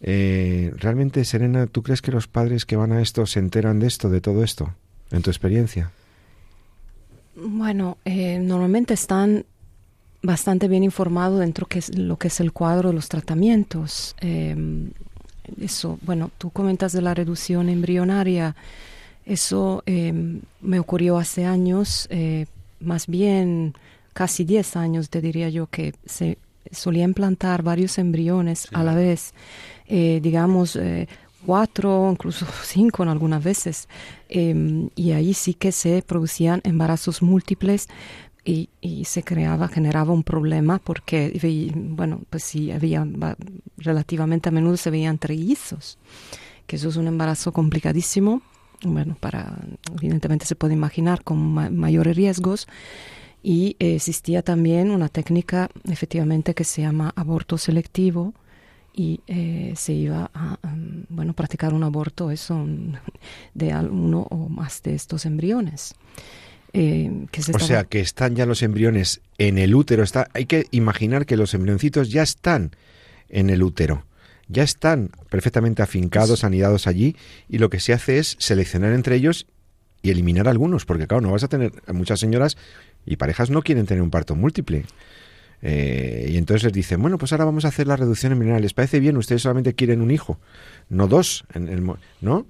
Eh, 0.00 0.72
realmente, 0.76 1.24
Serena, 1.24 1.66
¿tú 1.66 1.82
crees 1.82 2.00
que 2.00 2.12
los 2.12 2.28
padres 2.28 2.64
que 2.64 2.76
van 2.76 2.92
a 2.92 3.02
esto 3.02 3.26
se 3.26 3.40
enteran 3.40 3.78
de 3.78 3.88
esto, 3.88 4.08
de 4.08 4.20
todo 4.20 4.42
esto, 4.42 4.74
en 5.10 5.22
tu 5.22 5.30
experiencia? 5.30 5.90
Bueno, 7.34 7.98
eh, 8.04 8.38
normalmente 8.38 8.94
están 8.94 9.44
bastante 10.22 10.68
bien 10.68 10.84
informados 10.84 11.40
dentro 11.40 11.66
de 11.68 11.98
lo 11.98 12.16
que 12.16 12.28
es 12.28 12.40
el 12.40 12.52
cuadro 12.52 12.90
de 12.90 12.94
los 12.94 13.08
tratamientos. 13.08 14.14
Eh, 14.20 14.56
eso, 15.60 15.98
bueno, 16.02 16.30
tú 16.38 16.50
comentas 16.50 16.92
de 16.92 17.02
la 17.02 17.14
reducción 17.14 17.68
embrionaria. 17.68 18.54
Eso 19.24 19.82
em, 19.86 20.40
me 20.60 20.78
ocurrió 20.78 21.16
hace 21.16 21.44
años, 21.44 22.08
eh, 22.10 22.46
más 22.80 23.06
bien 23.06 23.74
casi 24.12 24.44
10 24.44 24.76
años, 24.76 25.10
te 25.10 25.20
diría 25.20 25.48
yo, 25.48 25.68
que 25.68 25.94
se 26.04 26.38
solía 26.70 27.04
implantar 27.04 27.62
varios 27.62 27.98
embriones 27.98 28.68
a 28.72 28.82
la 28.82 28.94
vez, 28.94 29.32
eh, 29.86 30.20
digamos, 30.22 30.76
eh, 30.76 31.08
cuatro, 31.46 32.08
incluso 32.10 32.46
cinco 32.64 33.02
en 33.02 33.10
algunas 33.10 33.42
veces, 33.42 33.88
em, 34.28 34.90
y 34.96 35.12
ahí 35.12 35.34
sí 35.34 35.54
que 35.54 35.72
se 35.72 36.02
producían 36.02 36.60
embarazos 36.64 37.22
múltiples. 37.22 37.88
Y, 38.44 38.70
y, 38.80 39.04
se 39.04 39.22
creaba, 39.22 39.68
generaba 39.68 40.12
un 40.12 40.24
problema 40.24 40.80
porque, 40.80 41.70
bueno, 41.76 42.22
pues 42.28 42.42
sí, 42.42 42.72
había 42.72 43.06
relativamente 43.76 44.48
a 44.48 44.52
menudo 44.52 44.76
se 44.76 44.90
veían 44.90 45.18
trellizos, 45.18 45.96
que 46.66 46.74
eso 46.74 46.88
es 46.88 46.96
un 46.96 47.06
embarazo 47.06 47.52
complicadísimo 47.52 48.42
bueno, 48.84 49.16
para, 49.20 49.58
evidentemente 49.96 50.46
se 50.46 50.56
puede 50.56 50.74
imaginar 50.74 51.22
con 51.22 51.38
mayores 51.76 52.16
riesgos. 52.16 52.66
Y 53.44 53.74
existía 53.80 54.42
también 54.42 54.92
una 54.92 55.08
técnica 55.08 55.68
efectivamente 55.90 56.54
que 56.54 56.62
se 56.62 56.82
llama 56.82 57.12
aborto 57.16 57.58
selectivo 57.58 58.34
y 58.94 59.20
eh, 59.26 59.72
se 59.76 59.92
iba 59.94 60.30
a 60.34 60.58
um, 60.62 61.04
bueno, 61.08 61.32
practicar 61.32 61.72
un 61.72 61.82
aborto 61.82 62.30
eso, 62.30 62.66
de 63.54 63.74
uno 63.74 64.26
o 64.30 64.48
más 64.48 64.82
de 64.82 64.94
estos 64.94 65.24
embriones. 65.26 65.94
Eh, 66.74 67.26
o 67.54 67.58
sea, 67.58 67.84
que 67.84 68.00
están 68.00 68.34
ya 68.34 68.46
los 68.46 68.62
embriones 68.62 69.20
en 69.38 69.58
el 69.58 69.74
útero. 69.74 70.02
Está, 70.02 70.28
hay 70.32 70.46
que 70.46 70.66
imaginar 70.70 71.26
que 71.26 71.36
los 71.36 71.52
embrioncitos 71.54 72.10
ya 72.10 72.22
están 72.22 72.70
en 73.28 73.50
el 73.50 73.62
útero. 73.62 74.04
Ya 74.52 74.62
están 74.62 75.10
perfectamente 75.30 75.82
afincados, 75.82 76.44
anidados 76.44 76.86
allí, 76.86 77.16
y 77.48 77.58
lo 77.58 77.70
que 77.70 77.80
se 77.80 77.94
hace 77.94 78.18
es 78.18 78.36
seleccionar 78.38 78.92
entre 78.92 79.16
ellos 79.16 79.46
y 80.02 80.10
eliminar 80.10 80.46
algunos, 80.46 80.84
porque 80.84 81.06
claro, 81.06 81.22
no 81.22 81.32
vas 81.32 81.44
a 81.44 81.48
tener, 81.48 81.72
muchas 81.92 82.20
señoras 82.20 82.58
y 83.06 83.16
parejas 83.16 83.50
no 83.50 83.62
quieren 83.62 83.86
tener 83.86 84.02
un 84.02 84.10
parto 84.10 84.34
múltiple. 84.34 84.84
Eh, 85.62 86.28
y 86.30 86.36
entonces 86.36 86.64
les 86.64 86.72
dicen, 86.72 87.00
bueno, 87.00 87.18
pues 87.18 87.32
ahora 87.32 87.44
vamos 87.44 87.64
a 87.64 87.68
hacer 87.68 87.86
la 87.86 87.96
reducción 87.96 88.32
embrional. 88.32 88.60
¿Les 88.60 88.74
parece 88.74 89.00
bien? 89.00 89.16
Ustedes 89.16 89.42
solamente 89.42 89.74
quieren 89.74 90.02
un 90.02 90.10
hijo, 90.10 90.38
no 90.90 91.06
dos, 91.06 91.44
en 91.54 91.68
el, 91.68 91.82
¿no? 92.20 92.46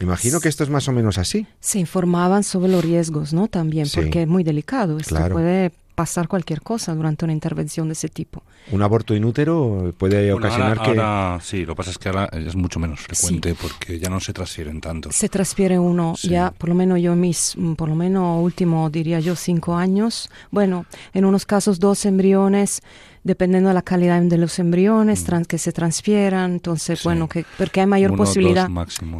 Imagino 0.00 0.40
que 0.40 0.48
esto 0.48 0.62
es 0.62 0.70
más 0.70 0.88
o 0.88 0.92
menos 0.92 1.18
así. 1.18 1.46
Se 1.60 1.78
informaban 1.78 2.44
sobre 2.44 2.70
los 2.70 2.84
riesgos, 2.84 3.32
¿no? 3.32 3.48
También, 3.48 3.88
porque 3.92 4.22
es 4.22 4.28
muy 4.28 4.44
delicado. 4.44 4.98
Esto 4.98 5.28
puede 5.30 5.72
pasar 6.00 6.28
cualquier 6.28 6.62
cosa 6.62 6.94
durante 6.94 7.26
una 7.26 7.34
intervención 7.34 7.86
de 7.88 7.92
ese 7.92 8.08
tipo. 8.08 8.42
Un 8.72 8.80
aborto 8.80 9.14
inútero 9.14 9.92
puede 9.98 10.32
ocasionar 10.32 10.80
que... 10.80 10.88
Ahora, 10.88 11.38
sí, 11.42 11.66
lo 11.66 11.74
que 11.74 11.76
pasa 11.76 11.90
es 11.90 11.98
que 11.98 12.08
ahora 12.08 12.24
es 12.32 12.56
mucho 12.56 12.80
menos 12.80 13.00
frecuente 13.00 13.54
porque 13.54 13.98
ya 13.98 14.08
no 14.08 14.18
se 14.18 14.32
transfieren 14.32 14.80
tanto. 14.80 15.12
Se 15.12 15.28
transfiere 15.28 15.78
uno, 15.78 16.14
ya 16.22 16.52
por 16.52 16.70
lo 16.70 16.74
menos 16.74 17.02
yo 17.02 17.14
mis, 17.16 17.54
por 17.76 17.90
lo 17.90 17.96
menos 17.96 18.42
último 18.42 18.88
diría 18.88 19.20
yo 19.20 19.36
cinco 19.36 19.76
años, 19.76 20.30
bueno, 20.50 20.86
en 21.12 21.26
unos 21.26 21.44
casos 21.44 21.78
dos 21.78 22.06
embriones 22.06 22.80
dependiendo 23.22 23.68
de 23.68 23.74
la 23.74 23.82
calidad 23.82 24.22
de 24.22 24.38
los 24.38 24.58
embriones 24.58 25.26
mm. 25.28 25.42
que 25.42 25.58
se 25.58 25.72
transfieran, 25.72 26.52
entonces 26.52 27.02
bueno, 27.04 27.28
que 27.28 27.44
porque 27.58 27.80
hay 27.80 27.86
mayor 27.86 28.16
posibilidad, 28.16 28.68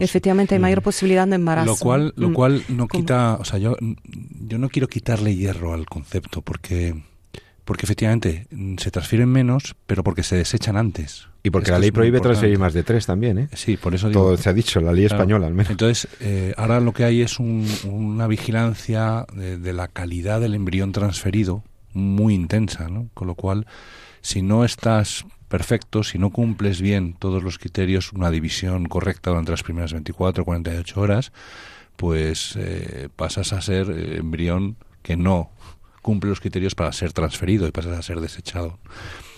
efectivamente 0.00 0.54
hay 0.54 0.60
mayor 0.60 0.82
posibilidad 0.82 1.28
de 1.28 1.34
embarazo. 1.34 1.70
Lo 1.70 1.76
cual, 1.76 2.12
lo 2.16 2.30
mm. 2.30 2.32
cual 2.32 2.64
no 2.68 2.88
quita, 2.88 3.36
o 3.38 3.44
sea, 3.44 3.58
yo, 3.58 3.76
yo 4.40 4.58
no 4.58 4.68
quiero 4.68 4.88
quitarle 4.88 5.36
hierro 5.36 5.74
al 5.74 5.86
concepto 5.86 6.40
porque 6.40 6.69
porque 7.64 7.86
efectivamente 7.86 8.46
mm, 8.50 8.76
se 8.78 8.90
transfieren 8.90 9.28
menos, 9.28 9.76
pero 9.86 10.02
porque 10.02 10.22
se 10.22 10.36
desechan 10.36 10.76
antes. 10.76 11.28
Y 11.42 11.50
porque 11.50 11.70
la 11.70 11.78
ley 11.78 11.90
prohíbe 11.90 12.20
transferir 12.20 12.58
más 12.58 12.74
de 12.74 12.82
tres 12.82 13.06
también, 13.06 13.38
¿eh? 13.38 13.48
Sí, 13.54 13.76
por 13.76 13.94
eso 13.94 14.08
digo. 14.08 14.20
Todo 14.20 14.36
se 14.36 14.48
ha 14.48 14.52
dicho, 14.52 14.80
la 14.80 14.92
ley 14.92 15.04
española 15.04 15.46
al 15.46 15.54
menos. 15.54 15.70
Entonces, 15.70 16.08
eh, 16.20 16.52
ahora 16.56 16.80
lo 16.80 16.92
que 16.92 17.04
hay 17.04 17.22
es 17.22 17.38
una 17.38 18.26
vigilancia 18.26 19.24
de, 19.34 19.56
de, 19.56 19.72
la 19.72 19.88
calidad 19.88 20.40
del 20.40 20.54
embrión 20.54 20.92
transferido 20.92 21.62
muy 21.92 22.34
intensa, 22.34 22.88
¿no? 22.88 23.08
Con 23.14 23.28
lo 23.28 23.34
cual, 23.34 23.66
si 24.20 24.42
no 24.42 24.64
estás 24.64 25.24
perfecto, 25.48 26.04
si 26.04 26.18
no 26.18 26.30
cumples 26.30 26.80
bien 26.80 27.14
todos 27.14 27.42
los 27.42 27.58
criterios, 27.58 28.12
una 28.12 28.30
división 28.30 28.86
correcta 28.86 29.30
durante 29.30 29.50
las 29.50 29.62
primeras 29.62 29.92
24 29.92 30.42
o 30.42 30.44
48 30.46 31.00
horas, 31.00 31.32
pues 31.96 32.54
eh, 32.56 33.08
pasas 33.16 33.52
a 33.52 33.60
ser 33.60 33.90
eh, 33.90 34.18
embrión 34.18 34.76
que 35.02 35.16
no 35.16 35.50
cumple 36.02 36.30
los 36.30 36.40
criterios 36.40 36.74
para 36.74 36.92
ser 36.92 37.12
transferido 37.12 37.66
y 37.66 37.72
pasas 37.72 37.98
a 37.98 38.02
ser 38.02 38.20
desechado. 38.20 38.78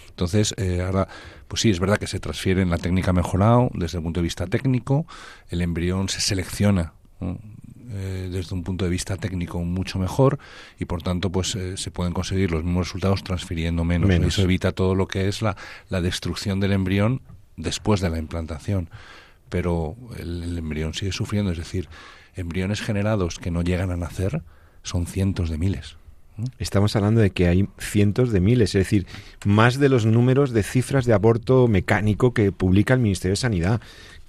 Entonces, 0.08 0.54
eh, 0.58 0.82
ahora, 0.82 1.08
pues 1.48 1.62
sí, 1.62 1.70
es 1.70 1.80
verdad 1.80 1.96
que 1.96 2.06
se 2.06 2.20
transfiere 2.20 2.62
en 2.62 2.70
la 2.70 2.78
técnica 2.78 3.12
mejorado 3.12 3.70
desde 3.72 3.98
el 3.98 4.04
punto 4.04 4.20
de 4.20 4.24
vista 4.24 4.46
técnico, 4.46 5.06
el 5.48 5.62
embrión 5.62 6.08
se 6.08 6.20
selecciona 6.20 6.92
eh, 7.94 8.28
desde 8.30 8.54
un 8.54 8.62
punto 8.62 8.84
de 8.84 8.90
vista 8.90 9.16
técnico 9.16 9.58
mucho 9.60 9.98
mejor 9.98 10.38
y 10.78 10.86
por 10.86 11.02
tanto 11.02 11.30
pues 11.30 11.54
eh, 11.56 11.76
se 11.76 11.90
pueden 11.90 12.14
conseguir 12.14 12.50
los 12.50 12.64
mismos 12.64 12.86
resultados 12.88 13.22
transfiriendo 13.22 13.84
menos. 13.84 14.10
Eso 14.10 14.42
evita 14.42 14.72
todo 14.72 14.94
lo 14.94 15.08
que 15.08 15.28
es 15.28 15.42
la, 15.42 15.56
la 15.88 16.00
destrucción 16.00 16.58
del 16.60 16.72
embrión 16.72 17.20
después 17.56 18.00
de 18.00 18.10
la 18.10 18.18
implantación. 18.18 18.88
Pero 19.48 19.96
el, 20.16 20.56
embrión 20.56 20.94
sigue 20.94 21.12
sufriendo, 21.12 21.52
es 21.52 21.58
decir, 21.58 21.88
embriones 22.34 22.80
generados 22.80 23.38
que 23.38 23.50
no 23.50 23.62
llegan 23.62 23.90
a 23.90 23.96
nacer 23.96 24.42
son 24.82 25.06
cientos 25.06 25.50
de 25.50 25.58
miles. 25.58 25.96
Estamos 26.58 26.96
hablando 26.96 27.20
de 27.20 27.30
que 27.30 27.46
hay 27.46 27.68
cientos 27.78 28.32
de 28.32 28.40
miles, 28.40 28.74
es 28.74 28.84
decir, 28.84 29.06
más 29.44 29.78
de 29.78 29.88
los 29.88 30.06
números 30.06 30.52
de 30.52 30.62
cifras 30.62 31.04
de 31.04 31.12
aborto 31.12 31.68
mecánico 31.68 32.32
que 32.32 32.52
publica 32.52 32.94
el 32.94 33.00
Ministerio 33.00 33.32
de 33.32 33.36
Sanidad, 33.36 33.80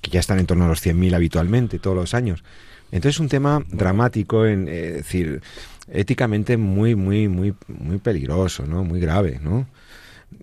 que 0.02 0.12
ya 0.12 0.20
están 0.20 0.40
en 0.40 0.46
torno 0.46 0.66
a 0.66 0.68
los 0.68 0.86
100.000 0.86 1.16
habitualmente 1.16 1.80
todos 1.80 1.96
los 1.96 2.14
años. 2.14 2.44
Entonces 2.92 3.16
es 3.16 3.20
un 3.22 3.30
tema 3.30 3.64
dramático, 3.70 4.46
en, 4.46 4.68
eh, 4.68 4.92
decir, 4.92 5.42
éticamente 5.90 6.58
muy, 6.58 6.96
muy, 6.96 7.28
muy, 7.28 7.56
muy 7.68 7.98
peligroso, 7.98 8.66
¿no? 8.68 8.84
Muy 8.84 9.00
grave, 9.00 9.40
¿no? 9.42 9.68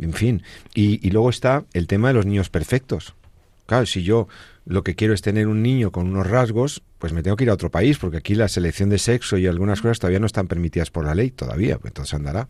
En 0.00 0.14
fin. 0.14 0.42
Y 0.74 1.11
luego 1.11 1.30
está 1.30 1.64
el 1.74 1.86
tema 1.86 2.08
de 2.08 2.14
los 2.14 2.26
niños 2.26 2.48
perfectos. 2.48 3.14
Claro, 3.70 3.86
si 3.86 4.02
yo 4.02 4.26
lo 4.66 4.82
que 4.82 4.94
quiero 4.94 5.14
es 5.14 5.22
tener 5.22 5.48
un 5.48 5.62
niño 5.62 5.90
con 5.90 6.08
unos 6.08 6.26
rasgos, 6.26 6.82
pues 6.98 7.12
me 7.12 7.22
tengo 7.22 7.36
que 7.36 7.44
ir 7.44 7.50
a 7.50 7.54
otro 7.54 7.70
país, 7.70 7.98
porque 7.98 8.18
aquí 8.18 8.34
la 8.34 8.48
selección 8.48 8.90
de 8.90 8.98
sexo 8.98 9.38
y 9.38 9.46
algunas 9.46 9.80
cosas 9.80 9.98
todavía 9.98 10.20
no 10.20 10.26
están 10.26 10.46
permitidas 10.46 10.90
por 10.90 11.04
la 11.04 11.14
ley, 11.14 11.30
todavía, 11.30 11.78
pues 11.78 11.90
entonces 11.90 12.14
andará. 12.14 12.48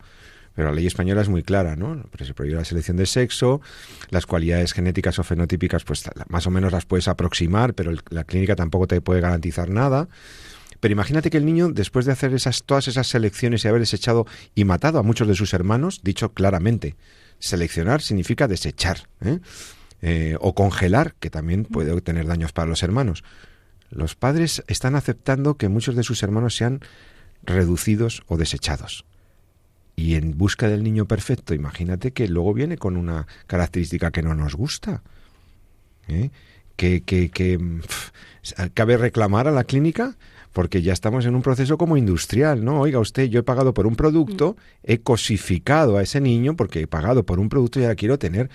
Pero 0.53 0.67
la 0.69 0.75
ley 0.75 0.85
española 0.85 1.21
es 1.21 1.29
muy 1.29 1.43
clara, 1.43 1.77
¿no? 1.77 2.03
se 2.19 2.33
prohíbe 2.33 2.55
la 2.55 2.65
selección 2.65 2.97
de 2.97 3.05
sexo, 3.05 3.61
las 4.09 4.25
cualidades 4.25 4.73
genéticas 4.73 5.17
o 5.17 5.23
fenotípicas, 5.23 5.85
pues 5.85 6.03
más 6.27 6.45
o 6.45 6.51
menos 6.51 6.73
las 6.73 6.85
puedes 6.85 7.07
aproximar, 7.07 7.73
pero 7.73 7.93
la 8.09 8.25
clínica 8.25 8.55
tampoco 8.55 8.87
te 8.87 8.99
puede 8.99 9.21
garantizar 9.21 9.69
nada. 9.69 10.09
Pero 10.81 10.91
imagínate 10.91 11.29
que 11.29 11.37
el 11.37 11.45
niño, 11.45 11.69
después 11.69 12.05
de 12.05 12.11
hacer 12.11 12.33
esas, 12.33 12.63
todas 12.63 12.87
esas 12.87 13.07
selecciones 13.07 13.63
y 13.63 13.67
haber 13.69 13.81
desechado 13.81 14.25
y 14.53 14.65
matado 14.65 14.99
a 14.99 15.03
muchos 15.03 15.27
de 15.27 15.35
sus 15.35 15.53
hermanos, 15.53 16.01
dicho 16.03 16.33
claramente, 16.33 16.95
seleccionar 17.39 18.01
significa 18.01 18.47
desechar, 18.47 19.07
¿eh? 19.21 19.39
Eh, 20.01 20.35
o 20.39 20.55
congelar, 20.55 21.13
que 21.19 21.29
también 21.29 21.65
puede 21.65 21.99
tener 22.01 22.25
daños 22.25 22.53
para 22.53 22.67
los 22.67 22.81
hermanos. 22.81 23.23
Los 23.91 24.15
padres 24.15 24.63
están 24.67 24.95
aceptando 24.95 25.57
que 25.57 25.69
muchos 25.69 25.95
de 25.95 26.03
sus 26.03 26.23
hermanos 26.23 26.55
sean 26.55 26.79
reducidos 27.43 28.23
o 28.27 28.37
desechados 28.37 29.05
y 30.01 30.15
en 30.15 30.37
busca 30.37 30.67
del 30.67 30.83
niño 30.83 31.05
perfecto, 31.05 31.53
imagínate 31.53 32.11
que 32.11 32.27
luego 32.27 32.53
viene 32.53 32.77
con 32.77 32.97
una 32.97 33.27
característica 33.47 34.11
que 34.11 34.23
no 34.23 34.33
nos 34.33 34.55
gusta. 34.55 35.03
¿eh? 36.07 36.31
Que, 36.75 37.01
que, 37.01 37.29
que 37.29 37.59
cabe 38.73 38.97
reclamar 38.97 39.47
a 39.47 39.51
la 39.51 39.63
clínica 39.63 40.17
porque 40.53 40.81
ya 40.81 40.93
estamos 40.93 41.25
en 41.25 41.35
un 41.35 41.43
proceso 41.43 41.77
como 41.77 41.95
industrial, 41.95 42.65
¿no? 42.65 42.81
Oiga 42.81 42.99
usted, 42.99 43.25
yo 43.25 43.39
he 43.39 43.43
pagado 43.43 43.73
por 43.73 43.85
un 43.85 43.95
producto, 43.95 44.57
he 44.83 44.97
cosificado 44.97 45.97
a 45.97 46.01
ese 46.01 46.19
niño 46.19 46.55
porque 46.55 46.81
he 46.81 46.87
pagado 46.87 47.23
por 47.23 47.39
un 47.39 47.49
producto 47.49 47.79
y 47.79 47.83
ahora 47.83 47.95
quiero 47.95 48.17
tener 48.17 48.49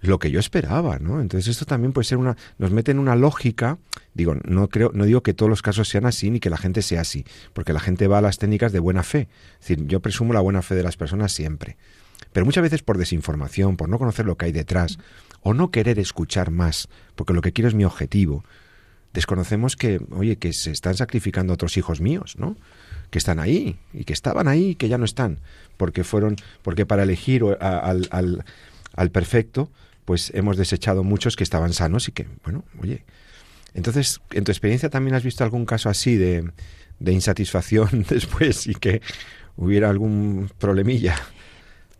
lo 0.00 0.18
que 0.18 0.30
yo 0.30 0.40
esperaba, 0.40 0.98
¿no? 0.98 1.20
Entonces 1.20 1.48
esto 1.48 1.64
también 1.64 1.92
puede 1.92 2.04
ser 2.04 2.18
una, 2.18 2.36
nos 2.58 2.70
mete 2.70 2.90
en 2.90 2.98
una 2.98 3.16
lógica, 3.16 3.78
digo, 4.14 4.34
no 4.44 4.68
creo, 4.68 4.90
no 4.94 5.04
digo 5.04 5.22
que 5.22 5.34
todos 5.34 5.48
los 5.48 5.62
casos 5.62 5.88
sean 5.88 6.06
así 6.06 6.30
ni 6.30 6.40
que 6.40 6.50
la 6.50 6.58
gente 6.58 6.82
sea 6.82 7.00
así, 7.00 7.24
porque 7.52 7.72
la 7.72 7.80
gente 7.80 8.06
va 8.06 8.18
a 8.18 8.22
las 8.22 8.38
técnicas 8.38 8.72
de 8.72 8.78
buena 8.78 9.02
fe. 9.02 9.28
Es 9.54 9.68
decir, 9.68 9.86
yo 9.86 10.00
presumo 10.00 10.32
la 10.32 10.40
buena 10.40 10.62
fe 10.62 10.74
de 10.74 10.82
las 10.82 10.96
personas 10.96 11.32
siempre. 11.32 11.76
Pero 12.32 12.44
muchas 12.44 12.62
veces 12.62 12.82
por 12.82 12.98
desinformación, 12.98 13.76
por 13.76 13.88
no 13.88 13.98
conocer 13.98 14.26
lo 14.26 14.36
que 14.36 14.46
hay 14.46 14.52
detrás, 14.52 14.98
o 15.42 15.54
no 15.54 15.70
querer 15.70 15.98
escuchar 15.98 16.50
más, 16.50 16.88
porque 17.14 17.32
lo 17.32 17.40
que 17.40 17.52
quiero 17.52 17.68
es 17.68 17.74
mi 17.74 17.84
objetivo. 17.84 18.44
Desconocemos 19.14 19.76
que, 19.76 20.00
oye, 20.10 20.36
que 20.36 20.52
se 20.52 20.70
están 20.70 20.94
sacrificando 20.94 21.54
otros 21.54 21.76
hijos 21.78 22.00
míos, 22.00 22.34
¿no? 22.36 22.56
Que 23.10 23.18
están 23.18 23.38
ahí, 23.38 23.78
y 23.92 24.04
que 24.04 24.12
estaban 24.12 24.48
ahí, 24.48 24.70
y 24.70 24.74
que 24.74 24.88
ya 24.88 24.98
no 24.98 25.04
están, 25.04 25.38
porque 25.76 26.04
fueron, 26.04 26.36
porque 26.62 26.84
para 26.84 27.04
elegir 27.04 27.42
al, 27.60 28.08
al, 28.10 28.44
al 28.94 29.10
perfecto, 29.10 29.70
pues 30.06 30.32
hemos 30.34 30.56
desechado 30.56 31.04
muchos 31.04 31.36
que 31.36 31.44
estaban 31.44 31.74
sanos 31.74 32.08
y 32.08 32.12
que, 32.12 32.26
bueno, 32.44 32.64
oye. 32.80 33.04
Entonces, 33.74 34.22
¿en 34.30 34.44
tu 34.44 34.52
experiencia 34.52 34.88
también 34.88 35.14
has 35.14 35.22
visto 35.22 35.44
algún 35.44 35.66
caso 35.66 35.90
así 35.90 36.16
de, 36.16 36.50
de 36.98 37.12
insatisfacción 37.12 38.06
después 38.08 38.66
y 38.66 38.74
que 38.74 39.02
hubiera 39.56 39.90
algún 39.90 40.48
problemilla? 40.58 41.16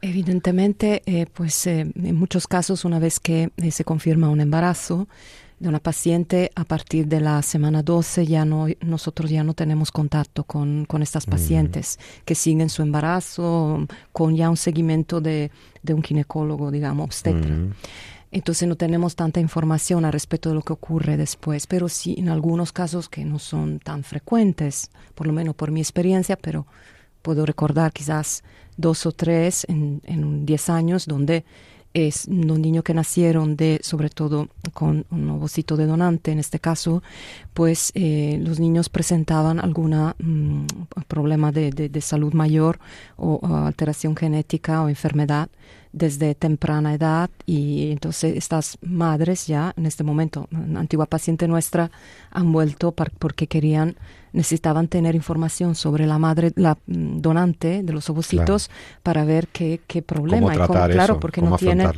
Evidentemente, 0.00 1.02
eh, 1.06 1.26
pues 1.32 1.66
eh, 1.66 1.80
en 1.94 2.14
muchos 2.14 2.46
casos, 2.46 2.84
una 2.84 2.98
vez 2.98 3.18
que 3.18 3.50
eh, 3.56 3.70
se 3.72 3.84
confirma 3.84 4.28
un 4.28 4.40
embarazo, 4.40 5.08
de 5.58 5.68
una 5.68 5.80
paciente 5.80 6.50
a 6.54 6.64
partir 6.64 7.06
de 7.06 7.20
la 7.20 7.40
semana 7.40 7.82
12 7.82 8.26
ya 8.26 8.44
no 8.44 8.66
nosotros 8.82 9.30
ya 9.30 9.42
no 9.42 9.54
tenemos 9.54 9.90
contacto 9.90 10.44
con, 10.44 10.84
con 10.84 11.02
estas 11.02 11.24
pacientes 11.24 11.98
que 12.24 12.34
siguen 12.34 12.68
su 12.68 12.82
embarazo 12.82 13.86
con 14.12 14.36
ya 14.36 14.50
un 14.50 14.58
seguimiento 14.58 15.20
de, 15.20 15.50
de 15.82 15.94
un 15.94 16.02
ginecólogo 16.02 16.70
digamos 16.70 17.06
obstetra. 17.06 17.56
Entonces 18.32 18.68
no 18.68 18.76
tenemos 18.76 19.14
tanta 19.14 19.40
información 19.40 20.04
al 20.04 20.12
respecto 20.12 20.50
de 20.50 20.56
lo 20.56 20.62
que 20.62 20.74
ocurre 20.74 21.16
después 21.16 21.66
pero 21.66 21.88
sí 21.88 22.16
en 22.18 22.28
algunos 22.28 22.72
casos 22.72 23.08
que 23.08 23.24
no 23.24 23.38
son 23.38 23.78
tan 23.78 24.04
frecuentes 24.04 24.90
por 25.14 25.26
lo 25.26 25.32
menos 25.32 25.54
por 25.54 25.70
mi 25.70 25.80
experiencia 25.80 26.36
pero 26.36 26.66
puedo 27.22 27.46
recordar 27.46 27.92
quizás 27.92 28.44
dos 28.76 29.06
o 29.06 29.12
tres 29.12 29.64
en, 29.68 30.02
en 30.04 30.44
10 30.44 30.68
años 30.68 31.06
donde 31.06 31.46
es 31.96 32.28
los 32.28 32.58
niños 32.58 32.84
que 32.84 32.92
nacieron 32.92 33.56
de, 33.56 33.80
sobre 33.82 34.10
todo 34.10 34.48
con 34.74 35.06
un 35.10 35.30
ovocito 35.30 35.78
de 35.78 35.86
donante, 35.86 36.30
en 36.30 36.38
este 36.38 36.60
caso, 36.60 37.02
pues 37.54 37.90
eh, 37.94 38.38
los 38.42 38.60
niños 38.60 38.90
presentaban 38.90 39.58
algún 39.58 39.92
mm, 39.96 40.66
problema 41.08 41.52
de, 41.52 41.70
de, 41.70 42.00
salud 42.02 42.34
mayor 42.34 42.78
o, 43.16 43.40
alteración 43.64 44.14
genética 44.14 44.82
o 44.82 44.90
enfermedad 44.90 45.48
desde 45.96 46.34
temprana 46.34 46.92
edad 46.92 47.30
y 47.46 47.90
entonces 47.90 48.36
estas 48.36 48.76
madres 48.82 49.46
ya 49.46 49.72
en 49.78 49.86
este 49.86 50.04
momento, 50.04 50.46
una 50.52 50.80
antigua 50.80 51.06
paciente 51.06 51.48
nuestra, 51.48 51.90
han 52.30 52.52
vuelto 52.52 52.92
porque 52.92 53.46
querían, 53.46 53.96
necesitaban 54.34 54.88
tener 54.88 55.14
información 55.14 55.74
sobre 55.74 56.06
la 56.06 56.18
madre, 56.18 56.52
la 56.54 56.74
mm, 56.86 57.22
donante 57.22 57.82
de 57.82 57.92
los 57.94 58.10
ovocitos 58.10 58.70
para 59.02 59.24
ver 59.24 59.48
qué, 59.48 59.80
qué 59.86 60.02
problema 60.02 60.52
¿Cómo 60.52 60.66
tratar 60.66 60.90
claro, 60.90 61.18
porque 61.18 61.40
no 61.40 61.56
tiene 61.56 61.88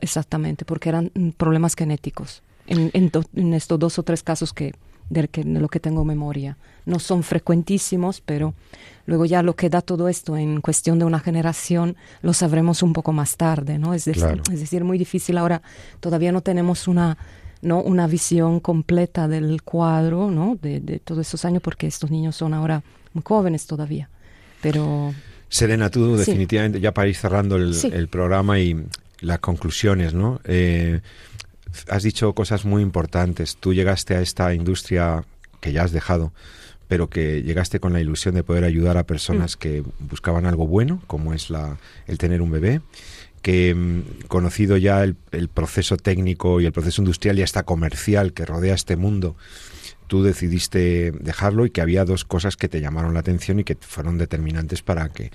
exactamente, 0.00 0.64
porque 0.64 0.88
eran 0.88 1.12
mm, 1.14 1.28
problemas 1.30 1.76
genéticos. 1.76 2.42
En, 2.66 2.90
en 2.92 3.54
estos 3.54 3.78
dos 3.78 3.98
o 4.00 4.02
tres 4.02 4.24
casos 4.24 4.52
que 4.52 4.74
de, 5.10 5.28
que, 5.28 5.44
de 5.44 5.60
lo 5.60 5.68
que 5.68 5.80
tengo 5.80 6.04
memoria. 6.04 6.56
No 6.86 6.98
son 6.98 7.22
frecuentísimos, 7.22 8.20
pero 8.20 8.54
luego 9.06 9.24
ya 9.24 9.42
lo 9.42 9.56
que 9.56 9.70
da 9.70 9.80
todo 9.80 10.08
esto 10.08 10.36
en 10.36 10.60
cuestión 10.60 10.98
de 10.98 11.04
una 11.04 11.20
generación 11.20 11.96
lo 12.22 12.32
sabremos 12.32 12.82
un 12.82 12.92
poco 12.92 13.12
más 13.12 13.36
tarde, 13.36 13.78
¿no? 13.78 13.94
Es 13.94 14.04
decir, 14.04 14.42
es 14.52 14.60
decir 14.60 14.84
muy 14.84 14.98
difícil 14.98 15.38
ahora, 15.38 15.62
todavía 16.00 16.32
no 16.32 16.40
tenemos 16.40 16.88
una, 16.88 17.16
¿no? 17.62 17.80
una 17.82 18.06
visión 18.06 18.60
completa 18.60 19.28
del 19.28 19.62
cuadro, 19.62 20.30
¿no? 20.30 20.58
De, 20.60 20.80
de 20.80 20.98
todos 20.98 21.26
esos 21.26 21.44
años, 21.44 21.62
porque 21.62 21.86
estos 21.86 22.10
niños 22.10 22.36
son 22.36 22.54
ahora 22.54 22.82
muy 23.12 23.22
jóvenes 23.24 23.66
todavía. 23.66 24.10
Pero... 24.60 25.14
Serena, 25.48 25.90
tú 25.90 26.16
definitivamente, 26.16 26.80
ya 26.80 26.92
para 26.92 27.08
ir 27.08 27.14
cerrando 27.14 27.56
el, 27.56 27.74
el 27.92 28.08
programa 28.08 28.58
y 28.58 28.84
las 29.20 29.38
conclusiones, 29.38 30.14
¿no? 30.14 30.40
Eh, 30.44 31.00
has 31.88 32.02
dicho 32.02 32.32
cosas 32.34 32.64
muy 32.64 32.82
importantes. 32.82 33.56
Tú 33.56 33.74
llegaste 33.74 34.14
a 34.14 34.20
esta 34.20 34.54
industria 34.54 35.24
que 35.60 35.72
ya 35.72 35.82
has 35.82 35.92
dejado, 35.92 36.32
pero 36.88 37.08
que 37.08 37.42
llegaste 37.42 37.80
con 37.80 37.92
la 37.92 38.00
ilusión 38.00 38.34
de 38.34 38.44
poder 38.44 38.64
ayudar 38.64 38.96
a 38.96 39.04
personas 39.04 39.56
mm. 39.56 39.58
que 39.58 39.84
buscaban 39.98 40.46
algo 40.46 40.66
bueno, 40.66 41.02
como 41.06 41.32
es 41.32 41.50
la, 41.50 41.78
el 42.06 42.18
tener 42.18 42.42
un 42.42 42.50
bebé, 42.50 42.80
que 43.42 43.74
mm, 43.74 44.26
conocido 44.28 44.76
ya 44.76 45.02
el, 45.02 45.16
el, 45.32 45.48
proceso 45.48 45.96
técnico 45.96 46.60
y 46.60 46.66
el 46.66 46.72
proceso 46.72 47.02
industrial 47.02 47.38
y 47.38 47.42
hasta 47.42 47.62
comercial 47.62 48.32
que 48.32 48.44
rodea 48.44 48.74
este 48.74 48.96
mundo, 48.96 49.36
tú 50.06 50.22
decidiste 50.22 51.12
dejarlo 51.12 51.66
y 51.66 51.70
que 51.70 51.80
había 51.80 52.04
dos 52.04 52.24
cosas 52.24 52.56
que 52.56 52.68
te 52.68 52.80
llamaron 52.80 53.14
la 53.14 53.20
atención 53.20 53.58
y 53.60 53.64
que 53.64 53.76
fueron 53.80 54.18
determinantes 54.18 54.82
para 54.82 55.08
que 55.08 55.30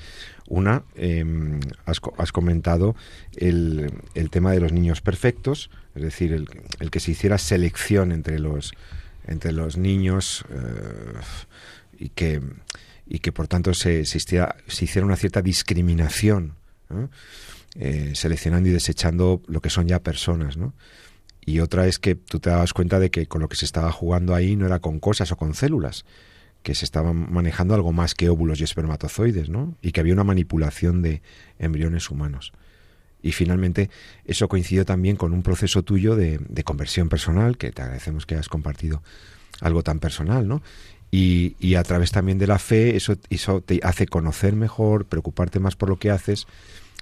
una, 0.50 0.84
em, 0.95 1.60
has, 1.86 2.32
comentado 2.32 2.95
el, 3.38 3.93
el, 4.16 4.30
tema 4.30 4.52
de 4.52 4.60
los 4.60 4.74
niños 4.74 5.02
perfectos, 5.02 5.70
es 5.95 6.02
decir, 6.02 6.34
el, 6.34 6.47
el, 6.80 6.91
que 6.91 7.00
se 7.00 7.12
hiciera 7.12 7.38
selección 7.38 8.12
entre 8.12 8.39
los, 8.39 8.74
entre 9.28 9.52
los 9.52 9.78
niños 9.78 10.43
eh, 10.50 11.20
y, 12.00 12.10
que, 12.10 12.41
y 13.08 13.20
que 13.20 13.32
por 13.32 13.47
tanto 13.47 13.74
se, 13.74 14.06
se, 14.06 14.18
hiciera, 14.18 14.56
se 14.68 14.86
hiciera 14.86 15.06
una 15.06 15.16
cierta 15.16 15.41
discriminación, 15.41 16.56
eh, 17.76 18.14
seleccionando 18.16 18.68
y 18.70 18.72
desechando 18.72 19.43
lo 19.47 19.62
que 19.62 19.70
son 19.70 19.88
ya 19.88 20.00
personas. 20.00 20.58
¿no? 20.58 20.74
Y 21.45 21.60
otra 21.60 21.86
es 21.86 22.00
que 22.00 22.16
tú 22.16 22.39
te 22.39 22.50
dabas 22.50 22.74
cuenta 22.74 23.00
de 23.00 23.12
que 23.12 23.28
con 23.28 23.41
lo 23.41 23.50
que 23.50 23.56
se 23.56 23.66
estaba 23.66 23.91
jugando 23.91 24.34
ahí 24.34 24.56
no 24.56 24.66
era 24.66 24.80
con 24.80 25.00
cosas 25.00 25.32
o 25.32 25.38
con 25.38 25.54
células, 25.54 26.06
que 26.64 26.76
se 26.76 26.86
estaban 26.86 27.32
manejando 27.32 27.74
algo 27.74 27.91
más 27.91 28.16
que 28.16 28.30
óvulos 28.30 28.60
y 28.60 28.64
espermatozoides, 28.64 29.49
¿no? 29.49 29.76
Y 29.82 29.91
que 29.91 30.01
había 30.01 30.14
una 30.14 30.24
manipulación 30.24 31.01
de 31.01 31.22
embriones 31.57 32.10
humanos. 32.10 32.51
Y 33.22 33.32
finalmente 33.32 33.89
eso 34.26 34.47
coincidió 34.47 34.86
también 34.86 35.16
con 35.16 35.34
un 35.34 35.43
proceso 35.43 35.84
tuyo 35.84 36.16
de, 36.16 36.39
conversión 36.64 37.10
personal, 37.10 37.57
que 37.57 37.72
te 37.72 37.82
agradecemos 37.82 38.26
que 38.26 38.36
hayas 38.36 38.49
compartido 38.49 39.03
algo 39.62 39.84
tan 39.84 39.99
personal, 39.99 40.47
¿no? 40.47 40.62
Y, 41.12 41.55
y, 41.60 41.74
a 41.74 41.84
través 41.84 42.12
también 42.12 42.38
de 42.38 42.45
la 42.45 42.60
fe, 42.60 42.95
eso, 42.95 43.16
eso 43.32 43.62
te 43.62 43.80
hace 43.82 44.05
conocer 44.05 44.55
mejor, 44.55 45.05
preocuparte 45.05 45.60
más 45.60 45.76
por 45.76 45.89
lo 45.89 45.97
que 45.97 46.12
haces 46.12 46.45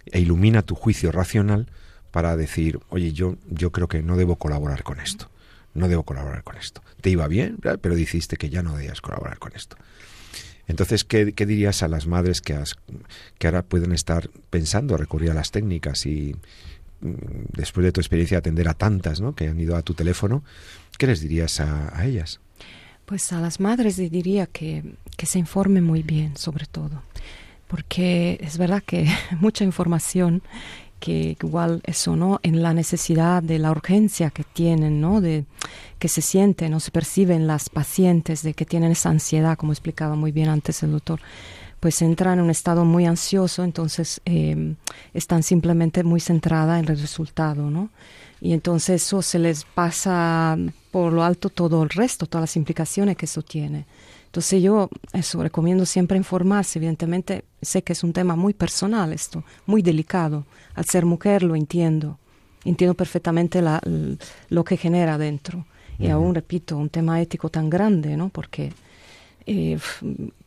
e 0.06 0.22
ilumina 0.22 0.62
tu 0.62 0.76
juicio 0.76 1.12
racional 1.12 1.68
para 2.12 2.38
decir, 2.38 2.80
oye, 2.88 3.12
yo, 3.12 3.36
yo 3.50 3.74
creo 3.74 3.90
que 3.90 4.02
no 4.02 4.16
debo 4.16 4.38
colaborar 4.38 4.84
con 4.84 5.02
esto 5.02 5.30
no 5.78 5.88
debo 5.88 6.04
colaborar 6.04 6.44
con 6.44 6.58
esto. 6.58 6.82
Te 7.02 7.10
iba 7.10 7.28
bien, 7.28 7.58
pero 7.82 7.96
dijiste 7.96 8.38
que 8.38 8.50
ya 8.50 8.64
no 8.64 8.76
debías 8.76 9.02
colaborar 9.02 9.40
con 9.40 9.54
esto. 9.56 9.78
Entonces, 10.68 11.06
¿qué, 11.06 11.26
dirías 11.26 11.82
a 11.82 11.88
las 11.88 12.08
madres 12.08 12.42
que, 12.42 12.60
que 13.38 13.48
ahora 13.48 13.64
pueden 13.64 13.94
estar 13.94 14.30
pensando 14.50 14.98
recurrir 14.98 15.32
a 15.32 15.34
las 15.34 15.52
técnicas 15.52 16.06
y 16.06 16.36
mm, 17.00 17.14
después 17.54 17.86
de 17.86 17.94
tu 17.94 18.02
experiencia 18.02 18.40
atender 18.40 18.68
a 18.68 18.74
tantas 18.74 19.22
¿no? 19.22 19.34
que 19.34 19.48
han 19.48 19.60
ido 19.60 19.78
a 19.78 19.82
tu 19.82 19.94
teléfono, 19.94 20.44
¿qué 20.98 21.08
les 21.08 21.22
dirías 21.22 21.62
a, 21.62 22.06
ellas? 22.06 22.42
Pues 23.06 23.32
a 23.32 23.40
las 23.40 23.62
madres 23.62 23.98
les 23.98 24.12
diría 24.12 24.46
que, 24.46 24.84
que 25.16 25.26
se 25.26 25.40
informen 25.40 25.86
muy 25.86 26.04
bien, 26.04 26.36
sobre 26.36 26.66
todo, 26.66 27.02
porque 27.70 28.38
es 28.42 28.58
verdad 28.58 28.84
que 28.86 29.08
mucha 29.40 29.64
información 29.64 30.44
que 31.00 31.38
igual 31.42 31.82
eso, 31.86 32.16
¿no? 32.16 32.40
En 32.44 32.62
la 32.64 32.74
necesidad 32.74 33.44
de 33.44 33.60
la 33.60 33.72
urgencia 33.72 34.30
que 34.30 34.44
tienen, 34.44 35.00
¿no? 35.00 35.22
De 35.22 35.46
que 36.00 36.08
se 36.08 36.22
sienten 36.22 36.74
o 36.74 36.80
se 36.80 36.92
perciben 36.92 37.48
las 37.48 37.70
pacientes 37.70 38.44
de 38.44 38.54
que 38.54 38.66
tienen 38.66 38.92
esa 38.92 39.10
ansiedad, 39.10 39.58
como 39.58 39.74
explicaba 39.74 40.16
muy 40.16 40.32
bien 40.32 40.50
antes 40.50 40.84
el 40.84 40.92
doctor, 40.92 41.20
pues 41.80 42.02
entran 42.02 42.40
en 42.40 42.46
un 42.46 42.50
estado 42.50 42.86
muy 42.86 43.06
ansioso, 43.06 43.64
entonces 43.64 44.22
em, 44.26 44.76
están 45.14 45.44
simplemente 45.44 46.04
muy 46.04 46.20
centrada 46.20 46.80
en 46.80 46.90
el 46.90 47.00
resultado, 47.00 47.70
¿no? 47.70 47.90
Y 48.42 48.54
entonces 48.54 49.04
eso 49.04 49.22
se 49.22 49.40
les 49.40 49.64
pasa 49.64 50.58
por 50.92 51.14
lo 51.14 51.24
alto 51.24 51.50
todo 51.50 51.84
el 51.84 51.90
resto, 51.90 52.26
todas 52.26 52.44
las 52.44 52.56
implicaciones 52.56 53.18
que 53.18 53.26
eso 53.26 53.42
tiene. 53.42 53.86
Entonces 54.38 54.62
yo 54.62 54.88
eso 55.14 55.42
recomiendo 55.42 55.84
siempre 55.88 56.16
informarse, 56.16 56.78
evidentemente 56.78 57.44
sé 57.60 57.82
que 57.82 57.94
es 57.94 58.04
un 58.04 58.14
tema 58.14 58.36
muy 58.36 58.54
personal 58.54 59.12
esto, 59.12 59.44
muy 59.66 59.82
delicado. 59.82 60.46
Al 60.76 60.86
ser 60.86 61.06
mujer 61.06 61.42
lo 61.42 61.56
entiendo, 61.56 62.20
entiendo 62.64 62.94
perfectamente 62.94 63.64
la, 63.64 63.82
lo 64.50 64.64
que 64.64 64.78
genera 64.78 65.18
dentro. 65.18 65.66
Y 65.98 66.10
aún, 66.10 66.36
repito, 66.36 66.78
un 66.78 66.90
tema 66.90 67.20
ético 67.20 67.50
tan 67.50 67.68
grande, 67.68 68.16
¿no? 68.16 68.30
Porque 68.30 68.74
eh, 69.48 69.80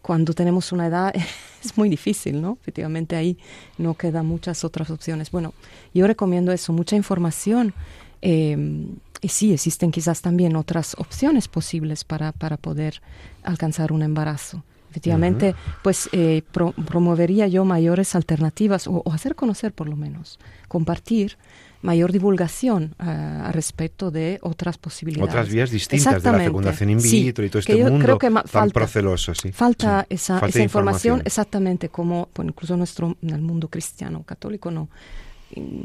cuando 0.01 0.35
tenemos 0.35 0.71
una 0.71 0.87
edad 0.87 1.13
es 1.65 1.77
muy 1.77 1.89
difícil, 1.89 2.41
¿no? 2.41 2.59
Efectivamente 2.61 3.17
ahí 3.17 3.37
no 3.77 3.95
quedan 3.95 4.25
muchas 4.25 4.63
otras 4.63 4.89
opciones. 4.91 5.33
Bueno, 5.33 5.53
yo 5.93 6.07
recomiendo 6.07 6.53
eso, 6.53 6.73
mucha 6.73 6.95
información. 6.95 7.75
Eh, 8.23 8.87
y 9.21 9.29
sí, 9.29 9.53
existen 9.53 9.91
quizás 9.91 10.23
también 10.23 10.57
otras 10.57 10.95
opciones 10.99 11.49
posibles 11.49 12.05
para, 12.05 12.33
para 12.33 12.57
poder 12.57 13.01
alcanzar 13.43 13.93
un 13.93 14.03
embarazo. 14.03 14.65
Efectivamente, 14.91 15.55
pues 15.83 16.09
eh, 16.11 16.43
promovería 16.51 17.47
yo 17.47 17.65
mayores 17.65 18.17
alternativas 18.17 18.89
o, 18.89 19.05
hacer 19.13 19.37
conocer 19.37 19.73
por 19.73 19.89
lo 19.89 19.95
menos, 19.95 20.41
compartir 20.67 21.37
mayor 21.81 22.11
divulgación 22.13 22.95
uh, 22.99 23.47
a 23.47 23.53
respecto 23.53 24.11
de 24.11 24.39
otras 24.43 24.79
posibilidades. 24.79 25.31
Otras 25.31 25.49
vías 25.49 25.71
distintas 25.71 26.23
de 26.23 26.33
la 26.33 26.39
fecundación 26.39 26.91
in 26.91 27.01
vitro 27.01 27.45
y 27.45 27.49
todo 27.49 27.61
este 27.61 27.77
mundo 27.77 28.05
creo 28.05 28.19
que 28.19 28.31
tan 28.31 28.45
falta, 28.47 28.75
proceloso. 28.75 29.35
Sí. 29.35 29.53
Falta, 29.53 30.07
Esa, 30.11 30.45
esa, 30.47 30.63
información, 30.63 31.23
exactamente 31.25 31.89
como 31.89 32.29
incluso 32.43 32.77
nuestro, 32.77 33.17
en 33.23 33.31
el 33.31 33.41
mundo 33.41 33.69
cristiano 33.69 34.25
católico 34.25 34.71
no 34.73 34.89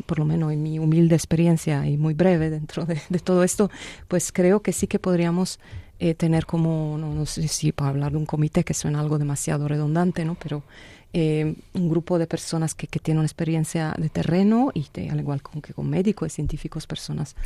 por 0.06 0.20
lo 0.20 0.26
menos 0.26 0.52
en 0.52 0.64
mi 0.64 0.80
humilde 0.80 1.16
experiencia 1.16 1.88
y 1.88 1.98
muy 1.98 2.14
breve 2.14 2.50
dentro 2.50 2.86
de, 2.86 3.00
todo 3.24 3.44
esto, 3.44 3.70
pues 4.08 4.32
creo 4.32 4.62
que 4.62 4.74
sí 4.74 4.88
que 4.88 5.00
podríamos 5.00 5.60
eh, 6.00 6.14
tener 6.14 6.46
como, 6.46 6.98
no, 6.98 7.14
no, 7.14 7.26
sé 7.26 7.48
si 7.48 7.72
para 7.72 7.90
hablar 7.90 8.12
de 8.12 8.18
un 8.18 8.26
comité, 8.26 8.64
que 8.64 8.74
suena 8.74 9.00
algo 9.00 9.18
demasiado 9.18 9.68
redundante, 9.68 10.26
¿no? 10.26 10.36
Pero 10.36 10.64
eh, 11.18 11.56
un 11.74 11.90
grupo 11.90 12.20
de 12.20 12.28
personas 12.28 12.76
que, 12.76 12.88
que 12.88 13.00
tienen 13.00 13.24
experiencia 13.24 13.96
de 13.98 14.10
terreno 14.10 14.74
y 14.74 14.86
al 15.10 15.18
igual 15.22 15.42
con, 15.42 15.62
que 15.62 15.74
con 15.74 15.90
médicos 15.90 16.28
y 16.28 16.36
científicos, 16.36 16.88
personas 16.88 17.38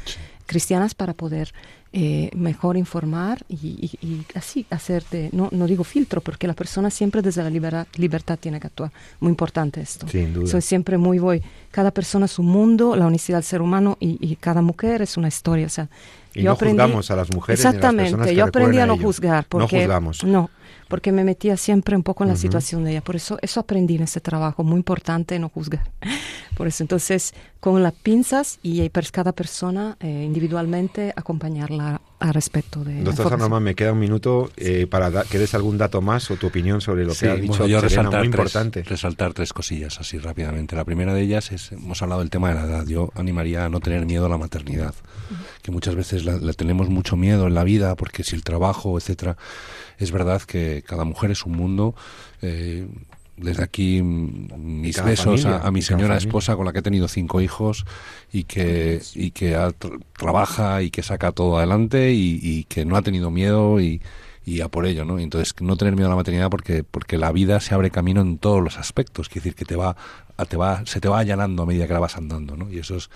cristianas 0.48 0.96
para 0.96 1.14
poder 1.14 1.54
eh, 1.94 2.32
mejor 2.34 2.78
informar 2.78 3.46
y, 3.48 3.92
y, 4.02 4.26
así 4.34 4.66
hacer 4.72 5.04
de, 5.12 5.30
no, 5.34 5.50
no 5.52 5.68
digo 5.68 5.84
filtro, 5.84 6.20
porque 6.20 6.48
la 6.48 6.56
persona 6.56 6.90
siempre 6.90 7.22
desde 7.22 7.44
la 7.44 7.52
libertad, 7.52 7.86
libertad 7.98 8.40
tiene 8.40 8.60
que 8.60 8.66
actuar. 8.66 8.92
Muy 9.20 9.30
importante 9.30 9.82
esto. 9.82 10.08
Sin 10.08 10.34
duda. 10.34 10.48
Soy 10.48 10.64
siempre 10.64 10.98
muy 10.98 11.20
voy, 11.20 11.44
cada 11.70 11.92
persona 11.92 12.26
es 12.26 12.40
un 12.40 12.48
mundo, 12.48 12.96
la 12.96 13.06
unicidad 13.06 13.38
del 13.38 13.44
ser 13.46 13.62
humano 13.62 13.98
y, 14.00 14.18
y 14.20 14.36
cada 14.38 14.64
mujer 14.64 15.04
es 15.04 15.16
una 15.16 15.28
historia. 15.28 15.68
O 15.68 15.70
sea, 15.70 15.90
y 16.34 16.40
yo 16.40 16.46
no 16.46 16.52
aprendí, 16.54 16.82
juzgamos 16.82 17.12
a 17.12 17.16
las 17.16 17.32
mujeres. 17.32 17.60
Exactamente, 17.60 18.34
yo 18.34 18.46
aprendí 18.46 18.80
a 18.80 18.88
no 18.88 18.98
juzgar. 18.98 19.46
Porque, 19.48 19.76
no 19.78 19.82
juzgamos. 19.82 20.24
No, 20.24 20.50
porque 20.90 21.14
me 21.14 21.24
metía 21.24 21.56
siempre 21.56 21.96
un 21.96 22.04
poco 22.04 22.24
en 22.26 22.30
la 22.30 22.36
situación 22.36 22.84
de 22.84 22.92
ella. 22.92 23.02
Por 23.02 23.16
eso, 23.16 23.38
eso 23.42 23.62
aprendí 23.62 23.96
en 23.96 24.04
este 24.04 24.20
trabajo, 24.20 24.64
muy 24.64 24.78
importante 24.78 25.40
no 25.40 25.48
juzgar. 25.48 25.90
Por 26.58 26.68
eso, 26.68 26.84
entonces, 26.84 27.34
con 27.60 27.84
las 27.84 27.94
pinzas 27.94 28.60
y 28.64 28.88
cada 29.12 29.34
persona 29.34 29.98
eh, 30.00 30.24
individualmente 30.26 31.14
acompañarla 31.16 32.02
a 32.20 32.32
respecto 32.32 32.84
de. 32.84 33.04
Doctor 33.04 33.38
Norman, 33.38 33.64
me 33.64 33.76
queda 33.76 33.94
un 33.94 34.00
minuto 34.00 34.52
eh, 34.58 34.88
para 34.88 35.24
que 35.24 35.40
des 35.40 35.54
algún 35.54 35.78
dato 35.78 36.02
más 36.02 36.30
o 36.32 36.36
tu 36.36 36.48
opinión 36.48 36.82
sobre 36.82 37.06
lo 37.06 37.14
que 37.14 37.30
ha 37.30 37.36
dicho 37.36 37.66
yo 37.66 37.82
resaltar 37.82 38.20
muy 38.20 38.28
importante. 38.28 38.84
resaltar 38.84 39.34
tres 39.34 39.54
cosillas 39.54 40.00
así 40.00 40.18
rápidamente. 40.18 40.76
La 40.76 40.86
primera 40.86 41.14
de 41.14 41.22
ellas 41.22 41.52
es, 41.52 41.72
hemos 41.72 42.02
hablado 42.02 42.22
del 42.22 42.30
tema 42.30 42.50
de 42.50 42.56
la 42.56 42.64
edad. 42.66 42.86
Yo 42.86 43.12
animaría 43.16 43.66
a 43.66 43.70
no 43.70 43.80
tener 43.80 44.06
miedo 44.06 44.26
a 44.26 44.30
la 44.30 44.38
maternidad, 44.38 44.94
que 45.62 45.72
muchas 45.72 45.96
veces 45.96 46.26
la, 46.26 46.38
la 46.38 46.54
tenemos 46.54 46.90
mucho 46.90 47.16
miedo 47.16 47.48
en 47.48 47.56
la 47.56 47.64
vida 47.64 47.96
porque 47.96 48.24
si 48.24 48.36
el 48.36 48.44
trabajo, 48.44 48.98
etcétera 48.98 49.38
es 50.00 50.12
verdad 50.12 50.42
que 50.42 50.84
cada 50.88 51.04
mujer 51.04 51.32
es 51.32 51.46
un 51.46 51.54
mundo. 51.54 51.94
Eh, 52.42 52.88
desde 53.42 53.64
aquí 53.64 54.02
mm, 54.02 54.82
mis 54.82 55.04
besos 55.04 55.46
a, 55.46 55.72
mi 55.72 55.82
señora 55.82 56.18
esposa 56.18 56.56
con 56.56 56.66
la 56.66 56.74
que 56.74 56.80
he 56.80 56.84
tenido 56.84 57.08
cinco 57.08 57.42
hijos 57.42 57.86
y 58.32 58.44
que, 58.44 59.02
y 59.16 59.32
que 59.32 59.58
trabaja 60.18 60.82
y 60.82 60.92
que 60.92 61.04
saca 61.04 61.32
todo 61.32 61.58
adelante 61.58 62.12
y, 62.14 62.64
que 62.66 62.86
no 62.86 62.96
ha 62.98 63.02
tenido 63.02 63.32
miedo 63.32 63.80
y, 63.80 64.02
y 64.46 64.62
a 64.62 64.68
por 64.68 64.86
ello, 64.86 65.06
¿no? 65.06 65.20
Entonces, 65.20 65.54
no 65.62 65.78
tener 65.78 65.96
miedo 65.96 66.08
a 66.08 66.12
la 66.12 66.16
maternidad 66.16 66.50
porque, 66.50 66.84
porque 66.84 67.18
la 67.18 67.32
vida 67.32 67.60
se 67.60 67.74
abre 67.74 67.92
camino 67.92 68.22
en 68.22 68.38
todos 68.38 68.62
los 68.62 68.78
aspectos, 68.78 69.30
quiere 69.30 69.44
decir 69.44 69.56
que 69.56 69.66
te 69.66 69.76
va, 69.76 69.96
te 70.48 70.58
va, 70.58 70.86
se 70.86 71.00
te 71.00 71.08
va 71.08 71.20
allanando 71.20 71.64
a 71.64 71.66
medida 71.66 71.88
que 71.88 71.94
la 71.94 72.00
vas 72.00 72.18
andando, 72.18 72.56
¿no? 72.58 72.70
Y 72.70 72.80
eso 72.80 72.96
es, 72.96 73.10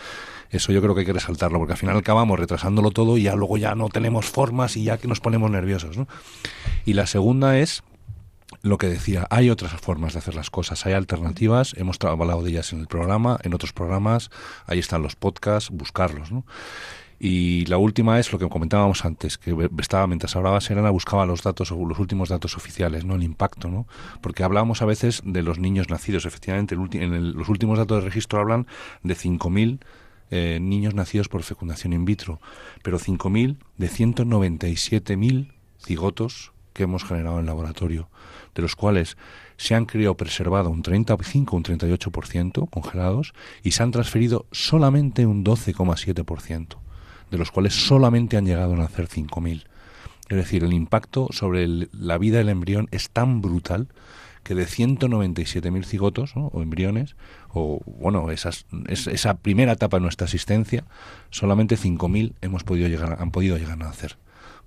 eso 0.50 0.72
yo 0.72 0.82
creo 0.82 0.94
que 0.94 1.02
hay 1.02 1.06
que 1.06 1.14
resaltarlo, 1.14 1.60
porque 1.60 1.74
al 1.74 1.80
final 1.80 1.98
acabamos 1.98 2.40
retrasándolo 2.40 2.92
todo 2.92 3.18
y 3.18 3.24
ya 3.24 3.36
luego 3.36 3.58
ya 3.58 3.76
no 3.76 3.90
tenemos 3.90 4.26
formas 4.26 4.78
y 4.78 4.86
ya 4.86 4.98
que 4.98 5.08
nos 5.08 5.20
ponemos 5.20 5.50
nerviosos, 5.52 5.98
¿no? 5.98 6.08
Y 6.86 6.94
la 6.94 7.08
segunda 7.08 7.60
es 7.60 7.84
lo 8.64 8.78
que 8.78 8.88
decía, 8.88 9.28
hay 9.30 9.50
otras 9.50 9.74
formas 9.74 10.14
de 10.14 10.20
hacer 10.20 10.36
las 10.36 10.50
cosas, 10.50 10.86
hay 10.86 10.94
alternativas, 10.94 11.76
hemos 11.78 11.98
hablado 12.02 12.42
de 12.42 12.50
ellas 12.50 12.72
en 12.72 12.80
el 12.80 12.88
programa, 12.88 13.38
en 13.44 13.54
otros 13.54 13.74
programas, 13.74 14.32
ahí 14.66 14.80
están 14.80 15.04
los 15.04 15.18
podcasts, 15.18 15.70
buscarlos, 15.70 16.32
¿no? 16.32 16.46
Y 17.20 17.66
la 17.66 17.78
última 17.78 18.20
es 18.20 18.32
lo 18.32 18.40
que 18.40 18.48
comentábamos 18.50 19.06
antes, 19.06 19.38
que 19.38 19.56
estaba 19.80 20.08
mientras 20.08 20.36
hablaba 20.36 20.60
Serena 20.62 20.90
buscaba 20.90 21.26
los 21.26 21.44
datos 21.44 21.72
los 21.72 22.00
últimos 22.00 22.30
datos 22.30 22.58
oficiales, 22.58 23.06
no 23.06 23.16
el 23.16 23.24
impacto, 23.24 23.70
¿no? 23.70 23.86
Porque 24.22 24.44
hablábamos 24.44 24.82
a 24.82 24.86
veces 24.86 25.22
de 25.26 25.44
los 25.44 25.60
niños 25.60 25.90
nacidos, 25.90 26.26
efectivamente, 26.26 26.76
en 26.76 27.34
los 27.34 27.50
últimos 27.50 27.78
datos 27.78 28.02
de 28.02 28.10
registro 28.10 28.40
hablan 28.40 28.66
de 29.04 29.16
5000 29.16 29.80
eh, 30.32 30.60
niños 30.62 30.96
nacidos 30.96 31.28
por 31.28 31.44
fecundación 31.44 31.92
in 31.94 32.06
vitro, 32.06 32.40
pero 32.82 32.98
5.000 32.98 33.58
de 33.78 33.90
197.000 33.90 35.54
cigotos 35.78 36.54
que 36.74 36.84
hemos 36.84 37.04
generado 37.04 37.36
en 37.36 37.42
el 37.42 37.46
laboratorio 37.46 38.10
de 38.56 38.62
los 38.62 38.76
cuales 38.76 39.18
se 39.58 39.76
han 39.76 39.86
preservado 39.86 40.70
un 40.70 40.82
35 40.82 41.56
un 41.56 41.64
38% 41.64 42.70
congelados 42.70 43.34
y 43.64 43.72
se 43.72 43.84
han 43.84 43.92
transferido 43.92 44.46
solamente 44.52 45.26
un 45.26 45.44
12,7%, 45.44 46.78
de 47.32 47.38
los 47.38 47.52
cuales 47.52 47.74
solamente 47.74 48.38
han 48.38 48.46
llegado 48.46 48.74
a 48.74 48.78
nacer 48.78 49.08
5.000. 49.08 49.64
Es 50.30 50.38
decir, 50.38 50.64
el 50.64 50.74
impacto 50.74 51.28
sobre 51.32 51.68
la 51.92 52.18
vida 52.18 52.38
del 52.38 52.50
embrión 52.50 52.88
es 52.92 53.10
tan 53.10 53.42
brutal 53.42 53.88
que 54.44 54.56
de 54.56 54.66
197.000 54.66 55.86
cigotos 55.86 56.34
o 56.36 56.62
embriones, 56.62 57.16
o 57.50 57.82
bueno, 57.86 58.30
esas, 58.30 58.66
esa 58.88 59.36
primera 59.36 59.74
etapa 59.74 59.98
de 59.98 60.02
nuestra 60.02 60.26
existencia, 60.26 60.84
solamente 61.30 61.78
5.000 61.78 62.34
hemos 62.42 62.64
podido 62.64 62.90
llegar, 62.90 63.18
han 63.20 63.32
podido 63.32 63.58
llegar 63.58 63.74
a 63.74 63.86
nacer. 63.86 64.18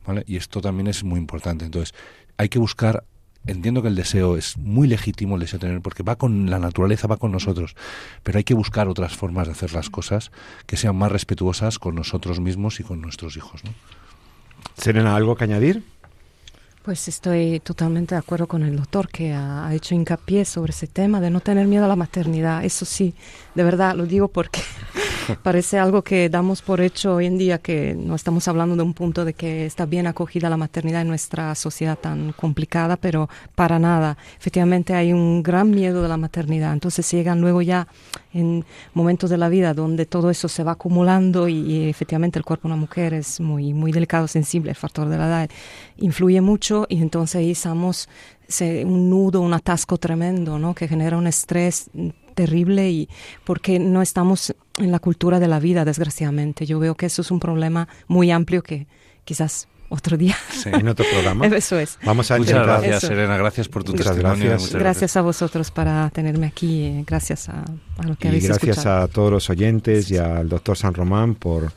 ¿vale? 0.07 0.25
Y 0.27 0.37
esto 0.37 0.61
también 0.61 0.87
es 0.87 1.05
muy 1.05 1.19
importante. 1.19 1.67
Entonces, 1.67 1.95
hay 2.39 2.49
que 2.49 2.59
buscar 2.59 3.05
entiendo 3.47 3.83
que 3.83 3.89
el 3.89 3.95
deseo 3.95 4.37
es 4.37 4.57
muy 4.59 4.89
legítimo 4.89 5.37
el 5.37 5.41
deseo 5.41 5.59
de 5.59 5.67
tener 5.67 5.81
porque 5.83 6.03
va 6.03 6.17
con 6.17 6.51
la 6.51 6.59
naturaleza, 6.59 7.07
va 7.07 7.17
con 7.17 7.33
nosotros, 7.33 7.75
pero 8.23 8.39
hay 8.39 8.45
que 8.45 8.55
buscar 8.55 8.89
otras 8.89 9.17
formas 9.17 9.47
de 9.47 9.53
hacer 9.53 9.73
las 9.73 9.91
cosas 9.91 10.31
que 10.67 10.77
sean 10.77 10.97
más 10.97 11.13
respetuosas 11.13 11.79
con 11.79 11.95
nosotros 11.95 12.41
mismos 12.41 12.81
y 12.81 12.85
con 12.85 13.01
nuestros 13.01 13.37
hijos. 13.37 13.65
¿no? 13.65 13.71
Serena, 14.77 15.17
¿algo 15.17 15.37
que 15.37 15.45
añadir? 15.45 15.83
Pues 16.87 17.09
estoy 17.09 17.59
totalmente 17.59 18.15
de 18.15 18.21
acuerdo 18.21 18.47
con 18.47 18.63
el 18.63 18.77
doctor 18.77 19.09
que 19.09 19.33
ha, 19.33 19.69
hecho 19.75 19.97
hincapié 19.97 20.45
sobre 20.45 20.71
ese 20.71 20.87
tema 20.87 21.21
de 21.21 21.31
no 21.31 21.41
tener 21.41 21.67
miedo 21.67 21.85
a 21.85 21.89
la 21.89 21.97
maternidad. 21.97 22.65
Eso 22.65 22.85
sí, 22.85 23.13
de 23.57 23.65
verdad 23.65 23.97
lo 23.97 24.07
digo 24.07 24.29
porque 24.29 24.61
parece 25.43 25.81
algo 25.81 26.03
que 26.03 26.29
damos 26.29 26.63
por 26.63 26.81
hecho 26.81 27.17
hoy 27.17 27.27
en 27.27 27.39
día, 27.39 27.59
que 27.59 27.97
no 27.99 28.15
estamos 28.15 28.47
hablando 28.47 28.77
de 28.77 28.83
un 28.85 28.95
punto 28.95 29.25
de 29.25 29.35
que 29.35 29.67
está 29.67 29.85
bien 29.85 30.07
acogida 30.07 30.49
la 30.49 30.57
maternidad 30.57 31.03
en 31.03 31.09
nuestra 31.09 31.53
sociedad 31.57 31.99
tan 31.99 32.31
complicada, 32.31 32.97
pero 32.97 33.29
para 33.57 33.81
nada. 33.81 34.17
Efectivamente 34.39 34.95
hay 34.95 35.13
un 35.13 35.43
gran 35.43 35.73
miedo 35.73 36.03
de 36.03 36.09
la 36.09 36.17
maternidad. 36.17 36.73
Entonces 36.73 37.11
llegan 37.11 37.41
luego 37.41 37.63
ya 37.63 37.89
en 38.33 38.65
momentos 38.95 39.31
de 39.31 39.39
la 39.39 39.49
vida 39.49 39.75
donde 39.75 40.07
todo 40.07 40.31
eso 40.31 40.49
se 40.49 40.63
va 40.63 40.73
acumulando 40.73 41.49
y, 41.49 41.89
efectivamente 41.89 42.39
el 42.39 42.45
cuerpo 42.45 42.69
de 42.69 42.75
una 42.75 42.81
mujer 42.81 43.15
es 43.15 43.41
muy, 43.41 43.73
muy 43.73 43.93
delicado, 43.93 44.29
sensible, 44.29 44.71
el 44.71 44.77
factor 44.77 45.09
de 45.09 45.17
la 45.17 45.27
edad 45.27 45.51
influye 45.97 46.41
mucho 46.41 46.76
y 46.89 47.01
entonces 47.01 47.37
ahí 47.37 47.53
estamos 47.53 48.09
un 48.85 49.11
nudo, 49.11 49.41
un 49.41 49.55
atasco 49.55 49.97
tremendo, 49.97 50.59
¿no? 50.59 50.75
Que 50.75 50.89
genera 50.89 51.17
un 51.17 51.27
estrés 51.27 51.91
terrible 52.35 52.91
y 52.91 53.09
porque 53.45 53.79
no 53.79 54.03
estamos 54.03 54.55
en 54.79 54.93
la 54.93 54.99
cultura 54.99 55.41
de 55.41 55.49
la 55.49 55.59
vida, 55.59 55.85
desgraciadamente. 55.85 56.67
Yo 56.67 56.79
veo 56.79 56.95
que 56.95 57.07
eso 57.07 57.23
es 57.23 57.31
un 57.31 57.41
problema 57.41 57.89
muy 58.07 58.31
amplio 58.31 58.63
que 58.63 58.87
quizás 59.25 59.69
otro 59.89 60.17
día. 60.17 60.37
en 60.65 60.89
otro 60.89 61.05
programa. 61.11 61.47
Eso 61.57 61.79
es. 61.79 61.99
Vamos 62.05 62.31
a 62.31 62.39
Muchas 62.39 62.63
gracias, 62.67 63.01
Serena. 63.03 63.37
Gracias 63.37 63.69
por 63.69 63.85
tu 63.85 63.93
testimonio. 63.93 64.51
Gracias. 64.51 64.75
gracias. 64.75 65.17
a 65.17 65.23
vosotros 65.23 65.71
para 65.71 66.11
tenerme 66.11 66.47
aquí. 66.47 66.85
Eh, 66.85 67.05
gracias 67.07 67.49
a, 67.49 67.65
lo 68.05 68.17
que 68.17 68.29
y 68.29 68.41
gracias 68.41 68.85
a 68.87 69.07
todos 69.09 69.31
los 69.31 69.51
oyentes 69.51 70.11
y 70.11 70.19
al 70.19 70.49
doctor 70.49 70.77
San 70.77 70.95
Román 70.95 71.35
por 71.35 71.73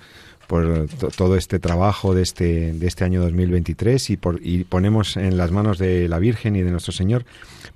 por 0.49 0.87
todo 1.15 1.35
este 1.35 1.59
trabajo 1.59 2.15
de 2.15 2.23
este, 2.23 2.73
de 2.73 2.87
este 2.87 3.03
año 3.03 3.21
2023 3.21 4.09
y, 4.09 4.17
por, 4.17 4.39
y 4.41 4.63
ponemos 4.63 5.15
en 5.15 5.37
las 5.37 5.51
manos 5.51 5.77
de 5.77 6.09
la 6.09 6.17
Virgen 6.17 6.55
y 6.55 6.63
de 6.63 6.71
nuestro 6.71 6.91
Señor 6.91 7.23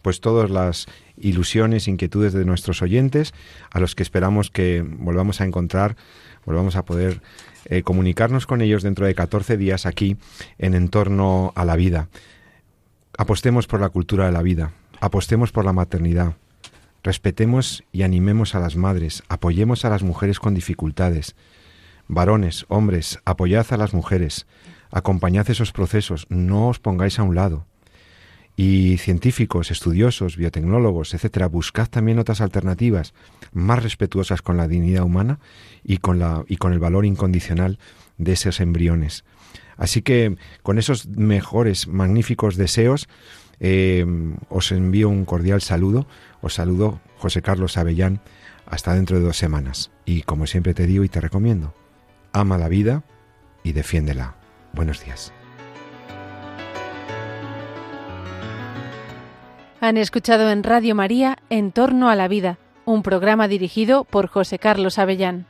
pues 0.01 0.21
todas 0.21 0.49
las 0.49 0.87
ilusiones, 1.15 1.87
inquietudes 1.87 2.33
de 2.33 2.45
nuestros 2.45 2.81
oyentes, 2.81 3.35
a 3.69 3.79
los 3.79 3.93
que 3.93 4.01
esperamos 4.01 4.49
que 4.49 4.83
volvamos 4.83 5.39
a 5.39 5.45
encontrar, 5.45 5.95
volvamos 6.47 6.75
a 6.75 6.83
poder 6.83 7.21
eh, 7.65 7.83
comunicarnos 7.83 8.47
con 8.47 8.61
ellos 8.61 8.81
dentro 8.81 9.05
de 9.05 9.13
14 9.13 9.55
días 9.55 9.85
aquí 9.85 10.17
en 10.57 10.73
Entorno 10.73 11.53
a 11.55 11.65
la 11.65 11.75
Vida. 11.75 12.09
Apostemos 13.19 13.67
por 13.67 13.81
la 13.81 13.89
cultura 13.89 14.25
de 14.25 14.31
la 14.31 14.41
vida, 14.41 14.73
apostemos 14.99 15.51
por 15.51 15.63
la 15.63 15.73
maternidad, 15.73 16.33
respetemos 17.03 17.83
y 17.91 18.01
animemos 18.01 18.55
a 18.55 18.59
las 18.59 18.75
madres, 18.75 19.21
apoyemos 19.29 19.85
a 19.85 19.91
las 19.91 20.01
mujeres 20.01 20.39
con 20.39 20.55
dificultades. 20.55 21.35
Varones, 22.13 22.65
hombres, 22.67 23.19
apoyad 23.25 23.65
a 23.71 23.77
las 23.77 23.93
mujeres, 23.93 24.45
acompañad 24.91 25.49
esos 25.49 25.71
procesos, 25.71 26.27
no 26.29 26.69
os 26.69 26.79
pongáis 26.79 27.19
a 27.19 27.23
un 27.23 27.35
lado 27.35 27.65
y 28.55 28.97
científicos, 28.97 29.71
estudiosos, 29.71 30.37
biotecnólogos, 30.37 31.13
etcétera, 31.13 31.47
buscad 31.47 31.87
también 31.87 32.19
otras 32.19 32.41
alternativas 32.41 33.13
más 33.51 33.81
respetuosas 33.81 34.41
con 34.41 34.57
la 34.57 34.67
dignidad 34.67 35.03
humana 35.03 35.39
y 35.83 35.97
con, 35.97 36.19
la, 36.19 36.43
y 36.47 36.57
con 36.57 36.73
el 36.73 36.79
valor 36.79 37.05
incondicional 37.05 37.79
de 38.17 38.33
esos 38.33 38.59
embriones. 38.59 39.23
Así 39.75 40.03
que 40.03 40.37
con 40.61 40.77
esos 40.77 41.07
mejores, 41.07 41.87
magníficos 41.87 42.55
deseos, 42.55 43.09
eh, 43.59 44.05
os 44.49 44.71
envío 44.71 45.09
un 45.09 45.25
cordial 45.25 45.61
saludo. 45.61 46.05
Os 46.41 46.53
saludo 46.53 47.01
José 47.17 47.41
Carlos 47.41 47.77
Avellán 47.77 48.21
hasta 48.67 48.93
dentro 48.93 49.17
de 49.17 49.25
dos 49.25 49.37
semanas. 49.37 49.89
Y 50.05 50.21
como 50.21 50.45
siempre 50.45 50.75
te 50.75 50.85
digo 50.85 51.03
y 51.03 51.09
te 51.09 51.21
recomiendo, 51.21 51.73
ama 52.33 52.57
la 52.57 52.67
vida 52.67 53.03
y 53.63 53.71
defiéndela. 53.71 54.35
Buenos 54.73 55.03
días. 55.03 55.31
Han 59.79 59.97
escuchado 59.97 60.49
en 60.49 60.63
Radio 60.63 60.95
María 60.95 61.37
En 61.49 61.71
torno 61.71 62.09
a 62.09 62.15
la 62.15 62.27
vida, 62.27 62.57
un 62.85 63.03
programa 63.03 63.47
dirigido 63.47 64.03
por 64.05 64.27
José 64.27 64.57
Carlos 64.57 64.97
Avellán. 64.97 65.45